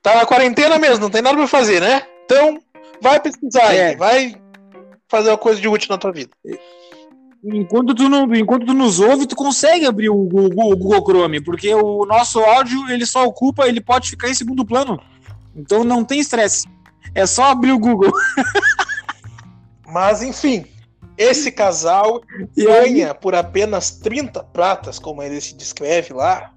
Tá 0.01 0.15
na 0.15 0.25
quarentena 0.25 0.79
mesmo, 0.79 1.01
não 1.01 1.09
tem 1.11 1.21
nada 1.21 1.35
pra 1.37 1.47
fazer, 1.47 1.79
né? 1.81 2.01
Então, 2.25 2.59
vai 3.01 3.19
pesquisar 3.19 3.73
É. 3.73 3.89
aí, 3.89 3.95
vai 3.95 4.35
fazer 5.07 5.29
uma 5.29 5.37
coisa 5.37 5.61
de 5.61 5.67
útil 5.67 5.89
na 5.91 5.97
tua 5.97 6.11
vida. 6.11 6.31
Enquanto 7.43 7.93
tu, 7.93 8.09
não, 8.09 8.33
enquanto 8.35 8.65
tu 8.65 8.73
nos 8.73 8.99
ouve, 8.99 9.27
tu 9.27 9.35
consegue 9.35 9.85
abrir 9.85 10.09
o 10.09 10.23
Google, 10.23 10.71
o 10.71 10.77
Google 10.77 11.03
Chrome, 11.03 11.41
porque 11.41 11.73
o 11.73 12.05
nosso 12.05 12.39
áudio 12.39 12.89
ele 12.89 13.05
só 13.05 13.25
ocupa, 13.25 13.67
ele 13.67 13.81
pode 13.81 14.09
ficar 14.09 14.29
em 14.29 14.33
segundo 14.33 14.65
plano. 14.65 14.99
Então 15.55 15.83
não 15.83 16.03
tem 16.03 16.19
estresse. 16.19 16.67
É 17.15 17.25
só 17.25 17.45
abrir 17.45 17.71
o 17.71 17.79
Google. 17.79 18.11
Mas, 19.87 20.21
enfim, 20.21 20.65
esse 21.17 21.51
casal 21.51 22.21
E 22.55 22.67
aí, 22.67 22.93
ganha 22.93 23.15
por 23.15 23.33
apenas 23.33 23.91
30 23.91 24.43
pratas, 24.43 24.99
como 24.99 25.23
ele 25.23 25.39
se 25.41 25.55
descreve 25.55 26.13
lá. 26.13 26.53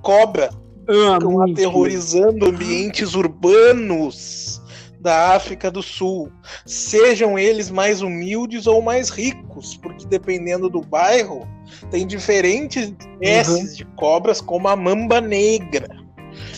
Cobra 0.00 0.50
ah, 0.88 1.14
ficam 1.14 1.42
aterrorizando 1.42 2.46
ambientes 2.46 3.14
urbanos 3.14 4.62
da 5.00 5.34
África 5.34 5.70
do 5.70 5.82
Sul, 5.82 6.30
sejam 6.66 7.38
eles 7.38 7.70
mais 7.70 8.02
humildes 8.02 8.66
ou 8.66 8.82
mais 8.82 9.10
ricos, 9.10 9.76
porque 9.76 10.06
dependendo 10.06 10.68
do 10.68 10.80
bairro, 10.80 11.46
tem 11.90 12.06
diferentes 12.06 12.92
espécies 13.20 13.76
de 13.76 13.84
cobras, 13.96 14.40
como 14.40 14.68
a 14.68 14.76
mamba 14.76 15.20
negra, 15.20 15.88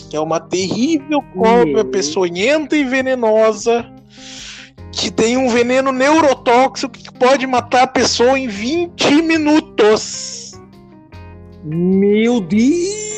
que 0.09 0.16
é 0.16 0.20
uma 0.20 0.41
terrível 0.41 1.22
cobra 1.34 1.84
Uhum. 1.84 1.91
peçonhenta 1.91 2.76
e 2.76 2.84
venenosa, 2.84 3.84
que 4.93 5.11
tem 5.11 5.36
um 5.36 5.49
veneno 5.49 5.93
neurotóxico 5.93 6.93
que 6.93 7.12
pode 7.12 7.47
matar 7.47 7.82
a 7.82 7.86
pessoa 7.86 8.38
em 8.38 8.49
20 8.49 9.22
minutos. 9.22 10.53
Meu 11.62 12.41
Deus! 12.41 13.11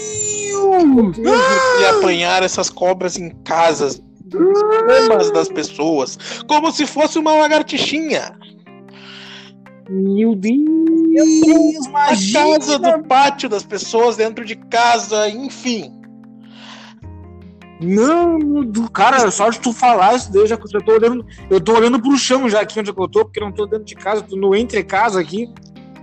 e 1.80 1.84
apanhar 1.86 2.42
essas 2.42 2.70
cobras 2.70 3.16
em 3.16 3.30
casas, 3.44 4.02
camas 4.32 5.30
das 5.30 5.48
pessoas, 5.48 6.18
como 6.46 6.70
se 6.72 6.86
fosse 6.86 7.18
uma 7.18 7.34
lagartixinha. 7.34 8.36
Meu 9.88 10.34
Deus! 10.34 11.86
Na 11.92 12.08
casa 12.32 12.78
do 12.78 13.02
pátio 13.04 13.48
das 13.48 13.62
pessoas, 13.62 14.16
dentro 14.16 14.44
de 14.44 14.56
casa, 14.56 15.28
enfim. 15.28 15.92
Não, 17.80 18.38
do 18.64 18.88
cara, 18.88 19.28
só 19.30 19.50
de 19.50 19.58
tu 19.58 19.72
falar 19.72 20.14
isso 20.14 20.32
daí, 20.32 20.42
eu 20.42 20.46
já, 20.46 20.58
já 20.70 20.80
tô 20.80 20.92
olhando. 20.92 21.26
Eu 21.50 21.60
tô 21.60 21.74
olhando 21.74 22.00
pro 22.00 22.16
chão 22.16 22.48
já 22.48 22.60
aqui 22.60 22.78
onde 22.78 22.90
eu 22.90 23.08
tô, 23.08 23.24
porque 23.24 23.40
eu 23.40 23.44
não 23.44 23.52
tô 23.52 23.66
dentro 23.66 23.84
de 23.84 23.96
casa, 23.96 24.22
tô 24.22 24.36
no 24.36 24.54
entre 24.54 24.84
casa 24.84 25.20
aqui. 25.20 25.52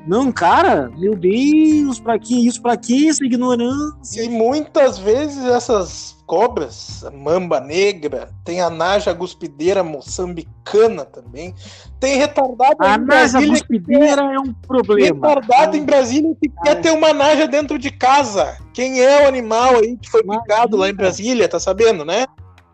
Não, 0.06 0.32
cara, 0.32 0.92
meu 0.98 1.16
Deus, 1.16 2.00
pra 2.00 2.20
que 2.20 2.48
isso? 2.48 2.62
Pra 2.62 2.76
que 2.76 3.08
essa 3.08 3.24
ignorância? 3.24 4.24
E 4.24 4.30
muitas 4.30 4.98
vezes 4.98 5.44
essas 5.46 6.19
cobras, 6.30 7.04
a 7.04 7.10
mamba 7.10 7.60
negra, 7.60 8.30
tem 8.46 8.62
a 8.62 8.70
naja 8.70 9.12
guspideira 9.12 9.84
moçambicana 9.84 11.04
também, 11.04 11.56
tem 12.00 12.20
retardado 12.20 12.76
A 12.78 12.94
em 12.94 13.00
naja 13.00 13.40
Brasília 13.40 13.50
cuspideira 13.50 14.22
é 14.22 14.40
um 14.40 14.54
problema. 14.54 15.28
retardado 15.28 15.76
em 15.76 15.84
Brasília 15.84 16.38
que 16.40 16.48
quer 16.64 16.76
ter 16.76 16.92
uma 16.92 17.14
naja 17.14 17.48
dentro 17.48 17.80
de 17.80 17.90
casa. 17.90 18.60
Quem 18.76 19.02
é 19.02 19.26
o 19.26 19.28
animal 19.28 19.78
aí 19.78 19.98
que 19.98 20.08
foi 20.08 20.22
Imagina. 20.22 20.44
picado 20.44 20.78
lá 20.78 20.88
em 20.88 20.94
Brasília, 20.94 21.50
tá 21.50 21.60
sabendo, 21.60 22.06
né? 22.06 22.28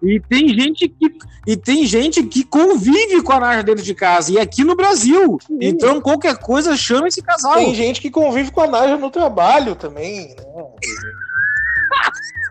E 0.04 0.20
tem 0.20 0.50
gente 0.50 0.90
que 0.90 1.16
e 1.48 1.56
tem 1.56 1.86
gente 1.86 2.24
que 2.24 2.44
convive 2.44 3.24
com 3.24 3.32
a 3.32 3.40
naja 3.40 3.64
dentro 3.64 3.86
de 3.86 3.96
casa 3.96 4.34
e 4.34 4.38
aqui 4.38 4.66
no 4.66 4.76
Brasil. 4.76 5.38
Então 5.62 6.02
qualquer 6.02 6.38
coisa 6.40 6.76
chama 6.76 7.08
esse 7.08 7.22
casal. 7.22 7.54
Tem 7.54 7.74
gente 7.74 8.02
que 8.02 8.12
convive 8.12 8.52
com 8.52 8.60
a 8.60 8.68
naja 8.68 8.98
no 8.98 9.10
trabalho 9.10 9.76
também, 9.76 10.28
né? 10.28 10.44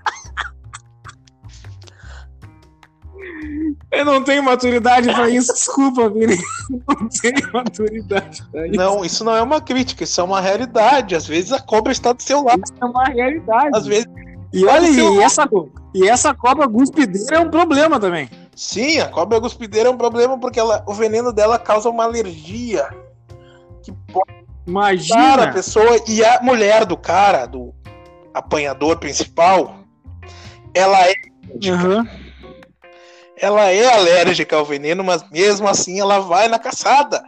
Eu 3.91 4.05
não 4.05 4.23
tenho 4.23 4.43
maturidade 4.43 5.13
pra 5.13 5.29
isso, 5.29 5.53
desculpa, 5.53 6.09
Vini. 6.11 6.37
Não 6.71 7.09
tenho 7.09 7.53
maturidade 7.53 8.43
pra 8.51 8.67
isso. 8.67 8.77
Não, 8.77 9.05
isso 9.05 9.25
não 9.25 9.37
é 9.37 9.43
uma 9.43 9.61
crítica, 9.61 10.05
isso 10.05 10.21
é 10.21 10.25
uma 10.25 10.41
realidade. 10.41 11.15
Às 11.15 11.27
vezes 11.27 11.53
a 11.53 11.61
cobra 11.61 11.93
está 11.93 12.13
do 12.13 12.23
seu 12.23 12.43
lado, 12.43 12.63
Isso 12.65 12.73
é 12.81 12.85
uma 12.85 13.05
realidade. 13.05 13.71
às 13.75 13.87
vezes 13.87 14.07
E 14.53 14.65
olha, 14.65 14.87
e 14.89 15.19
essa, 15.23 15.49
e 15.95 16.09
essa 16.09 16.35
cobra 16.35 16.67
guspideira 16.67 17.37
é 17.37 17.41
um 17.41 17.51
problema 17.51 17.99
também. 18.01 18.29
Sim, 18.57 19.01
a 19.01 19.09
cobra 19.09 19.39
guspideira 19.41 19.89
é 19.89 19.93
um 19.93 19.97
problema 19.97 20.39
porque 20.39 20.61
ela, 20.61 20.85
o 20.87 20.95
veneno 20.95 21.33
dela 21.33 21.59
causa 21.59 21.89
uma 21.89 22.05
alergia 22.05 22.89
que 23.83 23.93
pode 24.13 24.33
matar 24.67 24.89
a 24.89 24.93
Imagina. 24.95 25.53
pessoa 25.53 26.01
e 26.09 26.25
a 26.25 26.41
mulher 26.41 26.85
do 26.87 26.97
cara, 26.97 27.47
do 27.47 27.75
apanhador 28.33 28.97
principal, 28.99 29.77
ela 30.73 30.99
é, 31.09 31.13
Aham. 31.69 32.07
Ela 33.37 33.71
é 33.71 33.87
alérgica 33.93 34.57
ao 34.57 34.65
veneno, 34.65 35.03
mas 35.03 35.29
mesmo 35.31 35.69
assim 35.69 36.01
ela 36.01 36.19
vai 36.21 36.49
na 36.49 36.59
caçada 36.59 37.23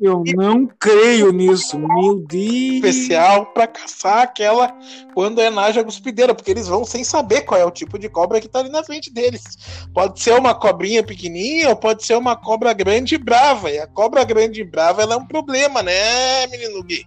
Eu 0.00 0.22
não 0.34 0.68
creio 0.78 1.32
nisso, 1.32 1.78
meu 1.78 2.16
Deus. 2.26 2.84
especial 2.84 3.46
pra 3.46 3.66
caçar 3.66 4.22
aquela 4.22 4.74
quando 5.14 5.40
é 5.40 5.48
naja 5.48 5.82
guspideira, 5.82 6.34
porque 6.34 6.50
eles 6.50 6.68
vão 6.68 6.84
sem 6.84 7.02
saber 7.02 7.42
qual 7.42 7.60
é 7.60 7.64
o 7.64 7.70
tipo 7.70 7.98
de 7.98 8.08
cobra 8.08 8.40
que 8.40 8.48
tá 8.48 8.58
ali 8.58 8.68
na 8.68 8.84
frente 8.84 9.12
deles. 9.12 9.42
Pode 9.94 10.20
ser 10.20 10.38
uma 10.38 10.54
cobrinha 10.54 11.02
pequenininha 11.02 11.70
ou 11.70 11.76
pode 11.76 12.04
ser 12.04 12.16
uma 12.16 12.36
cobra 12.36 12.72
grande 12.72 13.14
e 13.14 13.18
brava. 13.18 13.70
E 13.70 13.78
a 13.78 13.86
cobra 13.86 14.24
grande 14.24 14.60
e 14.60 14.64
brava 14.64 15.02
ela 15.02 15.14
é 15.14 15.18
um 15.18 15.26
problema, 15.26 15.82
né, 15.82 16.46
menino 16.48 16.82
Gui? 16.82 17.06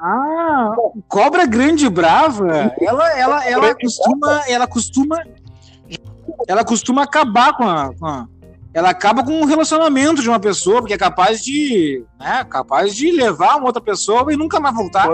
Ah, 0.00 0.74
cobra 1.08 1.46
grande 1.46 1.86
e 1.86 1.88
brava, 1.88 2.74
ela, 2.78 3.18
ela, 3.18 3.48
ela 3.48 3.74
costuma, 3.74 4.42
ela 4.46 4.66
costuma, 4.66 5.24
ela 6.48 6.64
costuma 6.64 7.02
acabar 7.02 7.56
com 7.56 7.64
a, 7.64 7.94
com 7.94 8.06
a- 8.06 8.26
ela 8.72 8.90
acaba 8.90 9.22
com 9.24 9.40
o 9.40 9.44
relacionamento 9.46 10.20
de 10.20 10.28
uma 10.28 10.40
pessoa, 10.40 10.80
porque 10.80 10.94
é 10.94 10.98
capaz 10.98 11.40
de, 11.42 12.04
né, 12.18 12.42
capaz 12.44 12.92
de 12.94 13.10
levar 13.12 13.56
uma 13.56 13.66
outra 13.66 13.80
pessoa 13.80 14.32
e 14.32 14.36
nunca 14.36 14.58
mais 14.58 14.74
voltar, 14.74 15.08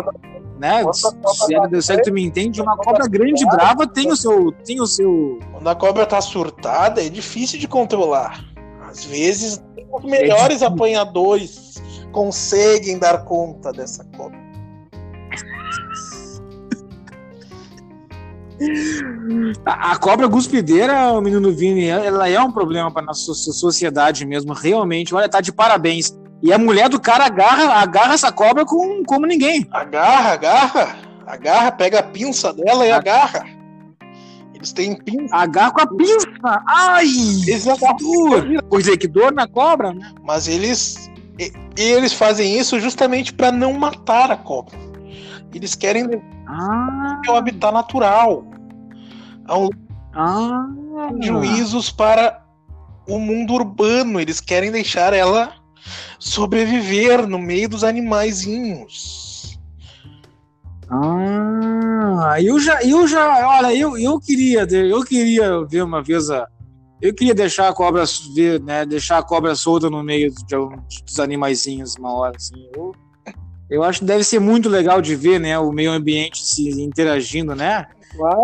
né? 0.59 0.83
quando 0.83 0.95
Se, 0.95 1.55
é- 1.55 1.95
é 1.95 1.97
que 1.99 2.03
tu 2.05 2.13
me 2.13 2.23
entende, 2.25 2.63
uma 2.63 2.77
cobra 2.77 3.07
grande 3.07 3.43
e 3.43 3.47
brava 3.47 3.87
tem 3.87 4.11
o 4.11 4.17
seu, 4.17 4.51
tem 4.65 4.81
o 4.81 4.87
seu, 4.87 5.39
Quando 5.53 5.69
a 5.69 5.75
cobra 5.75 6.07
tá 6.07 6.21
surtada, 6.23 7.05
é 7.05 7.11
difícil 7.11 7.59
de 7.59 7.69
controlar. 7.69 8.43
Às 8.89 9.05
vezes, 9.05 9.63
os 9.93 10.05
melhores 10.05 10.61
difícil. 10.61 10.67
apanhadores 10.69 11.83
conseguem 12.13 12.99
dar 12.99 13.25
conta 13.25 13.73
dessa 13.73 14.05
cobra. 14.17 14.40
A, 19.65 19.93
a 19.93 19.97
cobra 19.97 20.27
guspideira, 20.27 21.13
o 21.13 21.21
menino 21.21 21.53
Vini, 21.53 21.87
ela 21.87 22.29
é 22.29 22.41
um 22.41 22.53
problema 22.53 22.91
para 22.91 23.03
nossa 23.03 23.33
sociedade 23.35 24.27
mesmo, 24.27 24.53
realmente. 24.53 25.15
Olha, 25.15 25.29
tá 25.29 25.41
de 25.41 25.53
parabéns. 25.53 26.15
E 26.43 26.53
a 26.53 26.59
mulher 26.59 26.89
do 26.89 27.01
cara 27.01 27.27
agarra, 27.27 27.75
agarra 27.75 28.15
essa 28.15 28.33
cobra 28.33 28.65
com, 28.65 29.03
como 29.05 29.27
ninguém. 29.27 29.67
Agarra, 29.71 30.33
agarra. 30.33 30.97
Agarra, 31.27 31.73
pega 31.73 32.01
a 32.01 32.03
pinça 32.03 32.53
dela 32.53 32.87
e 32.87 32.91
agarra. 32.91 33.45
Eles 34.55 34.73
têm 34.73 34.97
pinça. 34.97 35.35
Agarra 35.35 35.73
com 35.73 35.81
a 35.81 35.87
pinça. 35.87 36.29
Ai! 36.67 37.07
Eles 37.47 37.67
agarram. 37.67 37.99
Pois 38.69 38.89
é, 38.89 38.97
que 38.97 39.07
dor 39.07 39.33
na 39.33 39.47
cobra. 39.47 39.93
Né? 39.93 40.13
Mas 40.23 40.49
eles. 40.49 41.11
Eles 41.77 42.13
fazem 42.13 42.59
isso 42.59 42.79
justamente 42.79 43.33
para 43.33 43.51
não 43.51 43.73
matar 43.73 44.31
a 44.31 44.37
cobra. 44.37 44.77
Eles 45.55 45.75
querem 45.75 46.05
ah. 46.47 47.21
o 47.29 47.33
habitat 47.33 47.73
natural. 47.73 48.45
Há 49.51 49.59
um 49.59 49.71
ah. 50.15 51.11
juízos 51.21 51.91
para 51.91 52.43
o 53.09 53.19
mundo 53.19 53.55
urbano. 53.55 54.21
Eles 54.21 54.41
querem 54.41 54.71
deixar 54.71 55.13
ela 55.13 55.55
sobreviver 56.19 57.27
no 57.27 57.39
meio 57.39 57.69
dos 57.69 57.85
animaizinhos. 57.85 59.59
Ah, 60.91 62.37
eu 62.43 62.59
já, 62.59 62.83
eu 62.83 63.07
já, 63.07 63.49
olha, 63.49 63.75
eu, 63.75 63.97
eu 63.97 64.19
queria, 64.19 64.63
eu 64.63 65.05
queria 65.05 65.65
ver 65.65 65.83
uma 65.83 66.03
vez 66.03 66.29
a, 66.31 66.49
eu 67.01 67.15
queria 67.15 67.35
deixar 67.35 67.69
a 67.69 67.73
cobra 67.73 68.05
ver, 68.35 68.61
né, 68.61 68.85
deixar 68.85 69.19
a 69.19 69.23
cobra 69.23 69.55
solta 69.55 69.89
no 69.89 70.03
meio 70.03 70.31
de, 70.31 70.45
de, 70.45 71.05
dos 71.05 71.19
animaizinhos 71.19 71.95
uma 71.97 72.13
hora, 72.13 72.37
assim. 72.37 72.69
Eu, 72.75 72.93
eu 73.71 73.85
acho 73.85 74.01
que 74.01 74.05
deve 74.05 74.25
ser 74.25 74.41
muito 74.41 74.69
legal 74.69 75.01
de 75.01 75.15
ver, 75.15 75.39
né, 75.39 75.59
o 75.59 75.73
meio 75.73 75.93
ambiente 75.93 76.45
se 76.45 76.69
interagindo, 76.83 77.55
né? 77.55 77.87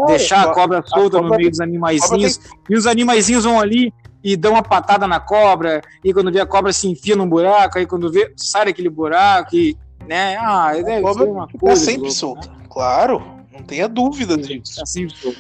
Deixar 0.07 0.43
a 0.49 0.55
cobra 0.55 0.83
solta 0.87 1.19
a 1.19 1.21
cobra, 1.21 1.23
no 1.23 1.37
meio 1.37 1.51
dos 1.51 1.61
animaizinhos 1.61 2.37
tem... 2.39 2.51
e 2.71 2.77
os 2.77 2.87
animaizinhos 2.87 3.45
vão 3.45 3.61
ali 3.61 3.93
e 4.23 4.37
dão 4.37 4.53
uma 4.53 4.63
patada 4.63 5.07
na 5.07 5.21
cobra, 5.21 5.81
e 6.05 6.13
quando 6.13 6.33
vê 6.33 6.41
a 6.41 6.47
cobra 6.47 6.73
se 6.73 6.89
enfia 6.89 7.15
num 7.15 7.29
buraco, 7.29 7.79
aí 7.79 7.87
quando 7.87 8.11
vê, 8.11 8.33
sai 8.37 8.65
daquele 8.65 8.91
buraco, 8.91 9.55
e, 9.55 9.77
né? 10.09 10.37
Ah, 10.37 10.73
deve 10.73 11.07
a 11.07 11.13
ser 11.13 11.23
uma 11.23 11.47
coisa. 11.47 11.67
Tá 11.67 11.77
sempre 11.77 12.01
louco, 12.01 12.15
solta, 12.15 12.49
né? 12.49 12.57
claro, 12.69 13.23
não 13.53 13.63
tenha 13.63 13.89
dúvida 13.89 14.37
disso. 14.37 14.81
Tá 14.81 14.85
sempre 14.85 15.17
solta. 15.17 15.39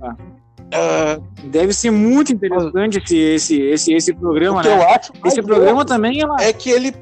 Ah. 0.00 0.16
Uh, 0.68 1.46
deve 1.48 1.72
ser 1.74 1.90
muito 1.90 2.32
interessante 2.32 2.98
esse, 2.98 3.16
esse, 3.16 3.60
esse, 3.62 3.92
esse 3.92 4.14
programa, 4.14 4.62
né? 4.62 4.70
Eu 4.70 4.82
acho 4.88 5.12
esse 5.26 5.42
programa 5.42 5.84
também 5.84 6.20
ela... 6.20 6.36
é 6.40 6.52
que 6.52 6.70
ele. 6.70 6.94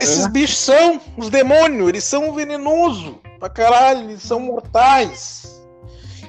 Esses 0.00 0.26
é. 0.26 0.28
bichos 0.28 0.58
são 0.58 1.00
os 1.16 1.30
demônios, 1.30 1.88
eles 1.88 2.04
são 2.04 2.32
venenosos 2.32 3.14
pra 3.42 3.48
caralho, 3.48 4.04
eles 4.04 4.22
são 4.22 4.38
mortais 4.38 5.60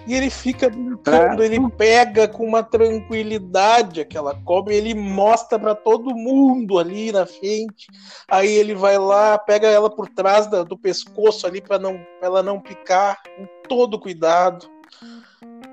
e 0.08 0.16
ele 0.16 0.32
fica 0.32 0.68
brincando, 0.68 1.44
é. 1.44 1.46
ele 1.46 1.70
pega 1.70 2.28
com 2.28 2.44
uma 2.44 2.64
tranquilidade 2.64 4.02
aquela 4.02 4.34
cobra, 4.34 4.74
ele 4.74 4.96
mostra 4.96 5.60
para 5.60 5.76
todo 5.76 6.16
mundo 6.16 6.80
ali 6.80 7.12
na 7.12 7.26
frente. 7.26 7.88
Aí 8.28 8.50
ele 8.50 8.74
vai 8.74 8.98
lá, 8.98 9.38
pega 9.38 9.68
ela 9.68 9.90
por 9.90 10.10
trás 10.10 10.48
da, 10.48 10.64
do 10.64 10.78
pescoço 10.78 11.46
ali 11.48 11.62
para 11.62 11.80
não 11.80 11.94
pra 12.20 12.28
ela 12.28 12.44
não 12.44 12.60
picar, 12.60 13.22
com 13.38 13.48
todo 13.70 14.00
cuidado. 14.00 14.68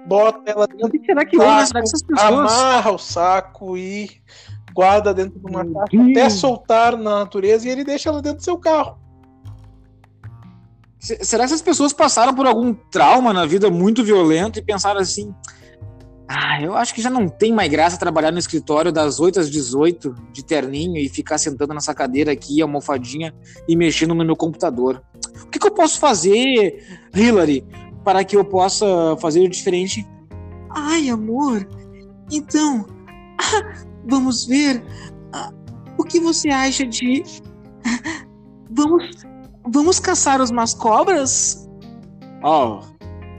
Bota 0.07 0.43
ela 0.45 0.67
dentro 0.67 0.97
do 0.97 1.05
será 1.05 1.25
que 1.25 1.37
saco, 1.37 2.21
amarra 2.21 2.93
o 2.93 2.99
saco 2.99 3.77
e 3.77 4.11
guarda 4.73 5.13
dentro 5.13 5.41
de 5.41 5.47
uma 5.47 5.65
caixa 5.65 6.11
até 6.11 6.31
soltar 6.31 6.97
na 6.97 7.21
natureza 7.21 7.67
e 7.67 7.71
ele 7.71 7.83
deixa 7.83 8.11
ela 8.11 8.23
dentro 8.23 8.39
do 8.39 8.45
seu 8.45 8.59
carro. 8.59 9.10
Será 11.01 11.45
que 11.45 11.47
essas 11.47 11.63
pessoas 11.63 11.95
passaram 11.95 12.35
por 12.35 12.47
algum 12.47 12.75
trauma 12.75 13.33
na 13.33 13.47
vida 13.47 13.71
muito 13.71 14.05
violento 14.05 14.59
e 14.59 14.63
pensaram 14.63 15.01
assim: 15.01 15.35
ah, 16.29 16.63
eu 16.63 16.77
acho 16.77 16.95
que 16.95 17.03
já 17.03 17.09
não 17.11 17.27
tem 17.27 17.53
mais 17.53 17.69
graça 17.69 17.99
trabalhar 17.99 18.31
no 18.31 18.39
escritório 18.39 18.93
das 18.93 19.19
8 19.19 19.41
às 19.41 19.51
18 19.51 20.15
de 20.31 20.45
terninho 20.45 20.97
e 20.97 21.09
ficar 21.09 21.39
sentando 21.39 21.75
nessa 21.75 21.93
cadeira 21.93 22.31
aqui, 22.31 22.63
almofadinha 22.63 23.35
e 23.67 23.75
mexendo 23.75 24.15
no 24.15 24.25
meu 24.25 24.37
computador. 24.37 25.03
O 25.43 25.49
que, 25.49 25.59
que 25.59 25.67
eu 25.67 25.73
posso 25.73 25.99
fazer, 25.99 26.85
Hillary, 27.13 27.67
para 28.05 28.23
que 28.23 28.37
eu 28.37 28.45
possa 28.45 28.87
fazer 29.21 29.49
diferente? 29.49 30.07
Ai, 30.71 31.09
amor, 31.09 31.67
então, 32.31 32.87
vamos 34.07 34.47
ver. 34.47 34.85
Ah, 35.33 35.51
o 35.99 36.05
que 36.05 36.21
você 36.21 36.51
acha 36.51 36.87
de. 36.87 37.25
Vamos 38.73 39.25
Vamos 39.69 40.01
caçar 40.01 40.41
os 40.41 40.51
mascobras? 40.51 41.69
Oh, 42.43 42.81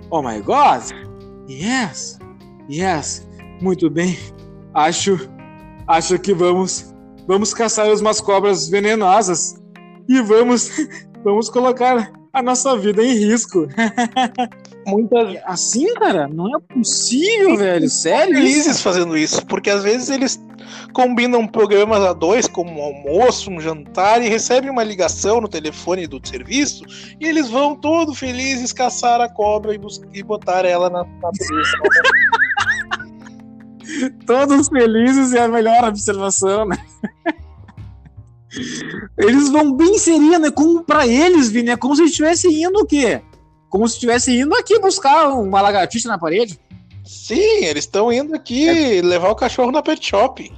oh 0.09 0.21
my 0.21 0.39
God! 0.41 0.83
Yes, 1.49 2.19
yes, 2.69 3.27
muito 3.61 3.89
bem. 3.89 4.17
Acho, 4.73 5.19
acho 5.87 6.19
que 6.19 6.33
vamos, 6.33 6.93
vamos 7.27 7.53
caçar 7.53 7.89
os 7.89 8.01
mascobras 8.01 8.69
venenosas 8.69 9.61
e 10.07 10.21
vamos, 10.21 10.69
vamos 11.23 11.49
colocar 11.49 12.11
a 12.31 12.41
nossa 12.41 12.77
vida 12.77 13.03
em 13.03 13.13
risco. 13.13 13.67
Muitas 14.87 15.37
assim, 15.45 15.93
cara, 15.95 16.27
não 16.27 16.55
é 16.55 16.59
possível, 16.73 17.57
velho. 17.57 17.89
Sério? 17.89 18.35
Felizes 18.35 18.81
fazendo 18.81 19.17
isso, 19.17 19.45
porque 19.45 19.69
às 19.69 19.83
vezes 19.83 20.09
eles 20.09 20.39
combinam 20.93 21.47
programas 21.47 22.03
a 22.03 22.13
dois, 22.13 22.47
como 22.47 22.79
um 22.79 22.83
almoço, 22.83 23.51
um 23.51 23.59
jantar, 23.59 24.21
e 24.21 24.29
recebem 24.29 24.69
uma 24.69 24.83
ligação 24.83 25.41
no 25.41 25.47
telefone 25.47 26.07
do 26.07 26.19
serviço, 26.25 26.83
e 27.19 27.25
eles 27.27 27.49
vão 27.49 27.75
todo 27.75 28.13
felizes 28.13 28.71
caçar 28.73 29.21
a 29.21 29.29
cobra 29.29 29.73
e, 29.75 29.79
e 30.13 30.23
botar 30.23 30.65
ela 30.65 30.89
na. 30.89 31.05
Todos 34.25 34.69
felizes 34.69 35.33
é 35.33 35.41
a 35.41 35.47
melhor 35.47 35.83
observação, 35.83 36.65
né? 36.65 36.77
Eles 39.17 39.49
vão 39.49 39.73
bem 39.73 39.97
seriam, 39.97 40.39
né? 40.39 40.51
Como 40.51 40.83
pra 40.83 41.07
eles, 41.07 41.49
Vini, 41.49 41.69
é 41.69 41.77
como 41.77 41.95
se 41.95 42.03
estivesse 42.03 42.47
indo 42.47 42.79
o 42.79 42.85
quê? 42.85 43.21
Como 43.69 43.87
se 43.87 43.93
estivesse 43.95 44.37
indo 44.37 44.53
aqui 44.55 44.77
buscar 44.79 45.29
uma 45.29 45.61
lagartixa 45.61 46.09
na 46.09 46.17
parede. 46.17 46.59
Sim, 47.05 47.65
eles 47.65 47.85
estão 47.85 48.11
indo 48.11 48.35
aqui 48.35 48.67
é. 48.67 49.01
levar 49.01 49.29
o 49.29 49.35
cachorro 49.35 49.71
na 49.71 49.81
pet 49.81 50.05
shop. 50.05 50.51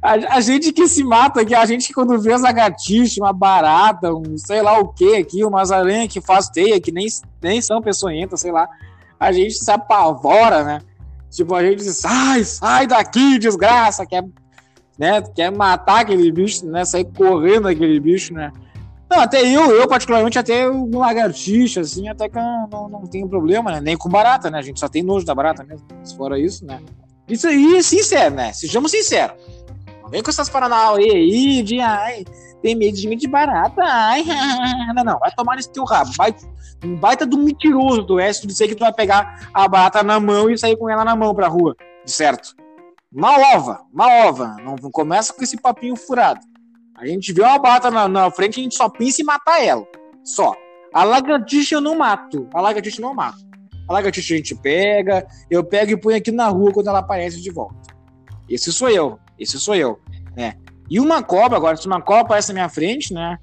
A, 0.00 0.36
a, 0.36 0.40
gente 0.40 0.72
que 0.72 0.86
se 0.88 1.04
mata 1.04 1.40
aqui, 1.40 1.54
a 1.54 1.64
gente 1.66 1.88
que 1.88 1.94
quando 1.94 2.18
vê 2.18 2.32
as 2.32 2.42
lagartixas, 2.42 3.18
uma 3.18 3.32
barata, 3.32 4.14
um 4.14 4.36
sei 4.36 4.62
lá 4.62 4.78
o 4.78 4.88
que 4.88 5.16
aqui, 5.16 5.44
umas 5.44 5.70
aranhas 5.70 6.12
que 6.12 6.20
faz 6.20 6.48
teia, 6.48 6.80
que 6.80 6.92
nem, 6.92 7.06
nem 7.42 7.60
são 7.60 7.82
peçonhentas, 7.82 8.40
sei 8.40 8.52
lá, 8.52 8.68
a 9.18 9.32
gente 9.32 9.54
se 9.54 9.70
apavora, 9.70 10.64
né? 10.64 10.80
Tipo, 11.30 11.54
a 11.54 11.62
gente 11.62 11.78
diz, 11.78 11.96
sai, 11.96 12.44
sai 12.44 12.86
daqui, 12.86 13.38
desgraça, 13.38 14.06
quer, 14.06 14.24
né, 14.98 15.20
quer 15.34 15.50
matar 15.50 16.00
aquele 16.00 16.30
bicho, 16.30 16.66
né, 16.66 16.84
sair 16.84 17.04
correndo 17.04 17.68
aquele 17.68 17.98
bicho, 17.98 18.32
né? 18.32 18.52
Não, 19.10 19.20
até 19.20 19.42
eu, 19.42 19.70
eu 19.70 19.86
particularmente, 19.86 20.38
até 20.38 20.68
um 20.68 20.98
lagartixa, 20.98 21.80
assim, 21.80 22.08
até 22.08 22.28
que 22.28 22.36
não, 22.36 22.88
não 22.88 23.06
tenho 23.06 23.28
problema, 23.28 23.70
né? 23.70 23.80
Nem 23.80 23.96
com 23.96 24.08
barata, 24.08 24.50
né? 24.50 24.58
A 24.58 24.62
gente 24.62 24.80
só 24.80 24.88
tem 24.88 25.02
nojo 25.02 25.26
da 25.26 25.34
barata 25.34 25.62
mesmo. 25.62 25.86
Fora 26.16 26.38
isso, 26.38 26.64
né? 26.64 26.80
Isso 27.28 27.46
aí, 27.46 27.82
sincero, 27.82 28.34
né? 28.34 28.52
Sejamos 28.52 28.90
sinceros. 28.90 29.36
Não 30.02 30.10
vem 30.10 30.22
com 30.22 30.30
essas 30.30 30.48
paranau 30.48 30.96
aí, 30.96 31.10
aí 31.10 31.62
de 31.62 31.80
ai, 31.80 32.24
tem 32.62 32.74
medo 32.74 32.96
de 32.96 33.08
mim 33.08 33.16
de 33.16 33.26
barata, 33.26 33.82
ai, 33.82 34.24
não, 34.94 35.04
não, 35.04 35.18
vai 35.18 35.30
tomar 35.32 35.56
nesse 35.56 35.70
teu 35.70 35.84
rabo, 35.84 36.10
vai, 36.16 36.34
um 36.84 36.96
baita 36.96 37.24
do 37.24 37.38
mentiroso 37.38 38.02
do 38.02 38.16
tu 38.40 38.46
dizer 38.46 38.68
que 38.68 38.74
tu 38.74 38.80
vai 38.80 38.92
pegar 38.92 39.48
a 39.52 39.66
barata 39.66 40.02
na 40.02 40.20
mão 40.20 40.50
e 40.50 40.58
sair 40.58 40.76
com 40.76 40.90
ela 40.90 41.04
na 41.04 41.16
mão 41.16 41.34
pra 41.34 41.48
rua, 41.48 41.74
de 42.04 42.12
certo. 42.12 42.54
Uma 43.12 43.54
ova, 43.54 43.80
ova, 44.26 44.56
não, 44.62 44.76
não 44.82 44.90
começa 44.90 45.32
com 45.32 45.42
esse 45.42 45.56
papinho 45.56 45.96
furado. 45.96 46.40
A 46.96 47.06
gente 47.06 47.32
vê 47.32 47.42
uma 47.42 47.58
barata 47.58 47.90
na, 47.90 48.08
na 48.08 48.30
frente, 48.30 48.60
a 48.60 48.62
gente 48.62 48.74
só 48.74 48.88
pensa 48.88 49.20
em 49.20 49.24
matar 49.24 49.62
ela. 49.62 49.84
Só. 50.22 50.54
A 50.92 51.02
lagartixa 51.02 51.74
eu 51.74 51.80
não 51.80 51.98
mato. 51.98 52.48
A 52.54 52.60
lagartixa 52.60 53.00
eu 53.00 53.06
não 53.06 53.14
mato. 53.14 53.38
A 53.88 53.92
lagartixa 53.92 54.34
a 54.34 54.36
gente 54.36 54.54
pega, 54.54 55.26
eu 55.50 55.64
pego 55.64 55.90
e 55.90 55.96
ponho 55.96 56.16
aqui 56.16 56.30
na 56.30 56.48
rua 56.48 56.72
quando 56.72 56.88
ela 56.88 57.00
aparece 57.00 57.42
de 57.42 57.50
volta. 57.50 57.94
Esse 58.48 58.72
sou 58.72 58.88
eu. 58.88 59.18
Esse 59.38 59.58
sou 59.58 59.74
eu. 59.74 59.98
Né? 60.36 60.54
E 60.88 61.00
uma 61.00 61.22
cobra, 61.22 61.56
agora, 61.56 61.76
se 61.76 61.86
uma 61.86 62.00
cobra 62.00 62.22
aparece 62.22 62.48
na 62.48 62.54
minha 62.54 62.68
frente, 62.68 63.12
né? 63.12 63.38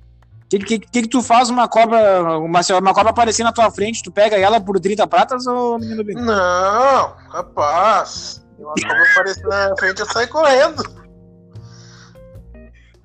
O 0.46 0.48
que, 0.48 0.60
que, 0.60 0.80
que, 0.80 1.08
tu 1.08 1.22
faz 1.22 1.50
uma 1.50 1.68
cobra, 1.68 2.38
uma, 2.40 2.60
uma 2.80 2.94
cobra 2.94 3.12
aparecer 3.12 3.44
na 3.44 3.54
tua 3.54 3.72
frente, 3.72 4.04
tu 4.04 4.12
pega 4.12 4.38
ela 4.38 4.60
por 4.60 4.80
30 4.80 5.08
pratas 5.08 5.48
ou 5.48 5.80
menino? 5.80 6.04
Não, 6.14 7.16
rapaz. 7.30 8.46
Uma 8.60 8.74
cobra 8.74 9.12
aparecer 9.12 9.48
na 9.48 9.76
frente, 9.78 10.00
eu 10.00 10.06
saio 10.08 10.30
correndo. 10.30 11.01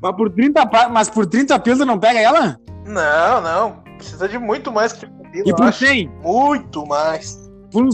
Mas 0.01 0.15
por 0.17 0.31
30, 0.31 0.71
mas 0.91 1.09
por 1.11 1.27
30 1.27 1.59
pila 1.61 1.85
não 1.85 1.99
pega 1.99 2.21
ela? 2.21 2.59
Não, 2.87 3.41
não. 3.41 3.83
Precisa 3.97 4.29
de 4.29 4.39
muito 4.39 4.71
mais 4.71 4.93
que 4.93 5.01
30 5.01 5.31
pila. 5.31 5.45
E 5.49 5.55
por 5.55 5.73
100? 5.73 6.11
Muito 6.23 6.87
mais. 6.87 7.39
Por... 7.73 7.89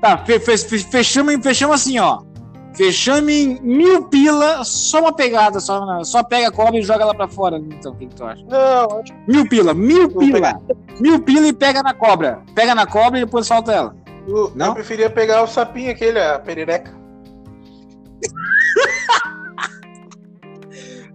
Tá, 0.00 0.18
fe, 0.18 0.38
fe, 0.38 0.56
fechamos, 0.78 1.36
fechamos 1.42 1.74
assim, 1.76 1.98
ó. 1.98 2.22
Fechame 2.74 3.32
em 3.34 3.60
mil 3.60 4.04
pila, 4.04 4.62
só 4.64 5.00
uma 5.00 5.12
pegada, 5.12 5.58
só, 5.58 6.02
só 6.04 6.22
pega 6.22 6.48
a 6.48 6.52
cobra 6.52 6.78
e 6.78 6.82
joga 6.82 7.04
lá 7.04 7.12
pra 7.12 7.26
fora. 7.26 7.58
Então, 7.58 7.92
o 7.92 7.96
que, 7.96 8.06
que 8.06 8.14
tu 8.14 8.24
acha? 8.24 8.42
Não, 8.44 9.00
acho 9.00 9.12
Mil 9.26 9.48
pila, 9.48 9.74
mil 9.74 10.08
pila. 10.08 10.60
Mil 11.00 11.20
pila 11.20 11.48
e 11.48 11.52
pega 11.52 11.82
na 11.82 11.92
cobra. 11.92 12.40
Pega 12.54 12.74
na 12.74 12.86
cobra 12.86 13.18
e 13.18 13.24
depois 13.24 13.46
solta 13.46 13.72
ela. 13.72 13.96
eu, 14.26 14.52
Não? 14.54 14.68
eu 14.68 14.74
preferia 14.74 15.10
pegar 15.10 15.42
o 15.42 15.48
sapinho 15.48 15.90
aquele, 15.90 16.20
a 16.20 16.38
perereca. 16.38 16.92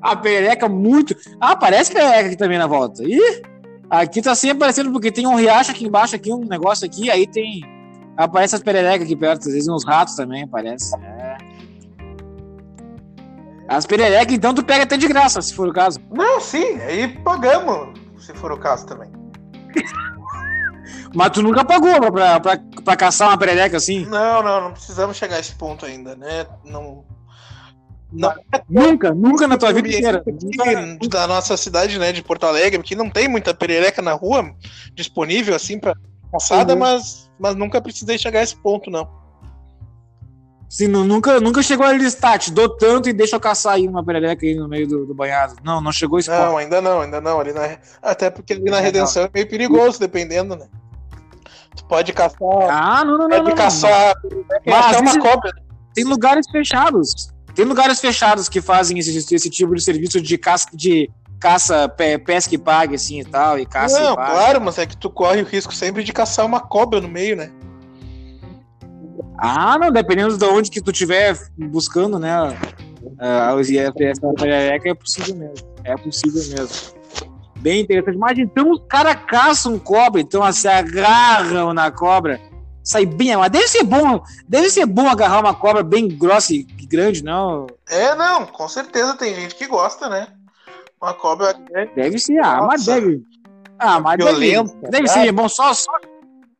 A 0.06 0.16
perereca 0.16 0.70
muito. 0.70 1.16
Ah, 1.42 1.56
parece 1.56 1.92
perereca 1.92 2.28
aqui 2.28 2.38
também 2.38 2.60
na 2.60 2.68
volta. 2.68 3.04
Ih, 3.04 3.42
aqui 3.90 4.22
tá 4.22 4.36
sempre 4.36 4.58
aparecendo 4.58 4.92
porque 4.92 5.12
tem 5.12 5.26
um 5.26 5.36
riacho 5.36 5.72
aqui 5.72 5.84
embaixo, 5.84 6.16
aqui, 6.16 6.32
um 6.32 6.46
negócio 6.46 6.86
aqui, 6.86 7.10
aí 7.10 7.26
tem. 7.26 7.64
Aparece 8.16 8.56
as 8.56 8.62
pererecas 8.62 9.08
aqui 9.08 9.16
perto, 9.16 9.48
às 9.48 9.54
vezes 9.54 9.68
uns 9.68 9.84
ratos 9.84 10.16
também, 10.16 10.48
parece. 10.48 10.96
É. 11.02 11.38
As 13.68 13.88
pererecas, 13.88 14.32
então, 14.32 14.54
tu 14.54 14.64
pega 14.64 14.84
até 14.84 14.96
de 14.96 15.08
graça, 15.08 15.42
se 15.42 15.56
for 15.56 15.68
o 15.68 15.74
caso. 15.74 16.00
Não, 16.12 16.40
sim, 16.40 16.80
aí 16.82 17.08
pagamos, 17.08 18.00
se 18.20 18.32
for 18.34 18.52
o 18.52 18.60
caso 18.60 18.86
também. 18.86 19.10
Mas 21.16 21.32
tu 21.32 21.42
nunca 21.42 21.66
pagou 21.66 22.00
pra, 22.00 22.12
pra, 22.12 22.40
pra, 22.40 22.60
pra 22.84 22.96
caçar 22.96 23.30
uma 23.30 23.38
perereca 23.40 23.78
assim? 23.78 24.06
Não, 24.06 24.44
não, 24.44 24.62
não 24.62 24.72
precisamos 24.72 25.18
chegar 25.18 25.38
a 25.38 25.40
esse 25.40 25.56
ponto 25.56 25.84
ainda, 25.84 26.16
né? 26.16 26.46
Não. 26.64 27.04
Não 28.12 28.34
Nunca, 28.70 29.14
nunca 29.14 29.48
na 29.48 29.58
tua 29.58 29.74
vida 29.74 29.90
inteira. 29.90 30.24
da 31.10 31.28
nossa 31.28 31.58
cidade, 31.58 31.98
né, 32.00 32.12
de 32.12 32.22
Porto 32.24 32.46
Alegre, 32.46 32.78
porque 32.80 32.96
não 32.96 33.10
tem 33.10 33.28
muita 33.28 33.54
perereca 33.54 34.02
na 34.02 34.14
rua 34.14 34.54
disponível 34.94 35.56
assim 35.56 35.80
para 35.80 35.94
caçada, 36.32 36.74
Uhum. 36.74 36.80
mas, 36.80 37.30
mas 37.40 37.56
nunca 37.56 37.82
precisei 37.82 38.18
chegar 38.18 38.40
a 38.40 38.44
esse 38.44 38.56
ponto, 38.56 38.90
não. 38.90 39.08
Sim, 40.70 40.88
nu- 40.88 41.04
nunca, 41.06 41.40
nunca 41.40 41.62
chegou 41.62 41.86
a 41.86 41.94
listar, 41.94 42.38
te 42.40 42.52
dou 42.52 42.68
tanto 42.70 43.08
e 43.08 43.14
deixa 43.14 43.36
eu 43.36 43.40
caçar 43.40 43.74
aí 43.74 43.88
uma 43.88 44.04
perereca 44.04 44.46
aí 44.46 44.56
no 44.56 44.68
meio 44.68 44.88
do, 44.88 45.06
do 45.06 45.14
banhado. 45.14 45.56
Não, 45.64 45.80
não 45.80 45.92
chegou 45.92 46.20
esse 46.20 46.30
ponto. 46.30 46.42
Não, 46.42 46.58
ainda 46.58 46.82
não, 46.82 47.02
ainda 47.02 47.22
não. 47.22 47.40
Ali 47.40 47.54
na, 47.54 47.78
até 48.02 48.30
porque 48.30 48.54
ali 48.54 48.64
na 48.70 48.80
redenção 48.80 49.24
é 49.26 49.30
meio 49.34 49.48
perigoso, 49.48 50.00
dependendo, 50.00 50.56
né? 50.56 50.68
Tu 51.76 51.86
pode 51.86 52.12
caçar. 52.14 52.40
Ah, 52.70 53.06
não, 53.06 53.18
não, 53.18 53.28
não. 53.28 53.30
pode 53.30 53.42
não, 53.44 53.50
não. 53.50 53.56
caçar. 53.56 54.16
Mas, 54.66 54.76
achar 54.76 54.90
às 54.96 55.02
uma 55.02 55.12
vezes- 55.14 55.22
cobra. 55.30 55.52
Tem 55.94 56.04
lugares 56.04 56.46
fechados. 56.52 57.34
Tem 57.56 57.66
lugares 57.66 58.00
fechados 58.02 58.50
que 58.50 58.62
fazem 58.62 59.00
esse, 59.00 59.34
esse 59.34 59.50
tipo 59.50 59.74
de 59.74 59.82
serviço 59.82 60.20
de 60.22 60.38
caça, 60.38 60.68
de 60.74 61.10
caça, 61.40 61.88
pe- 61.88 62.18
pesca 62.18 62.54
e 62.54 62.58
pague, 62.58 62.96
assim 62.96 63.20
e 63.22 63.26
tal, 63.26 63.58
e 63.58 63.66
caça 63.66 64.00
Não, 64.00 64.14
e 64.14 64.16
pague. 64.16 64.32
claro, 64.32 64.62
mas 64.62 64.78
é 64.78 64.86
que 64.86 64.98
tu 64.98 65.10
corre 65.10 65.42
o 65.42 65.46
risco 65.46 65.74
sempre 65.74 66.04
de 66.04 66.12
caçar 66.12 66.46
uma 66.46 66.60
cobra 66.60 67.00
no 67.00 67.08
meio, 67.08 67.36
né? 67.38 67.52
Ah, 69.38 69.78
não, 69.78 69.92
dependendo 69.92 70.38
de 70.38 70.46
onde 70.46 70.70
que 70.72 70.82
tu 70.82 70.92
estiver 70.92 71.38
buscando, 71.58 72.18
né? 72.20 72.32
os- 73.58 73.70
e 73.70 73.78
essa 73.78 73.94
perereca 74.38 74.90
é 74.90 74.94
possível 74.94 75.36
mesmo. 75.36 75.68
É 75.84 75.96
possível 75.98 76.42
mesmo. 76.58 76.96
Bem 77.58 77.82
interessante. 77.82 78.18
Mas 78.18 78.38
então 78.38 78.72
os 78.72 78.82
caras 78.90 79.16
caçam 79.28 79.78
cobra, 79.80 80.22
então 80.22 80.50
se 80.52 80.68
agarram 80.68 81.74
na 81.74 81.92
cobra. 81.92 82.40
Sai 82.84 83.06
bem, 83.06 83.36
mas 83.36 83.50
deve 83.50 83.68
ser 83.68 83.84
bom, 83.84 84.22
deve 84.48 84.70
ser 84.70 84.86
bom 84.86 85.08
agarrar 85.10 85.40
uma 85.40 85.56
cobra 85.56 85.82
bem 85.84 86.08
grossa 86.08 86.54
e 86.54 86.64
grande, 86.96 87.24
não? 87.24 87.68
É, 87.90 88.16
não, 88.16 88.46
com 88.46 88.68
certeza 88.68 89.16
tem 89.16 89.36
gente 89.36 89.56
que 89.56 89.68
gosta, 89.68 90.08
né? 90.08 90.28
Uma 91.02 91.14
cobra 91.14 91.54
grande. 91.54 91.94
Deve 91.96 92.18
ser, 92.18 92.40
ah, 92.40 92.62
mas 92.62 92.86
deve. 92.86 93.22
Ah, 93.78 94.00
mas 94.00 94.18
deve, 94.18 94.40
Violenta, 94.40 94.90
deve 94.90 95.08
né? 95.08 95.08
ser 95.08 95.32
bom 95.32 95.50
só, 95.50 95.74
só, 95.74 95.92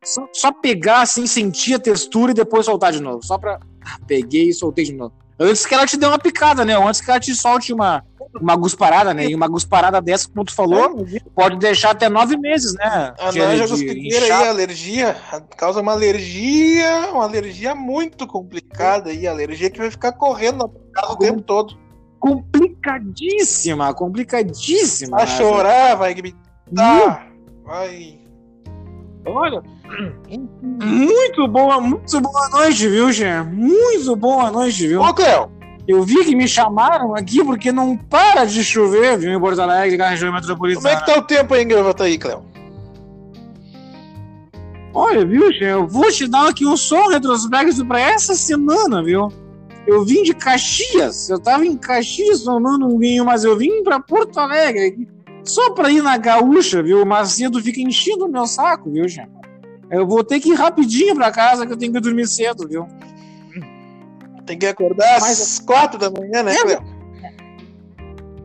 só, 0.04 0.28
só 0.32 0.52
pegar 0.52 1.00
assim, 1.00 1.26
sentir 1.26 1.74
a 1.74 1.78
textura 1.78 2.32
e 2.32 2.34
depois 2.34 2.66
soltar 2.66 2.92
de 2.92 3.00
novo. 3.00 3.24
Só 3.24 3.38
pra. 3.38 3.58
Ah, 3.84 3.98
peguei 4.06 4.50
e 4.50 4.54
soltei 4.54 4.84
de 4.84 4.92
novo. 4.92 5.14
Antes 5.38 5.66
que 5.66 5.74
ela 5.74 5.86
te 5.86 5.96
dê 5.96 6.06
uma 6.06 6.18
picada, 6.18 6.64
né? 6.64 6.74
Antes 6.76 7.00
que 7.00 7.10
ela 7.10 7.20
te 7.20 7.34
solte 7.34 7.72
uma, 7.72 8.02
uma 8.40 8.56
gusparada, 8.56 9.12
né? 9.14 9.26
E 9.26 9.34
uma 9.34 9.48
gusparada 9.48 10.00
dessa, 10.00 10.28
como 10.28 10.44
tu 10.44 10.54
falou, 10.54 11.06
pode 11.34 11.58
deixar 11.58 11.90
até 11.90 12.08
nove 12.08 12.36
meses, 12.36 12.74
né? 12.74 13.14
A 13.18 13.32
nanja 13.32 13.66
guspiteira 13.66 14.24
aí, 14.24 14.48
alergia, 14.48 15.16
causa 15.56 15.80
uma 15.80 15.92
alergia, 15.92 17.10
uma 17.12 17.24
alergia 17.24 17.74
muito 17.74 18.26
complicada 18.26 19.10
aí, 19.10 19.26
alergia 19.26 19.70
que 19.70 19.78
vai 19.78 19.90
ficar 19.90 20.12
correndo 20.12 20.70
na 20.94 21.12
o 21.12 21.16
tempo 21.16 21.40
todo. 21.42 21.76
Complicadíssima, 22.18 23.92
complicadíssima. 23.94 25.18
Vai 25.18 25.26
chorar, 25.26 25.94
vai 25.96 26.14
gritar, 26.14 27.26
vai. 27.64 28.20
Olha, 29.24 29.62
muito 30.82 31.48
boa, 31.48 31.80
muito 31.80 32.20
boa 32.20 32.48
noite, 32.50 32.88
viu, 32.88 33.12
Jean? 33.12 33.44
Muito 33.44 34.14
boa 34.16 34.50
noite, 34.50 34.86
viu? 34.86 35.00
Ô, 35.00 35.12
Cleo, 35.12 35.50
Eu 35.86 36.02
vi 36.02 36.24
que 36.24 36.34
me 36.34 36.48
chamaram 36.48 37.14
aqui 37.14 37.44
porque 37.44 37.70
não 37.70 37.96
para 37.96 38.44
de 38.44 38.64
chover, 38.64 39.18
viu, 39.18 39.32
em 39.32 39.40
Porto 39.40 39.60
Alegre, 39.60 39.96
na 39.96 40.08
região 40.08 40.32
metropolitana. 40.32 40.82
como 40.82 40.94
é 40.94 41.00
que 41.00 41.06
tá 41.06 41.18
o 41.18 41.22
tempo 41.22 41.54
aí 41.54 41.62
em 41.62 41.68
Gravataí, 41.68 42.18
Cleo? 42.18 42.42
Olha, 44.92 45.24
viu, 45.24 45.52
Jean, 45.52 45.68
eu 45.68 45.86
vou 45.86 46.10
te 46.10 46.26
dar 46.26 46.48
aqui 46.48 46.66
um 46.66 46.76
som 46.76 47.08
retrospecto 47.08 47.84
pra 47.86 48.00
essa 48.00 48.34
semana, 48.34 49.02
viu? 49.02 49.30
Eu 49.86 50.04
vim 50.04 50.22
de 50.22 50.34
Caxias, 50.34 51.28
eu 51.28 51.38
tava 51.38 51.64
em 51.64 51.76
Caxias 51.76 52.42
tomando 52.42 52.86
um 52.86 52.98
vinho, 52.98 53.24
mas 53.24 53.44
eu 53.44 53.56
vim 53.56 53.84
pra 53.84 54.00
Porto 54.00 54.38
Alegre 54.40 55.06
só 55.44 55.70
pra 55.70 55.90
ir 55.90 56.02
na 56.02 56.16
gaúcha, 56.16 56.82
viu? 56.82 57.02
O 57.02 57.06
Macedo 57.06 57.62
fica 57.62 57.80
enchendo 57.80 58.24
o 58.24 58.28
meu 58.28 58.46
saco, 58.46 58.90
viu, 58.90 59.06
Jean? 59.06 59.28
Eu 59.90 60.06
vou 60.06 60.24
ter 60.24 60.40
que 60.40 60.50
ir 60.50 60.54
rapidinho 60.54 61.14
pra 61.14 61.30
casa 61.30 61.64
que 61.64 61.72
eu 61.72 61.76
tenho 61.76 61.92
que 61.92 62.00
dormir 62.00 62.26
cedo, 62.26 62.66
viu? 62.66 62.88
Tem 64.46 64.58
que 64.58 64.66
acordar 64.66 65.20
Mas- 65.20 65.40
às 65.40 65.58
quatro 65.58 65.98
da 65.98 66.10
manhã, 66.10 66.42
né, 66.42 66.54
É, 66.54 66.62
Cleo? 66.62 66.96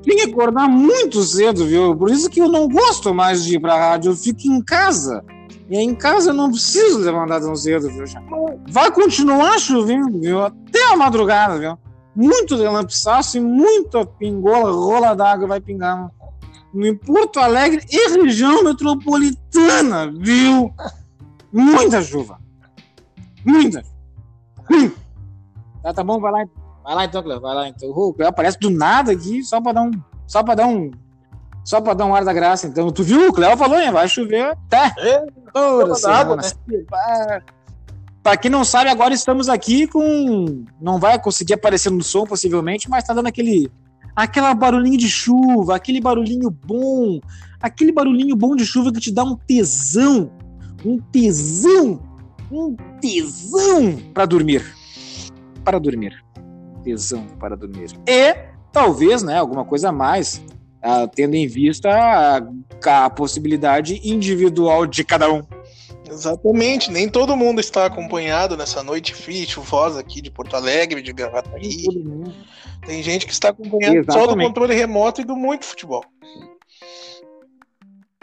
Tem 0.04 0.18
que 0.18 0.32
acordar 0.32 0.68
muito 0.68 1.22
cedo, 1.24 1.66
viu? 1.66 1.96
Por 1.96 2.10
isso 2.10 2.28
que 2.30 2.42
eu 2.42 2.50
não 2.50 2.68
gosto 2.68 3.14
mais 3.14 3.44
de 3.46 3.56
ir 3.56 3.60
pra 3.60 3.78
rádio, 3.78 4.12
eu 4.12 4.16
fico 4.16 4.42
em 4.48 4.60
casa. 4.62 5.24
E 5.70 5.78
aí 5.78 5.84
em 5.84 5.94
casa 5.94 6.32
eu 6.32 6.34
não 6.34 6.50
preciso 6.50 6.98
levantar 7.00 7.40
tão 7.40 7.56
cedo, 7.56 7.88
viu? 7.88 8.04
Vai 8.68 8.92
continuar 8.92 9.60
chovendo, 9.60 10.20
viu? 10.20 10.44
Até 10.44 10.92
a 10.92 10.98
madrugada, 10.98 11.60
viu? 11.60 11.78
Muito 12.16 12.58
relampiçaço 12.58 13.38
e 13.38 13.40
muita 13.40 14.06
pingola, 14.06 14.72
rola 14.72 15.14
d'água 15.16 15.48
vai 15.48 15.62
pingar 15.62 16.10
no, 16.74 16.86
em 16.86 16.96
Porto 16.96 17.40
Alegre 17.40 17.86
e 17.90 18.10
região 18.10 18.64
metropolitana, 18.64 20.12
viu? 20.12 20.74
Muita 21.54 22.02
chuva. 22.02 22.40
Muita. 23.46 23.84
Hum. 24.70 24.92
Tá, 25.84 25.94
tá 25.94 26.04
bom, 26.04 26.20
vai 26.20 26.32
lá. 26.32 26.46
Vai 26.84 26.96
lá 26.96 27.06
então, 27.06 27.22
Cleo, 27.22 27.40
vai 27.40 27.56
lá 27.56 27.68
então. 27.68 27.90
O 27.90 28.14
Cleo 28.14 28.30
aparece 28.30 28.60
do 28.60 28.70
nada 28.70 29.12
aqui, 29.12 29.44
só 29.44 29.62
pra 29.62 29.72
dar 29.72 29.84
um. 29.84 29.92
Só 30.28 30.44
pra 30.44 30.56
dar 30.56 30.68
um. 30.68 30.92
Só 31.64 31.80
pra 31.80 31.94
dar 31.94 32.06
um 32.06 32.16
ar 32.16 32.26
da 32.26 32.34
graça. 32.34 32.68
Então, 32.68 32.92
tu 32.92 33.04
viu? 33.04 33.30
O 33.30 33.34
Cleo 33.34 33.56
falou, 33.56 33.80
hein? 33.80 33.92
Vai 33.92 34.08
chover 34.08 34.52
até. 34.52 34.94
É, 34.98 35.26
Toda. 35.54 35.94
Vai. 36.90 37.42
Pra 38.24 38.38
quem 38.38 38.52
não 38.52 38.64
sabe, 38.64 38.90
agora 38.90 39.14
estamos 39.14 39.50
aqui 39.50 39.88
com. 39.88 40.64
Não 40.80 41.00
vai 41.00 41.20
conseguir 41.20 41.54
aparecer 41.54 41.92
no 41.92 42.04
som, 42.04 42.26
possivelmente, 42.26 42.90
mas 42.90 43.04
tá 43.04 43.14
dando 43.14 43.28
aquele. 43.28 43.72
Aquela 44.16 44.54
barulhinho 44.54 44.98
de 44.98 45.08
chuva, 45.10 45.76
aquele 45.76 46.02
barulhinho 46.02 46.50
bom, 46.50 47.20
aquele 47.62 47.92
barulhinho 47.94 48.36
bom 48.36 48.56
de 48.56 48.66
chuva 48.66 48.92
que 48.92 49.00
te 49.00 49.12
dá 49.12 49.24
um 49.24 49.38
tesão, 49.38 50.30
um 50.84 51.00
tesão, 51.00 52.02
um 52.52 52.76
tesão 53.00 53.98
para 54.14 54.26
dormir, 54.26 54.66
para 55.64 55.80
dormir, 55.80 56.24
tesão 56.84 57.26
para 57.40 57.56
dormir. 57.56 57.92
E 58.08 58.36
talvez, 58.72 59.24
né, 59.24 59.38
alguma 59.38 59.66
coisa 59.66 59.90
a 59.90 59.92
mais, 59.92 60.42
ah, 60.82 61.08
tendo 61.08 61.36
em 61.36 61.48
vista 61.48 61.90
a, 61.90 63.06
a 63.06 63.10
possibilidade 63.10 64.02
individual 64.04 64.86
de 64.86 65.04
cada 65.04 65.32
um. 65.32 65.44
Exatamente, 66.10 66.92
nem 66.92 67.08
todo 67.08 67.38
mundo 67.38 67.62
está 67.62 67.86
acompanhado 67.86 68.58
nessa 68.58 68.84
noite 68.84 69.16
fria, 69.16 69.44
e 69.44 69.48
chuvosa 69.48 70.00
aqui 70.00 70.22
de 70.22 70.30
Porto 70.30 70.56
Alegre, 70.56 71.02
de 71.02 71.14
Gravataí. 71.14 71.86
Tem 72.86 73.02
gente 73.02 73.26
que 73.26 73.32
está 73.32 73.50
acompanhando 73.50 74.04
só 74.06 74.18
do 74.20 74.24
Exatamente. 74.24 74.48
controle 74.48 74.74
remoto 74.74 75.22
e 75.22 75.24
do 75.24 75.36
muito 75.38 75.66
futebol. 75.66 76.04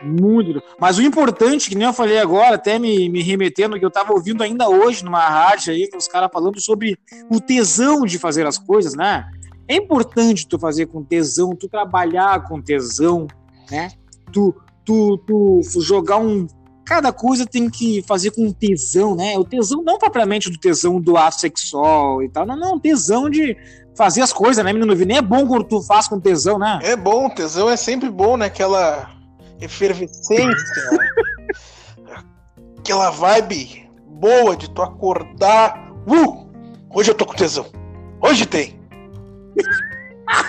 Muito. 0.03 0.63
Mas 0.79 0.97
o 0.99 1.03
importante, 1.03 1.69
que 1.69 1.75
nem 1.75 1.87
eu 1.87 1.93
falei 1.93 2.19
agora, 2.19 2.55
até 2.55 2.79
me, 2.79 3.09
me 3.09 3.23
remetendo, 3.23 3.79
que 3.79 3.85
eu 3.85 3.91
tava 3.91 4.13
ouvindo 4.13 4.43
ainda 4.43 4.69
hoje 4.69 5.05
numa 5.05 5.27
rádio 5.29 5.73
aí, 5.73 5.89
os 5.97 6.07
caras 6.07 6.31
falando 6.33 6.61
sobre 6.61 6.97
o 7.29 7.41
tesão 7.41 8.05
de 8.05 8.19
fazer 8.19 8.47
as 8.47 8.59
coisas, 8.59 8.95
né? 8.95 9.29
É 9.67 9.77
importante 9.77 10.47
tu 10.47 10.59
fazer 10.59 10.87
com 10.87 11.03
tesão, 11.03 11.55
tu 11.55 11.69
trabalhar 11.69 12.45
com 12.45 12.63
tesão, 12.63 13.27
né? 13.71 13.91
Tu, 14.33 14.55
tu, 14.85 15.19
tu 15.27 15.61
jogar 15.81 16.19
um. 16.19 16.47
Cada 16.87 17.13
coisa 17.13 17.45
tem 17.45 17.69
que 17.69 18.03
fazer 18.07 18.31
com 18.31 18.51
tesão, 18.53 19.15
né? 19.15 19.37
O 19.37 19.45
tesão 19.45 19.83
não 19.83 19.99
propriamente 19.99 20.49
do 20.49 20.59
tesão 20.59 21.01
do 21.01 21.17
ato 21.17 21.41
sexual 21.41 22.23
e 22.23 22.31
tal, 22.31 22.47
não, 22.47 22.57
não, 22.57 22.81
tesão 22.81 23.29
de 23.29 23.57
fazer 23.95 24.23
as 24.23 24.33
coisas, 24.33 24.65
né, 24.65 24.73
menino? 24.73 24.95
Nem 24.95 25.19
é 25.19 25.23
bom 25.23 25.47
quando 25.47 25.65
tu 25.65 25.83
faz 25.83 26.07
com 26.07 26.21
tesão, 26.21 26.57
né? 26.57 26.79
É 26.83 26.97
bom, 26.97 27.29
tesão 27.29 27.69
é 27.69 27.77
sempre 27.77 28.09
bom, 28.09 28.37
né? 28.37 28.47
Aquela 28.47 29.18
efervescência, 29.61 30.83
aquela 32.79 33.11
vibe 33.11 33.91
boa 34.07 34.57
de 34.57 34.71
tu 34.71 34.83
acordar. 34.83 35.93
Uh! 36.07 36.49
Hoje 36.91 37.11
eu 37.11 37.15
tô 37.15 37.27
com 37.27 37.35
tesão. 37.35 37.67
Hoje 38.21 38.47
tem. 38.47 38.79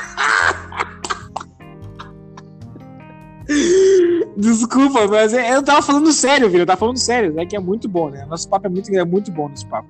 Desculpa, 4.38 5.07
mas 5.07 5.34
é, 5.34 5.55
eu 5.55 5.64
tava 5.64 5.82
falando 5.82 6.14
sério, 6.14 6.49
filho. 6.49 6.62
Eu 6.62 6.66
tava 6.66 6.80
falando 6.80 6.97
sério, 6.97 7.34
né? 7.34 7.45
Que 7.45 7.55
é 7.55 7.60
muito 7.60 7.89
bom, 7.89 8.10
né? 8.10 8.26
Nosso 8.26 8.47
papo 8.47 8.68
é 8.68 8.70
muito, 8.70 8.89
é 8.95 9.03
muito 9.03 9.32
bom, 9.32 9.49
nosso 9.49 9.68
papo. 9.68 9.89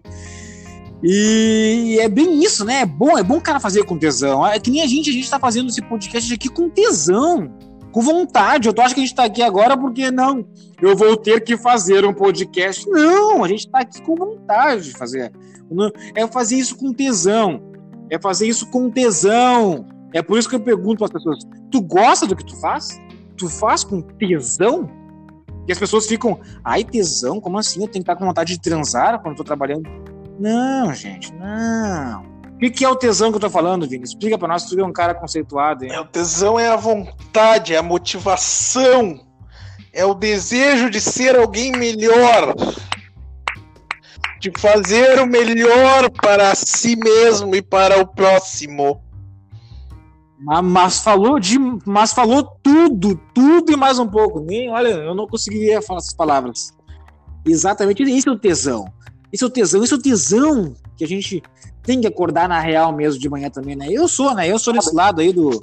E 1.03 1.97
é 2.01 2.09
bem 2.09 2.43
isso, 2.43 2.65
né? 2.65 2.81
É 2.81 2.85
bom, 2.85 3.17
é 3.17 3.23
bom 3.23 3.37
o 3.37 3.41
cara 3.41 3.59
fazer 3.59 3.83
com 3.83 3.97
tesão. 3.97 4.45
É 4.45 4.59
que 4.59 4.71
nem 4.71 4.81
a 4.81 4.87
gente, 4.87 5.09
a 5.09 5.13
gente 5.13 5.29
tá 5.29 5.39
fazendo 5.39 5.69
esse 5.69 5.81
podcast 5.81 6.33
aqui 6.33 6.49
com 6.49 6.69
tesão, 6.69 7.53
com 7.91 8.01
vontade. 8.01 8.67
Eu 8.67 8.73
tô 8.73 8.81
acho 8.81 8.93
que 8.93 9.01
a 9.01 9.03
gente 9.03 9.15
tá 9.15 9.25
aqui 9.25 9.41
agora 9.41 9.77
porque 9.77 10.11
não, 10.11 10.47
eu 10.81 10.95
vou 10.95 11.15
ter 11.17 11.43
que 11.43 11.57
fazer 11.57 12.05
um 12.05 12.13
podcast. 12.13 12.87
Não, 12.89 13.43
a 13.43 13.47
gente 13.47 13.69
tá 13.69 13.79
aqui 13.79 14.01
com 14.01 14.15
vontade 14.15 14.85
de 14.85 14.91
fazer. 14.91 15.31
É 16.15 16.27
fazer 16.27 16.55
isso 16.55 16.77
com 16.77 16.93
tesão. 16.93 17.61
É 18.09 18.19
fazer 18.19 18.47
isso 18.47 18.69
com 18.69 18.89
tesão. 18.89 19.85
É 20.13 20.21
por 20.21 20.39
isso 20.39 20.49
que 20.49 20.55
eu 20.55 20.59
pergunto 20.59 21.03
as 21.03 21.11
pessoas: 21.11 21.39
tu 21.71 21.81
gosta 21.81 22.25
do 22.25 22.35
que 22.35 22.45
tu 22.45 22.59
faz? 22.59 22.99
Tu 23.37 23.47
faz 23.47 23.83
com 23.83 24.01
tesão? 24.01 24.89
E 25.67 25.71
as 25.71 25.77
pessoas 25.77 26.07
ficam, 26.07 26.39
ai, 26.63 26.83
tesão? 26.83 27.39
Como 27.39 27.59
assim? 27.59 27.81
Eu 27.81 27.87
tenho 27.87 28.03
que 28.03 28.11
estar 28.11 28.15
com 28.15 28.25
vontade 28.25 28.53
de 28.53 28.59
transar 28.59 29.21
quando 29.21 29.33
eu 29.33 29.37
tô 29.37 29.43
trabalhando? 29.43 29.87
Não, 30.39 30.91
gente, 30.93 31.31
não. 31.35 32.38
O 32.59 32.61
que, 32.61 32.69
que 32.69 32.83
é 32.83 32.89
o 32.89 32.95
tesão 32.97 33.31
que 33.31 33.37
eu 33.37 33.39
tô 33.39 33.49
falando, 33.49 33.87
Vini? 33.87 34.03
Explica 34.03 34.37
para 34.37 34.49
nós, 34.49 34.65
tu 34.65 34.77
é 34.77 34.83
um 34.83 34.91
cara 34.91 35.15
conceituado. 35.15 35.85
Hein? 35.85 35.93
É, 35.93 36.01
o 36.01 36.03
tesão 36.03 36.59
é 36.59 36.67
a 36.67 36.75
vontade, 36.75 37.73
é 37.73 37.77
a 37.77 37.81
motivação, 37.81 39.25
é 39.93 40.03
o 40.03 40.13
desejo 40.13 40.89
de 40.89 40.99
ser 40.99 41.37
alguém 41.37 41.71
melhor 41.71 42.53
de 44.41 44.51
fazer 44.57 45.21
o 45.21 45.25
melhor 45.25 46.09
para 46.09 46.53
si 46.53 46.97
mesmo 46.97 47.55
e 47.55 47.61
para 47.61 48.01
o 48.01 48.05
próximo. 48.05 49.01
Mas, 50.37 50.99
falou 50.99 51.39
de, 51.39 51.57
mas 51.85 52.11
falou 52.11 52.43
tudo, 52.61 53.15
tudo 53.33 53.71
e 53.71 53.77
mais 53.77 53.99
um 53.99 54.07
pouco. 54.07 54.41
Nem, 54.41 54.69
olha, 54.69 54.89
eu 54.89 55.15
não 55.15 55.27
conseguiria 55.27 55.81
falar 55.81 55.99
essas 55.99 56.13
palavras. 56.13 56.73
Exatamente, 57.45 58.03
isso 58.03 58.27
é 58.27 58.33
o 58.33 58.37
tesão. 58.37 58.85
Isso 59.31 59.45
é 59.45 59.47
o 59.47 59.49
tesão, 59.49 59.81
isso 59.81 59.95
é 59.95 59.97
o 59.97 60.01
tesão 60.01 60.73
que 60.97 61.05
a 61.05 61.07
gente 61.07 61.41
tem 61.89 61.99
que 61.99 62.05
acordar 62.05 62.47
na 62.47 62.59
real 62.59 62.93
mesmo 62.93 63.19
de 63.19 63.27
manhã 63.27 63.49
também, 63.49 63.75
né? 63.75 63.87
Eu 63.89 64.07
sou, 64.07 64.35
né? 64.35 64.47
Eu 64.47 64.59
sou 64.59 64.71
desse 64.71 64.93
lado 64.95 65.21
aí 65.21 65.33
do, 65.33 65.59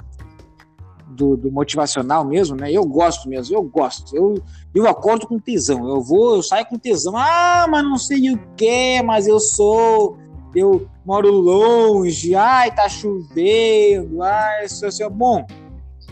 do, 1.07 1.37
do, 1.37 1.49
motivacional 1.49 2.25
mesmo, 2.25 2.53
né? 2.57 2.69
Eu 2.69 2.83
gosto 2.83 3.29
mesmo, 3.29 3.55
eu 3.55 3.63
gosto. 3.63 4.13
Eu, 4.13 4.35
eu 4.75 4.89
acordo 4.89 5.25
com 5.25 5.39
tesão. 5.39 5.87
Eu 5.87 6.01
vou, 6.01 6.35
eu 6.35 6.43
saio 6.43 6.65
com 6.65 6.77
tesão. 6.77 7.15
Ah, 7.15 7.65
mas 7.69 7.81
não 7.81 7.97
sei 7.97 8.33
o 8.33 8.39
que, 8.57 9.01
mas 9.03 9.25
eu 9.25 9.39
sou. 9.39 10.17
Eu 10.53 10.85
moro 11.05 11.31
longe. 11.31 12.35
Ai, 12.35 12.75
tá 12.75 12.89
chovendo. 12.89 14.21
Ai, 14.21 14.65
isso 14.65 14.85
é 15.01 15.09
bom. 15.09 15.47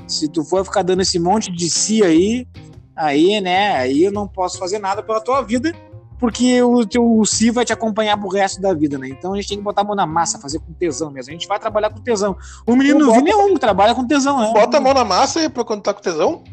Se 0.08 0.30
tu 0.30 0.46
for 0.46 0.64
ficar 0.64 0.84
dando 0.84 1.02
esse 1.02 1.20
monte 1.20 1.52
de 1.52 1.70
si 1.70 2.02
aí, 2.02 2.48
aí, 2.96 3.42
né? 3.42 3.76
Aí 3.76 4.06
eu 4.06 4.14
não 4.14 4.30
posso 4.30 4.58
fazer 4.58 4.80
nada 4.80 5.04
pela 5.04 5.20
tua 5.20 5.42
vida 5.42 5.74
porque 6.20 6.62
o 6.62 6.86
teu 6.86 7.24
si 7.26 7.52
vai 7.52 7.66
te 7.66 7.74
acompanhar 7.74 8.18
pro 8.18 8.30
resto 8.30 8.62
da 8.62 8.74
vida, 8.74 8.98
né? 8.98 9.10
Então 9.10 9.34
a 9.34 9.36
gente 9.36 9.50
tem 9.50 9.58
que 9.58 9.64
botar 9.64 9.82
a 9.82 9.84
mão 9.84 9.96
na 9.96 10.06
massa, 10.06 10.40
fazer 10.40 10.60
com 10.60 10.74
tesão 10.74 11.12
mesmo. 11.12 11.32
A 11.32 11.34
gente 11.34 11.48
vai 11.48 11.60
trabalhar 11.60 11.90
com 11.90 12.02
tesão. 12.02 12.38
O 12.66 12.76
menino 12.76 13.00
não 13.00 13.14
vi 13.14 13.22
nenhum 13.22 13.54
que 13.54 13.60
trabalha 13.60 13.94
com 13.94 14.08
tesão, 14.08 14.40
né? 14.40 14.52
Bota 14.54 14.78
a 14.78 14.82
mão 14.82 14.94
na 14.94 15.04
massa 15.04 15.50
pra 15.50 15.64
quando 15.64 15.82
tá 15.82 15.94
com 15.94 16.02
tesão? 16.02 16.44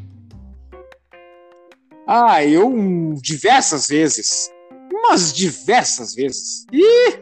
Ah, 2.06 2.44
eu 2.44 3.14
diversas 3.22 3.86
vezes. 3.86 4.50
Umas 4.92 5.32
diversas 5.32 6.14
vezes. 6.14 6.66
E 6.72 7.20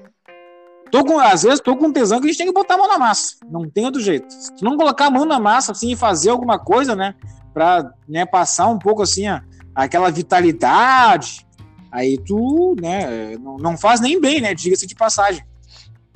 tô 0.91 1.05
com, 1.05 1.19
às 1.19 1.43
vezes 1.43 1.61
tô 1.61 1.77
com 1.77 1.93
tesão 1.93 2.21
que 2.21 2.27
a 2.27 2.29
gente 2.29 2.39
tem 2.39 2.47
que 2.47 2.53
botar 2.53 2.75
a 2.75 2.79
mão 2.79 2.89
na 2.89 2.99
massa. 2.99 3.37
Não 3.51 3.69
tem 3.69 3.85
outro 3.85 4.01
jeito. 4.01 4.33
Se 4.33 4.63
não 4.65 4.77
colocar 4.77 5.07
a 5.07 5.11
mão 5.11 5.27
na 5.27 5.39
massa 5.39 5.73
assim 5.73 5.93
e 5.93 5.97
fazer 5.97 6.31
alguma 6.31 6.59
coisa, 6.59 6.97
né, 6.97 7.15
para 7.53 7.93
né, 8.09 8.25
passar 8.25 8.69
um 8.69 8.79
pouco 8.79 9.03
assim 9.03 9.27
a, 9.27 9.43
aquela 9.75 10.11
vitalidade, 10.11 11.47
aí 11.91 12.19
tu, 12.19 12.77
né, 12.81 13.37
não, 13.39 13.57
não 13.57 13.79
faz 13.79 14.01
nem 14.01 14.21
bem, 14.21 14.41
né, 14.41 14.55
diga-se 14.55 14.87
de 14.87 14.95
passagem. 14.95 15.45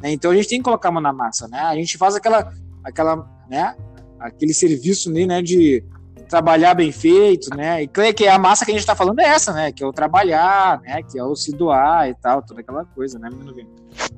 Né, 0.01 0.13
então 0.13 0.31
a 0.31 0.35
gente 0.35 0.49
tem 0.49 0.59
que 0.59 0.65
colocar 0.65 0.89
a 0.89 0.93
mão 0.93 1.03
na 1.03 1.13
massa, 1.13 1.49
né? 1.49 1.61
A 1.61 1.75
gente 1.75 1.97
faz 1.97 2.15
aquela, 2.15 2.53
aquela, 2.83 3.27
né, 3.49 3.75
aquele 4.19 4.53
serviço 4.53 5.11
né, 5.11 5.27
né 5.27 5.43
de 5.43 5.85
trabalhar 6.29 6.75
bem 6.75 6.91
feito, 6.91 7.55
né? 7.55 7.83
E 7.83 8.13
que 8.13 8.27
a 8.27 8.39
massa 8.39 8.65
que 8.65 8.71
a 8.71 8.75
gente 8.75 8.81
está 8.81 8.97
falando 8.97 9.21
é 9.21 9.25
essa, 9.25 9.53
né? 9.53 9.71
Que 9.71 9.85
é 9.85 9.87
o 9.87 9.93
trabalhar, 9.93 10.81
né? 10.81 11.03
Que 11.03 11.19
é 11.19 11.25
o 11.25 11.37
se 11.37 11.53
doar 11.53 12.09
e 12.09 12.15
tal, 12.15 12.43
toda 12.43 12.61
aquela 12.61 12.85
coisa, 12.85 13.19
né, 13.19 13.29
menino 13.31 13.55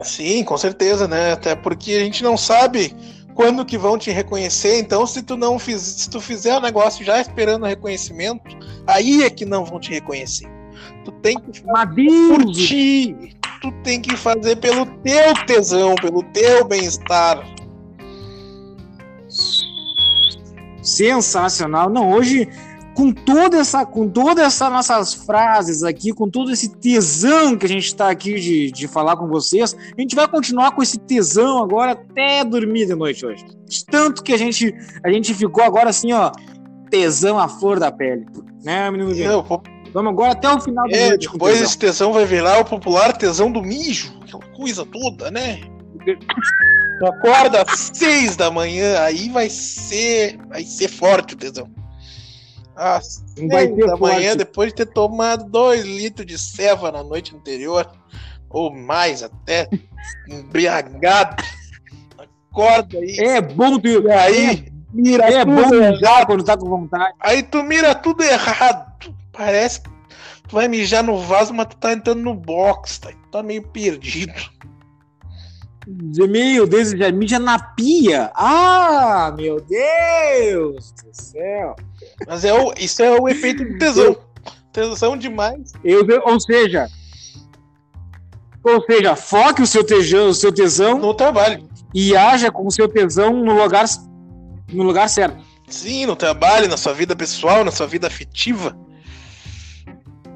Sim, 0.02 0.42
com 0.44 0.56
certeza, 0.56 1.06
né? 1.06 1.32
Até 1.32 1.54
porque 1.54 1.92
a 1.92 2.00
gente 2.00 2.22
não 2.22 2.36
sabe 2.36 2.94
quando 3.34 3.66
que 3.66 3.76
vão 3.76 3.98
te 3.98 4.10
reconhecer, 4.10 4.78
então 4.78 5.06
se 5.06 5.22
tu 5.22 5.36
não 5.36 5.58
fiz, 5.58 5.82
se 5.82 6.08
tu 6.08 6.20
fizer 6.20 6.56
o 6.56 6.60
negócio 6.60 7.04
já 7.04 7.20
esperando 7.20 7.66
reconhecimento, 7.66 8.56
aí 8.86 9.22
é 9.22 9.28
que 9.28 9.44
não 9.44 9.64
vão 9.64 9.78
te 9.78 9.90
reconhecer. 9.90 10.48
Tu 11.06 11.12
tem 11.22 11.38
que 11.38 11.52
ti. 12.52 13.36
Tu 13.62 13.72
tem 13.84 14.00
que 14.00 14.16
fazer 14.16 14.56
pelo 14.56 14.84
teu 14.86 15.34
tesão, 15.46 15.94
pelo 15.94 16.20
teu 16.24 16.66
bem-estar. 16.66 17.46
Sensacional. 20.82 21.88
Não, 21.88 22.10
hoje 22.10 22.48
com 22.92 23.12
toda 23.12 23.58
essa, 23.58 23.86
com 23.86 24.08
todas 24.08 24.44
essas 24.46 24.72
nossas 24.72 25.14
frases 25.14 25.84
aqui, 25.84 26.12
com 26.12 26.28
todo 26.28 26.50
esse 26.50 26.74
tesão 26.76 27.56
que 27.56 27.66
a 27.66 27.68
gente 27.68 27.86
está 27.86 28.10
aqui 28.10 28.40
de, 28.40 28.72
de 28.72 28.88
falar 28.88 29.16
com 29.16 29.28
vocês, 29.28 29.76
a 29.96 30.00
gente 30.00 30.16
vai 30.16 30.26
continuar 30.26 30.72
com 30.72 30.82
esse 30.82 30.98
tesão 30.98 31.62
agora 31.62 31.92
até 31.92 32.42
dormir 32.42 32.86
de 32.86 32.94
noite 32.96 33.24
hoje. 33.24 33.44
Tanto 33.90 34.24
que 34.24 34.32
a 34.32 34.36
gente, 34.38 34.74
a 35.04 35.10
gente 35.10 35.34
ficou 35.34 35.62
agora 35.62 35.90
assim, 35.90 36.12
ó, 36.12 36.32
tesão 36.90 37.38
à 37.38 37.46
flor 37.46 37.78
da 37.78 37.92
pele, 37.92 38.26
né, 38.64 38.90
menino? 38.90 39.14
Eu, 39.14 39.44
Vamos 39.96 40.12
agora 40.12 40.32
até 40.32 40.46
o 40.50 40.60
final 40.60 40.86
do 40.86 40.94
É, 40.94 41.16
depois 41.16 41.58
esse 41.58 41.78
tesão 41.78 42.12
vai 42.12 42.26
virar 42.26 42.60
o 42.60 42.66
popular 42.66 43.16
tesão 43.16 43.50
do 43.50 43.62
mijo, 43.62 44.14
aquela 44.22 44.44
coisa 44.54 44.84
toda, 44.84 45.30
né? 45.30 45.62
Tu 46.98 47.06
acorda 47.06 47.62
às 47.62 47.92
seis 47.94 48.36
da 48.36 48.50
manhã, 48.50 49.00
aí 49.00 49.30
vai 49.30 49.48
ser. 49.48 50.36
Vai 50.48 50.64
ser 50.64 50.88
forte 50.88 51.32
o 51.32 51.38
tesão. 51.38 51.70
Às 52.76 53.24
vai 53.48 53.68
seis 53.68 53.86
da 53.86 53.96
forte. 53.96 54.16
manhã, 54.16 54.36
depois 54.36 54.68
de 54.68 54.74
ter 54.74 54.92
tomado 54.92 55.50
dois 55.50 55.82
litros 55.82 56.26
de 56.26 56.36
ceva 56.36 56.92
na 56.92 57.02
noite 57.02 57.34
anterior, 57.34 57.90
ou 58.50 58.70
mais 58.70 59.22
até, 59.22 59.66
embriagado. 60.28 61.42
Acorda 62.52 62.98
aí. 62.98 63.16
É 63.18 63.40
bom 63.40 63.78
tu. 63.78 64.10
Aí, 64.10 64.70
mira 64.92 65.24
é 65.24 65.42
bom 65.42 65.70
mijar 65.70 66.26
quando 66.26 66.44
tá 66.44 66.54
com 66.54 66.68
vontade. 66.68 67.14
Aí 67.18 67.42
tu 67.42 67.62
mira 67.62 67.94
tudo 67.94 68.22
errado. 68.22 68.94
Parece 69.36 69.80
que 69.80 69.90
tu 70.48 70.54
vai 70.54 70.68
mijar 70.68 71.02
no 71.02 71.18
vaso, 71.18 71.52
mas 71.52 71.66
tu 71.68 71.76
tá 71.76 71.92
entrando 71.92 72.22
no 72.22 72.34
box, 72.34 72.98
tá, 72.98 73.10
tá 73.30 73.42
meio 73.42 73.62
perdido. 73.68 74.32
Meu 75.86 76.66
Deus, 76.66 76.90
já 76.90 77.12
mija 77.12 77.38
na 77.38 77.58
pia. 77.58 78.32
Ah, 78.34 79.32
meu 79.36 79.60
Deus 79.60 80.92
do 80.92 81.10
céu. 81.12 81.76
Mas 82.26 82.44
é 82.44 82.52
o, 82.52 82.72
isso 82.76 83.02
é 83.02 83.20
o 83.20 83.28
efeito 83.28 83.64
do 83.64 83.78
tesão. 83.78 84.16
Tesão 84.72 85.16
demais. 85.16 85.72
Eu, 85.84 86.04
ou 86.24 86.40
seja, 86.40 86.88
ou 88.64 88.82
seja, 88.82 89.14
foque 89.14 89.62
o 89.62 89.66
seu 89.66 89.84
tesão, 89.84 90.28
o 90.28 90.34
seu 90.34 90.52
tesão 90.52 90.98
no 90.98 91.14
trabalho 91.14 91.68
e 91.94 92.16
haja 92.16 92.50
com 92.50 92.66
o 92.66 92.70
seu 92.70 92.88
tesão 92.88 93.32
no 93.32 93.54
lugar 93.62 93.86
no 94.72 94.82
lugar 94.82 95.08
certo. 95.08 95.38
Sim, 95.68 96.06
no 96.06 96.16
trabalho, 96.16 96.68
na 96.68 96.76
sua 96.76 96.92
vida 96.92 97.14
pessoal, 97.14 97.64
na 97.64 97.70
sua 97.70 97.86
vida 97.86 98.08
afetiva. 98.08 98.76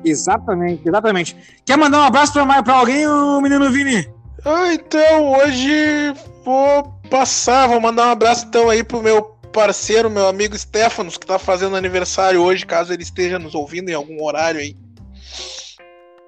Exatamente, 0.04 0.88
exatamente. 0.88 1.36
Quer 1.64 1.76
mandar 1.76 2.00
um 2.00 2.04
abraço 2.04 2.32
para 2.32 2.74
alguém, 2.74 3.06
o 3.06 3.40
menino 3.40 3.70
Vini? 3.70 4.08
Ah, 4.44 4.72
então, 4.72 5.32
hoje 5.32 6.14
vou 6.44 6.84
passar, 7.10 7.66
vou 7.66 7.80
mandar 7.80 8.06
um 8.06 8.12
abraço 8.12 8.46
então 8.46 8.70
aí 8.70 8.82
pro 8.82 9.02
meu 9.02 9.22
parceiro, 9.52 10.08
meu 10.08 10.28
amigo 10.28 10.56
Stefanos, 10.56 11.18
que 11.18 11.26
tá 11.26 11.38
fazendo 11.38 11.76
aniversário 11.76 12.40
hoje, 12.40 12.64
caso 12.64 12.92
ele 12.92 13.02
esteja 13.02 13.38
nos 13.38 13.54
ouvindo 13.54 13.90
em 13.90 13.94
algum 13.94 14.22
horário 14.22 14.60
aí. 14.60 14.76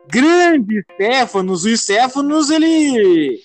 Grande 0.08 0.84
Stefanos, 0.92 1.64
o 1.64 1.76
Stefanos, 1.76 2.50
ele. 2.50 3.40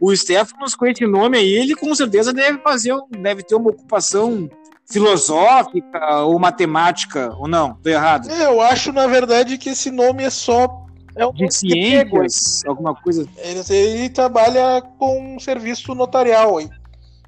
O 0.00 0.16
Stefanos, 0.16 0.74
com 0.74 0.86
esse 0.86 1.06
nome 1.06 1.36
aí, 1.36 1.52
ele 1.52 1.74
com 1.74 1.94
certeza 1.94 2.32
deve 2.32 2.58
fazer, 2.62 2.94
deve 3.20 3.42
ter 3.42 3.54
uma 3.54 3.70
ocupação 3.70 4.48
filosófica 4.90 6.20
ou 6.20 6.38
matemática, 6.38 7.34
ou 7.38 7.48
não? 7.48 7.74
Tô 7.74 7.88
errado? 7.88 8.28
É, 8.30 8.46
eu 8.46 8.60
acho, 8.60 8.92
na 8.92 9.06
verdade, 9.06 9.56
que 9.58 9.70
esse 9.70 9.90
nome 9.90 10.24
é 10.24 10.30
só. 10.30 10.86
É 11.16 11.26
um 11.26 11.32
de 11.32 11.52
ciências, 11.52 12.62
alguma 12.66 12.94
coisa. 12.94 13.26
Ele, 13.36 13.60
ele, 13.70 14.08
trabalha 14.10 14.80
com 14.98 15.36
um 15.36 15.40
serviço 15.40 15.94
notarial 15.94 16.58
aí 16.58 16.68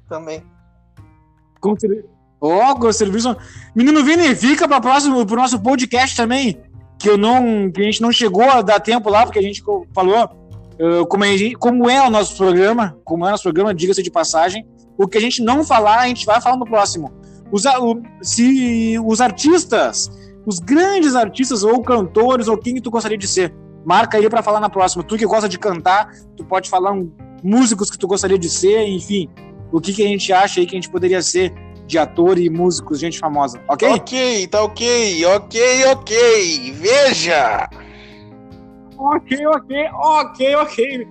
também. 0.07 0.43
Com 1.59 1.75
Ó, 2.39 2.75
oh, 2.79 2.93
serviço. 2.93 3.35
Menino 3.75 4.03
Vini, 4.03 4.35
fica 4.35 4.67
para 4.67 4.81
próximo 4.81 5.25
pro 5.25 5.35
nosso 5.35 5.59
podcast 5.59 6.15
também, 6.15 6.61
que 6.99 7.09
eu 7.09 7.17
não, 7.17 7.71
que 7.71 7.81
a 7.81 7.83
gente 7.85 8.01
não 8.01 8.11
chegou 8.11 8.43
a 8.43 8.61
dar 8.61 8.79
tempo 8.79 9.09
lá 9.09 9.23
porque 9.23 9.39
a 9.39 9.43
gente 9.43 9.63
falou 9.93 10.43
Uh, 10.79 11.05
como, 11.05 11.23
gente, 11.25 11.55
como, 11.55 11.87
é 11.87 12.05
o 12.05 12.09
nosso 12.09 12.35
programa, 12.35 12.97
como 13.05 13.23
é 13.25 13.27
o 13.27 13.31
nosso 13.31 13.43
programa, 13.43 13.75
diga-se 13.75 14.01
de 14.01 14.09
passagem, 14.09 14.65
o 14.97 15.07
que 15.07 15.17
a 15.17 15.21
gente 15.21 15.41
não 15.41 15.63
falar, 15.63 15.99
a 15.99 16.07
gente 16.07 16.25
vai 16.25 16.41
falar 16.41 16.57
no 16.57 16.65
próximo. 16.65 17.13
Os, 17.53 17.65
se 18.23 18.97
os 19.05 19.21
artistas, 19.21 20.09
os 20.43 20.57
grandes 20.57 21.15
artistas 21.15 21.63
ou 21.63 21.83
cantores, 21.83 22.47
ou 22.47 22.57
quem 22.57 22.81
tu 22.81 22.89
gostaria 22.89 23.17
de 23.17 23.27
ser, 23.27 23.53
marca 23.85 24.17
aí 24.17 24.27
para 24.27 24.41
falar 24.41 24.59
na 24.59 24.69
próxima. 24.69 25.03
Tu 25.03 25.17
que 25.17 25.25
gosta 25.27 25.47
de 25.47 25.59
cantar, 25.59 26.09
tu 26.35 26.43
pode 26.43 26.67
falar 26.67 26.91
um, 26.91 27.11
músicos 27.43 27.91
que 27.91 27.97
tu 27.97 28.07
gostaria 28.07 28.39
de 28.39 28.49
ser, 28.49 28.87
enfim, 28.87 29.29
o 29.71 29.79
que, 29.79 29.93
que 29.93 30.03
a 30.03 30.07
gente 30.07 30.33
acha 30.33 30.59
aí 30.59 30.65
que 30.65 30.75
a 30.75 30.77
gente 30.77 30.89
poderia 30.89 31.21
ser 31.21 31.53
de 31.85 31.99
ator 31.99 32.39
e 32.39 32.49
músicos, 32.49 32.99
gente 32.99 33.19
famosa, 33.19 33.61
ok? 33.67 33.87
Ok, 33.89 34.47
tá 34.47 34.63
ok, 34.63 35.25
ok, 35.25 35.85
ok. 35.91 36.71
Veja! 36.71 37.69
Ok, 38.97 39.45
ok, 39.45 39.89
ok, 39.93 40.55
ok. 40.55 41.07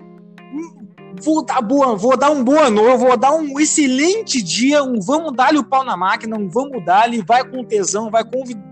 Vou 1.23 1.45
dar, 1.45 1.61
boa, 1.63 1.95
vou 1.95 2.17
dar 2.17 2.31
um 2.31 2.43
boa 2.43 2.69
noite, 2.69 2.99
vou 2.99 3.17
dar 3.17 3.33
um 3.33 3.61
excelente 3.61 4.43
dia, 4.43 4.83
um 4.83 5.01
vamos 5.01 5.33
dar-lhe 5.33 5.59
o 5.59 5.65
pau 5.65 5.85
na 5.85 5.97
máquina, 5.97 6.37
um 6.37 6.49
vamos 6.49 6.85
dar-lhe, 6.85 7.23
vai 7.23 7.45
com 7.45 7.65
tesão, 7.65 8.11
vai 8.11 8.25
convidar. 8.25 8.63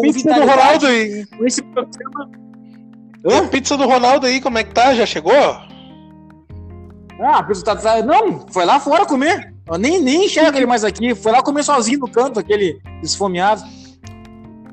Pizza 0.00 0.34
do 0.34 0.40
Ronaldo 0.40 0.86
aí? 0.86 1.26
Esse 1.40 1.62
programa. 1.62 2.30
E 3.24 3.32
a 3.32 3.48
pizza 3.48 3.76
do 3.76 3.86
Ronaldo 3.86 4.26
aí, 4.26 4.40
como 4.40 4.58
é 4.58 4.64
que 4.64 4.74
tá? 4.74 4.94
Já 4.94 5.06
chegou? 5.06 5.32
Ah, 7.18 7.38
a 7.38 7.42
pizza 7.42 7.64
tá. 7.64 7.74
tá 7.74 8.02
não, 8.02 8.46
foi 8.48 8.66
lá 8.66 8.78
fora 8.78 9.06
comer. 9.06 9.54
Eu 9.66 9.78
nem, 9.78 9.98
nem 10.00 10.26
enxerga 10.26 10.58
ele 10.58 10.66
mais 10.66 10.84
aqui. 10.84 11.14
Foi 11.14 11.32
lá 11.32 11.42
comer 11.42 11.62
sozinho 11.62 12.00
no 12.00 12.10
canto, 12.10 12.38
aquele 12.38 12.78
esfomeado. 13.02 13.62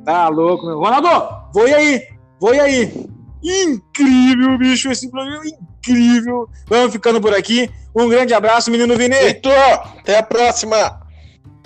Tá 0.03 0.27
louco, 0.27 0.65
meu. 0.65 0.79
Ronaldo, 0.79 1.07
vou 1.53 1.63
aí, 1.63 2.03
vou 2.39 2.51
aí. 2.51 3.07
Incrível, 3.41 4.57
bicho, 4.57 4.91
esse 4.91 5.09
programa 5.09 5.43
incrível. 5.81 6.47
Vamos 6.67 6.91
ficando 6.91 7.19
por 7.19 7.33
aqui. 7.33 7.69
Um 7.95 8.07
grande 8.07 8.33
abraço, 8.33 8.71
menino 8.71 8.95
Vini. 8.95 9.15
Heitor, 9.15 9.53
até 9.99 10.17
a 10.17 10.23
próxima. 10.23 11.01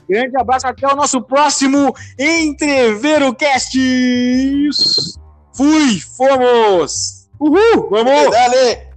Grande 0.09 0.39
abraço, 0.39 0.67
até 0.67 0.87
o 0.87 0.95
nosso 0.95 1.21
próximo 1.21 1.93
Entreveiro 2.17 3.33
Cast. 3.35 3.77
Fui, 5.53 5.99
fomos. 6.15 7.27
Uhul, 7.39 7.89
vamos. 7.89 8.31
Dale. 8.31 8.94